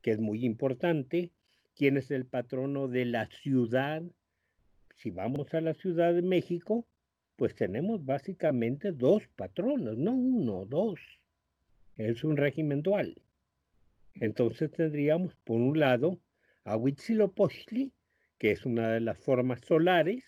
Que 0.00 0.12
es 0.12 0.20
muy 0.20 0.44
importante 0.44 1.32
quién 1.74 1.96
es 1.96 2.10
el 2.10 2.26
patrono 2.26 2.88
de 2.88 3.04
la 3.04 3.26
ciudad. 3.26 4.02
Si 4.96 5.10
vamos 5.10 5.52
a 5.54 5.60
la 5.60 5.74
Ciudad 5.74 6.14
de 6.14 6.22
México, 6.22 6.86
pues 7.36 7.54
tenemos 7.54 8.04
básicamente 8.04 8.92
dos 8.92 9.26
patronos, 9.36 9.98
no 9.98 10.12
uno, 10.12 10.64
dos. 10.66 11.00
Es 11.96 12.24
un 12.24 12.36
régimen 12.36 12.82
dual. 12.82 13.20
Entonces 14.14 14.70
tendríamos, 14.70 15.34
por 15.44 15.60
un 15.60 15.78
lado, 15.78 16.20
a 16.64 16.76
Huitzilopochtli, 16.76 17.92
que 18.38 18.52
es 18.52 18.64
una 18.64 18.92
de 18.92 19.00
las 19.00 19.18
formas 19.18 19.60
solares, 19.60 20.24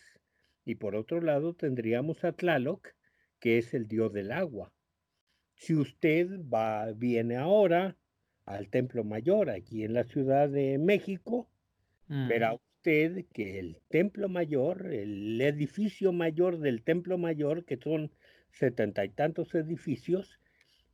y 0.65 0.75
por 0.75 0.97
otro 0.97 1.21
lado 1.21 1.55
tendríamos 1.55 2.25
a 2.25 2.33
Tlaloc, 2.33 2.89
que 3.39 3.59
es 3.59 3.73
el 3.75 3.87
dios 3.87 4.13
del 4.13 4.33
agua. 4.33 4.73
Si 5.55 5.75
usted 5.75 6.41
va, 6.53 6.93
viene 6.93 7.37
ahora 7.37 7.97
al 8.47 8.69
Templo 8.69 9.05
Mayor 9.05 9.51
aquí 9.51 9.85
en 9.85 9.93
la 9.93 10.05
Ciudad 10.05 10.49
de 10.49 10.79
México, 10.79 11.49
verá 12.09 12.53
mm. 12.53 12.55
usted 12.55 13.27
que 13.33 13.59
el 13.59 13.79
Templo 13.89 14.29
Mayor, 14.29 14.87
el 14.93 15.41
edificio 15.41 16.13
mayor 16.13 16.59
del 16.59 16.83
Templo 16.83 17.19
Mayor, 17.19 17.65
que 17.65 17.77
son 17.77 18.13
setenta 18.53 19.05
y 19.05 19.11
tantos 19.11 19.55
edificios, 19.55 20.41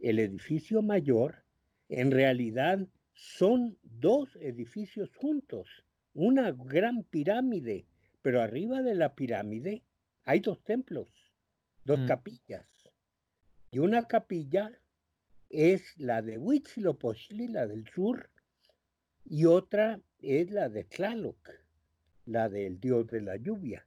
el 0.00 0.18
edificio 0.18 0.82
mayor 0.82 1.44
en 1.88 2.10
realidad 2.10 2.88
son 3.12 3.78
dos 3.82 4.36
edificios 4.36 5.14
juntos, 5.14 5.84
una 6.14 6.50
gran 6.52 7.04
pirámide, 7.04 7.86
pero 8.22 8.40
arriba 8.40 8.82
de 8.82 8.94
la 8.94 9.14
pirámide 9.14 9.82
hay 10.24 10.40
dos 10.40 10.62
templos, 10.64 11.08
dos 11.84 12.00
mm. 12.00 12.06
capillas. 12.06 12.66
Y 13.70 13.78
una 13.78 14.06
capilla 14.06 14.72
es 15.52 15.98
la 15.98 16.22
de 16.22 16.38
Huitzilopochtli, 16.38 17.46
la 17.46 17.66
del 17.66 17.86
sur, 17.86 18.30
y 19.24 19.44
otra 19.44 20.00
es 20.18 20.50
la 20.50 20.68
de 20.70 20.84
Tlaloc, 20.84 21.50
la 22.24 22.48
del 22.48 22.80
dios 22.80 23.06
de 23.08 23.20
la 23.20 23.36
lluvia. 23.36 23.86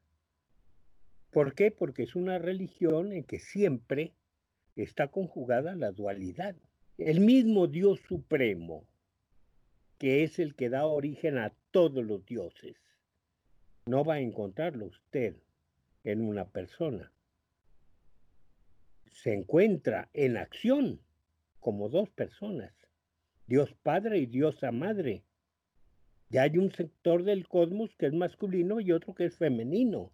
¿Por 1.32 1.56
qué? 1.56 1.72
Porque 1.72 2.04
es 2.04 2.16
una 2.16 2.38
religión 2.38 3.12
en 3.12 3.24
que 3.24 3.40
siempre 3.40 4.14
está 4.76 5.10
conjugada 5.10 5.76
la 5.76 5.92
dualidad. 5.92 6.56
El 6.98 7.20
mismo 7.20 7.68
Dios 7.68 8.00
supremo, 8.08 8.86
que 9.98 10.24
es 10.24 10.40
el 10.40 10.56
que 10.56 10.70
da 10.70 10.86
origen 10.86 11.38
a 11.38 11.54
todos 11.72 12.06
los 12.06 12.26
dioses, 12.26 12.78
no 13.88 14.06
va 14.06 14.16
a 14.16 14.20
encontrarlo 14.20 14.86
usted 14.86 15.36
en 16.04 16.22
una 16.22 16.46
persona. 16.46 17.12
Se 19.12 19.34
encuentra 19.34 20.10
en 20.14 20.38
acción 20.38 21.02
como 21.66 21.90
dos 21.90 22.12
personas, 22.12 22.72
Dios 23.48 23.74
Padre 23.82 24.20
y 24.20 24.28
Diosa 24.28 24.72
Madre. 24.72 25.24
Ya 26.30 26.44
hay 26.44 26.60
un 26.60 26.72
sector 26.72 27.24
del 27.24 27.48
cosmos 27.48 27.90
que 27.96 28.06
es 28.06 28.14
masculino 28.14 28.80
y 28.82 28.92
otro 28.92 29.16
que 29.16 29.26
es 29.26 29.36
femenino. 29.36 30.12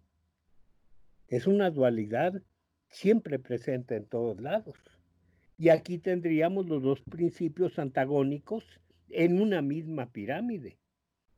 Es 1.28 1.46
una 1.46 1.68
dualidad 1.68 2.40
siempre 2.88 3.38
presente 3.38 3.96
en 3.96 4.06
todos 4.06 4.40
lados. 4.40 4.78
Y 5.58 5.68
aquí 5.68 5.98
tendríamos 5.98 6.70
los 6.70 6.82
dos 6.82 7.02
principios 7.02 7.78
antagónicos 7.78 8.64
en 9.10 9.38
una 9.38 9.60
misma 9.60 10.10
pirámide. 10.10 10.78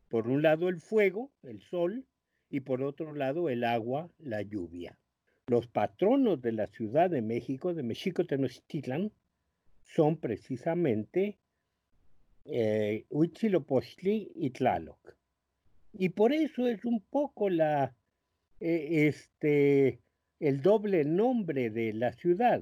Por 0.07 0.29
un 0.29 0.41
lado 0.43 0.69
el 0.69 0.79
fuego, 0.79 1.33
el 1.43 1.59
sol, 1.59 2.05
y 2.49 2.61
por 2.61 2.83
otro 2.83 3.13
lado 3.13 3.49
el 3.49 3.65
agua, 3.65 4.09
la 4.19 4.43
lluvia. 4.43 4.97
Los 5.47 5.67
patronos 5.67 6.41
de 6.41 6.53
la 6.53 6.67
Ciudad 6.67 7.09
de 7.09 7.21
México, 7.21 7.73
de 7.73 7.83
México 7.83 8.23
Tenochtitlan, 8.23 9.11
son 9.85 10.17
precisamente 10.17 11.37
eh, 12.45 13.05
Huitzilopochtli 13.09 14.31
y 14.35 14.49
Tlaloc. 14.51 15.15
Y 15.93 16.09
por 16.09 16.33
eso 16.33 16.67
es 16.67 16.83
un 16.83 17.01
poco 17.01 17.49
la, 17.49 17.95
eh, 18.59 19.07
este, 19.07 20.01
el 20.39 20.61
doble 20.61 21.05
nombre 21.05 21.69
de 21.69 21.93
la 21.93 22.11
ciudad. 22.13 22.61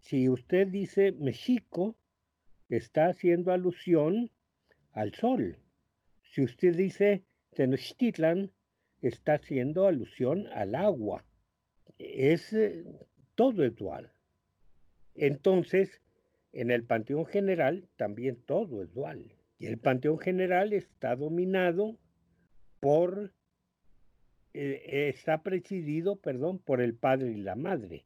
Si 0.00 0.28
usted 0.28 0.68
dice 0.68 1.12
México, 1.12 1.96
está 2.68 3.06
haciendo 3.06 3.52
alusión 3.52 4.30
al 4.92 5.14
sol. 5.14 5.58
Si 6.22 6.42
usted 6.42 6.76
dice 6.76 7.24
Tenochtitlan, 7.54 8.52
está 9.02 9.34
haciendo 9.34 9.86
alusión 9.86 10.46
al 10.48 10.74
agua. 10.74 11.24
Es 11.98 12.52
eh, 12.52 12.84
todo 13.34 13.68
dual. 13.70 14.12
Entonces, 15.18 16.00
en 16.52 16.70
el 16.70 16.84
Panteón 16.84 17.26
General 17.26 17.88
también 17.96 18.36
todo 18.46 18.82
es 18.82 18.92
dual. 18.94 19.34
Y 19.58 19.66
el 19.66 19.78
Panteón 19.78 20.20
General 20.20 20.72
está 20.72 21.16
dominado 21.16 21.98
por, 22.78 23.32
eh, 24.54 25.08
está 25.08 25.42
presidido, 25.42 26.16
perdón, 26.16 26.60
por 26.60 26.80
el 26.80 26.94
Padre 26.94 27.32
y 27.32 27.36
la 27.36 27.56
Madre. 27.56 28.04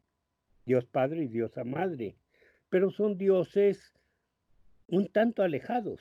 Dios 0.65 0.87
Padre 0.87 1.25
y 1.25 1.29
Diosa 1.29 1.65
Madre. 1.65 2.17
Pero 2.71 2.91
son 2.91 3.19
dioses 3.19 3.93
un 4.87 5.09
tanto 5.09 5.43
alejados. 5.43 6.01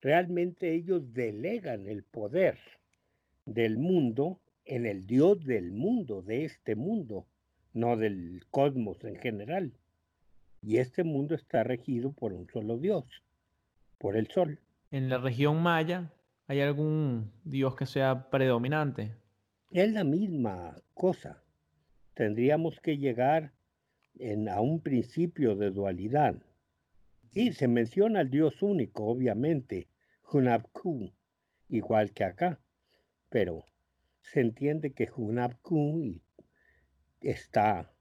Realmente 0.00 0.74
ellos 0.74 1.12
delegan 1.12 1.86
el 1.86 2.02
poder 2.02 2.58
del 3.46 3.78
mundo 3.78 4.40
en 4.64 4.86
el 4.86 5.06
Dios 5.06 5.44
del 5.44 5.70
mundo, 5.72 6.22
de 6.22 6.44
este 6.44 6.74
mundo, 6.74 7.26
no 7.72 7.96
del 7.96 8.44
cosmos 8.50 9.02
en 9.04 9.16
general. 9.16 9.72
Y 10.62 10.78
este 10.78 11.04
mundo 11.04 11.34
está 11.34 11.62
regido 11.62 12.12
por 12.12 12.32
un 12.32 12.48
solo 12.48 12.78
Dios, 12.78 13.04
por 13.98 14.16
el 14.16 14.28
Sol. 14.28 14.58
En 14.90 15.08
la 15.08 15.18
región 15.18 15.62
maya, 15.62 16.12
¿hay 16.46 16.60
algún 16.60 17.30
Dios 17.44 17.76
que 17.76 17.86
sea 17.86 18.30
predominante? 18.30 19.14
Es 19.70 19.92
la 19.92 20.04
misma 20.04 20.76
cosa. 20.94 21.42
Tendríamos 22.14 22.80
que 22.80 22.98
llegar 22.98 23.52
a 24.50 24.60
un 24.60 24.80
principio 24.80 25.54
de 25.54 25.70
dualidad. 25.70 26.34
Y 27.32 27.52
se 27.52 27.68
menciona 27.68 28.20
al 28.20 28.30
Dios 28.30 28.62
único, 28.62 29.04
obviamente, 29.04 29.88
Hunabku, 30.32 31.12
igual 31.68 32.12
que 32.12 32.24
acá, 32.24 32.58
pero 33.28 33.64
se 34.22 34.40
entiende 34.40 34.92
que 34.92 35.08
Hunabku 35.14 36.20
está 37.20 37.92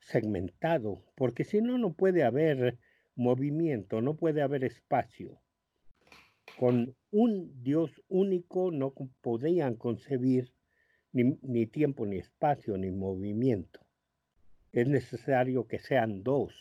segmentado, 0.00 1.04
porque 1.14 1.44
si 1.44 1.60
no, 1.60 1.78
no 1.78 1.92
puede 1.92 2.24
haber 2.24 2.78
movimiento, 3.14 4.00
no 4.00 4.16
puede 4.16 4.42
haber 4.42 4.64
espacio. 4.64 5.40
Con 6.58 6.96
un 7.10 7.62
Dios 7.62 8.02
único 8.08 8.70
no 8.70 8.92
podían 9.20 9.76
concebir 9.76 10.52
ni, 11.12 11.38
ni 11.42 11.66
tiempo, 11.66 12.06
ni 12.06 12.16
espacio, 12.18 12.76
ni 12.78 12.90
movimiento. 12.90 13.80
Es 14.72 14.88
necesario 14.88 15.66
que 15.66 15.78
sean 15.78 16.22
dos 16.22 16.54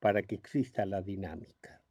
para 0.00 0.22
que 0.22 0.34
exista 0.34 0.86
la 0.86 1.02
dinámica. 1.02 1.82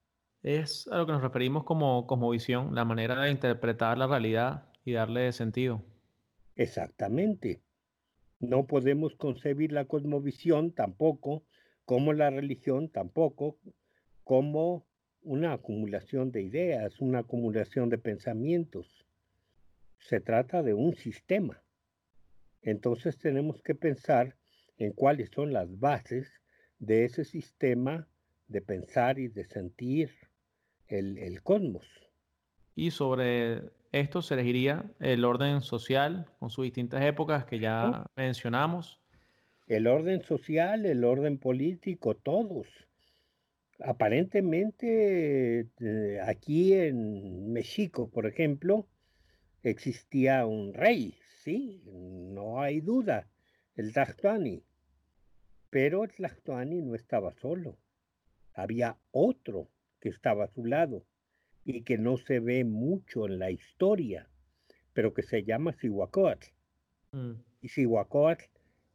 Es 0.43 0.88
a 0.88 0.98
lo 0.98 1.06
que 1.06 1.12
nos 1.12 1.22
referimos 1.22 1.64
como 1.64 2.06
cosmovisión, 2.08 2.74
la 2.74 2.86
manera 2.86 3.22
de 3.22 3.32
interpretar 3.32 3.98
la 3.98 4.08
realidad 4.08 4.70
y 4.86 4.93
darle 4.93 5.32
sentido. 5.34 5.84
Exactamente. 6.56 7.62
No 8.40 8.68
podemos 8.68 9.16
concebir 9.16 9.72
la 9.72 9.86
cosmovisión 9.86 10.72
tampoco, 10.72 11.44
como 11.86 12.14
la 12.14 12.30
religión 12.30 12.90
tampoco, 12.90 13.58
como 14.24 14.86
una 15.22 15.54
acumulación 15.54 16.32
de 16.32 16.44
ideas, 16.44 17.00
una 17.00 17.20
acumulación 17.20 17.90
de 17.90 17.98
pensamientos. 17.98 19.06
Se 20.00 20.20
trata 20.20 20.62
de 20.64 20.74
un 20.74 20.96
sistema. 20.96 21.64
Entonces 22.62 23.18
tenemos 23.18 23.62
que 23.62 23.76
pensar 23.76 24.36
en 24.78 24.92
cuáles 24.94 25.30
son 25.32 25.54
las 25.54 25.80
bases 25.80 26.30
de 26.80 27.06
ese 27.06 27.26
sistema 27.26 28.08
de 28.48 28.62
pensar 28.62 29.20
y 29.20 29.28
de 29.28 29.46
sentir 29.46 30.12
el, 30.88 31.18
el 31.18 31.42
cosmos. 31.42 31.86
Y 32.76 32.92
sobre 32.92 33.64
esto 33.92 34.22
se 34.22 34.34
elegiría 34.34 34.86
el 35.00 35.24
orden 35.26 35.62
social 35.62 36.28
con 36.40 36.50
sus 36.50 36.66
distintas 36.66 37.04
épocas 37.04 37.46
que 37.46 37.60
ya 37.60 38.06
mencionamos. 38.16 39.00
El 39.68 39.88
orden 39.88 40.22
social, 40.22 40.86
el 40.86 41.04
orden 41.04 41.38
político, 41.38 42.16
todos. 42.16 42.68
Aparentemente 43.80 45.68
eh, 45.80 46.20
aquí 46.26 46.74
en 46.74 47.52
México, 47.54 48.10
por 48.10 48.26
ejemplo, 48.26 48.88
existía 49.64 50.46
un 50.46 50.74
rey, 50.74 51.16
sí, 51.44 51.84
no 51.86 52.62
hay 52.62 52.82
duda, 52.82 53.28
el 53.76 53.94
Tlactuani. 53.94 54.64
Pero 55.70 56.04
el 56.04 56.12
Tlactuani 56.12 56.82
no 56.82 56.96
estaba 56.96 57.34
solo, 57.34 57.78
había 58.54 58.98
otro 59.12 59.70
que 60.00 60.10
estaba 60.10 60.46
a 60.46 60.54
su 60.54 60.66
lado 60.66 61.04
y 61.68 61.82
que 61.82 61.97
no 61.97 62.15
se 62.15 62.39
ve 62.39 62.63
mucho 62.63 63.26
en 63.26 63.39
la 63.39 63.51
historia, 63.51 64.30
pero 64.93 65.13
que 65.13 65.22
se 65.22 65.43
llama 65.43 65.74
Cihuacóatl. 65.74 66.47
Mm. 67.11 67.32
Y 67.61 67.68
Cihuacóatl 67.68 68.45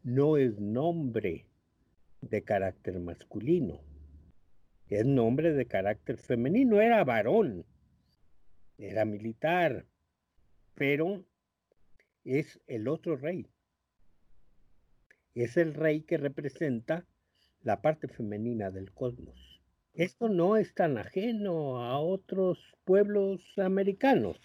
no 0.04 0.38
es 0.38 0.58
nombre 0.58 1.44
de 2.22 2.42
carácter 2.42 2.98
masculino, 2.98 3.82
es 4.88 5.04
nombre 5.04 5.52
de 5.52 5.66
carácter 5.66 6.16
femenino, 6.16 6.80
era 6.80 7.04
varón, 7.04 7.66
era 8.78 9.04
militar, 9.04 9.84
pero 10.74 11.26
es 12.24 12.58
el 12.68 12.88
otro 12.88 13.16
rey. 13.16 13.50
Es 15.34 15.58
el 15.58 15.74
rey 15.74 16.00
que 16.00 16.16
representa 16.16 17.06
la 17.60 17.82
parte 17.82 18.08
femenina 18.08 18.70
del 18.70 18.92
cosmos. 18.92 19.51
Esto 19.94 20.28
no 20.28 20.56
es 20.56 20.74
tan 20.74 20.96
ajeno 20.96 21.82
a 21.82 21.98
otros 21.98 22.58
pueblos 22.84 23.42
americanos. 23.58 24.38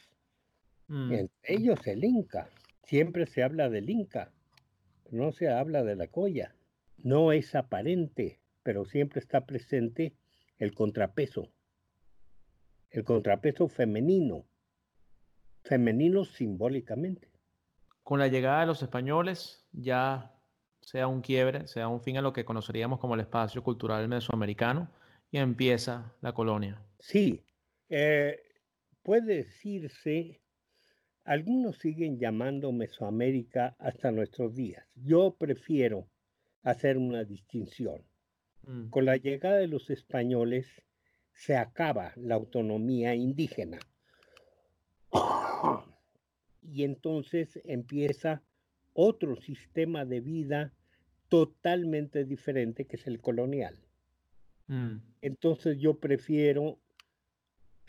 Mm. 0.87 1.11
Entre 1.13 1.53
ellos 1.53 1.87
el 1.87 2.03
Inca. 2.03 2.49
Siempre 2.83 3.25
se 3.25 3.43
habla 3.43 3.69
del 3.69 3.89
Inca, 3.89 4.31
no 5.11 5.31
se 5.31 5.49
habla 5.49 5.83
de 5.83 5.95
la 5.95 6.07
Coya. 6.07 6.55
No 6.97 7.31
es 7.31 7.55
aparente, 7.55 8.39
pero 8.63 8.85
siempre 8.85 9.19
está 9.19 9.45
presente 9.45 10.15
el 10.57 10.73
contrapeso. 10.73 11.49
El 12.89 13.03
contrapeso 13.03 13.67
femenino. 13.67 14.45
Femenino 15.63 16.25
simbólicamente. 16.25 17.29
Con 18.03 18.19
la 18.19 18.27
llegada 18.27 18.61
de 18.61 18.67
los 18.67 18.81
españoles 18.81 19.65
ya 19.73 20.33
sea 20.81 21.07
un 21.07 21.21
quiebre, 21.21 21.67
sea 21.67 21.89
un 21.89 22.01
fin 22.01 22.17
a 22.17 22.21
lo 22.21 22.31
que 22.31 22.45
conoceríamos 22.45 22.99
como 22.99 23.15
el 23.15 23.21
espacio 23.21 23.63
cultural 23.63 24.07
mesoamericano 24.07 24.89
y 25.37 25.39
empieza 25.39 26.15
la 26.21 26.33
colonia. 26.33 26.81
Sí, 26.99 27.43
eh, 27.89 28.39
puede 29.03 29.35
decirse, 29.35 30.41
algunos 31.25 31.77
siguen 31.77 32.17
llamando 32.17 32.71
Mesoamérica 32.71 33.75
hasta 33.77 34.11
nuestros 34.11 34.55
días. 34.55 34.83
Yo 34.95 35.35
prefiero 35.37 36.07
hacer 36.63 36.97
una 36.97 37.23
distinción. 37.23 38.03
Mm. 38.63 38.89
Con 38.89 39.05
la 39.05 39.17
llegada 39.17 39.57
de 39.57 39.67
los 39.67 39.91
españoles 39.91 40.65
se 41.33 41.55
acaba 41.55 42.13
la 42.15 42.33
autonomía 42.33 43.13
indígena. 43.13 43.77
y 46.63 46.83
entonces 46.83 47.61
empieza 47.63 48.41
otro 48.93 49.35
sistema 49.35 50.03
de 50.03 50.19
vida 50.19 50.73
totalmente 51.29 52.25
diferente 52.25 52.85
que 52.85 52.95
es 52.95 53.05
el 53.05 53.21
colonial. 53.21 53.86
Mm. 54.67 54.97
Entonces 55.21 55.77
yo 55.79 55.99
prefiero 55.99 56.79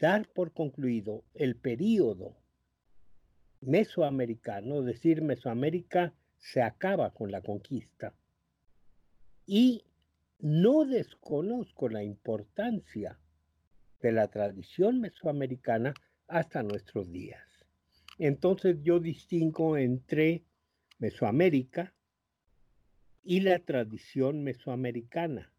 dar 0.00 0.28
por 0.32 0.52
concluido 0.52 1.24
el 1.34 1.56
periodo 1.56 2.36
mesoamericano, 3.60 4.82
decir 4.82 5.22
Mesoamérica 5.22 6.14
se 6.36 6.62
acaba 6.62 7.12
con 7.12 7.30
la 7.32 7.42
conquista. 7.42 8.14
Y 9.46 9.84
no 10.38 10.84
desconozco 10.84 11.88
la 11.88 12.04
importancia 12.04 13.18
de 14.00 14.12
la 14.12 14.28
tradición 14.28 15.00
mesoamericana 15.00 15.94
hasta 16.28 16.62
nuestros 16.62 17.10
días. 17.10 17.42
Entonces 18.18 18.78
yo 18.82 19.00
distingo 19.00 19.76
entre 19.76 20.44
Mesoamérica 20.98 21.94
y 23.22 23.40
la 23.40 23.58
tradición 23.58 24.42
mesoamericana. 24.42 25.52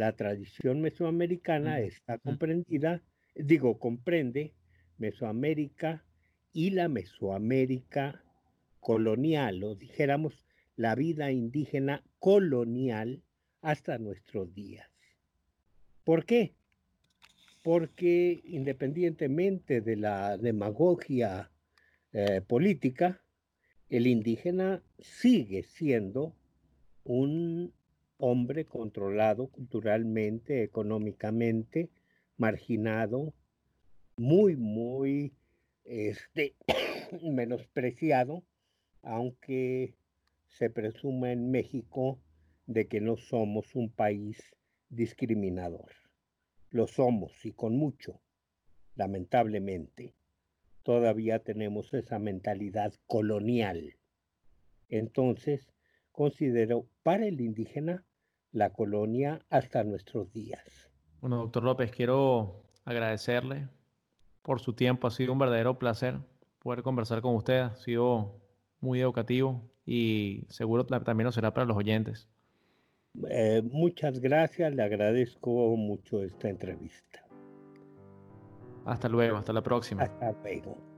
La 0.00 0.16
tradición 0.16 0.80
mesoamericana 0.80 1.80
está 1.80 2.16
comprendida, 2.16 3.02
digo, 3.34 3.78
comprende 3.78 4.54
Mesoamérica 4.96 6.06
y 6.54 6.70
la 6.70 6.88
Mesoamérica 6.88 8.24
colonial, 8.80 9.62
o 9.62 9.74
dijéramos 9.74 10.46
la 10.74 10.94
vida 10.94 11.32
indígena 11.32 12.02
colonial 12.18 13.22
hasta 13.60 13.98
nuestros 13.98 14.54
días. 14.54 14.88
¿Por 16.02 16.24
qué? 16.24 16.54
porque 17.62 18.40
independientemente 18.44 19.82
de 19.82 19.96
la 19.96 20.38
demagogia 20.38 21.50
eh, 22.14 22.40
política, 22.40 23.22
el 23.90 24.06
indígena 24.06 24.82
sigue 24.98 25.62
siendo 25.62 26.34
un 27.04 27.74
hombre 28.20 28.66
controlado 28.66 29.48
culturalmente, 29.48 30.62
económicamente, 30.62 31.90
marginado, 32.36 33.34
muy, 34.16 34.56
muy 34.56 35.32
este, 35.84 36.54
menospreciado, 37.22 38.44
aunque 39.02 39.94
se 40.46 40.68
presuma 40.70 41.32
en 41.32 41.50
México 41.50 42.20
de 42.66 42.86
que 42.86 43.00
no 43.00 43.16
somos 43.16 43.74
un 43.74 43.90
país 43.90 44.38
discriminador. 44.90 45.90
Lo 46.70 46.86
somos 46.86 47.44
y 47.44 47.52
con 47.52 47.76
mucho, 47.76 48.20
lamentablemente. 48.94 50.14
Todavía 50.82 51.40
tenemos 51.40 51.92
esa 51.94 52.18
mentalidad 52.18 52.92
colonial. 53.06 53.96
Entonces, 54.88 55.72
considero 56.12 56.86
para 57.02 57.26
el 57.26 57.40
indígena 57.40 58.04
la 58.52 58.70
colonia 58.70 59.40
hasta 59.50 59.84
nuestros 59.84 60.32
días. 60.32 60.90
Bueno, 61.20 61.36
doctor 61.36 61.62
López, 61.62 61.90
quiero 61.90 62.62
agradecerle 62.84 63.68
por 64.42 64.60
su 64.60 64.72
tiempo. 64.72 65.06
Ha 65.06 65.10
sido 65.10 65.32
un 65.32 65.38
verdadero 65.38 65.78
placer 65.78 66.18
poder 66.58 66.82
conversar 66.82 67.20
con 67.20 67.34
usted. 67.34 67.60
Ha 67.60 67.76
sido 67.76 68.40
muy 68.80 69.00
educativo 69.00 69.62
y 69.84 70.46
seguro 70.48 70.84
también 70.84 71.26
lo 71.26 71.32
será 71.32 71.52
para 71.52 71.66
los 71.66 71.76
oyentes. 71.76 72.28
Eh, 73.28 73.62
muchas 73.70 74.20
gracias, 74.20 74.72
le 74.74 74.82
agradezco 74.82 75.50
mucho 75.76 76.22
esta 76.22 76.48
entrevista. 76.48 77.24
Hasta 78.84 79.08
luego, 79.08 79.36
hasta 79.36 79.52
la 79.52 79.62
próxima. 79.62 80.02
Hasta 80.02 80.32
luego. 80.42 80.89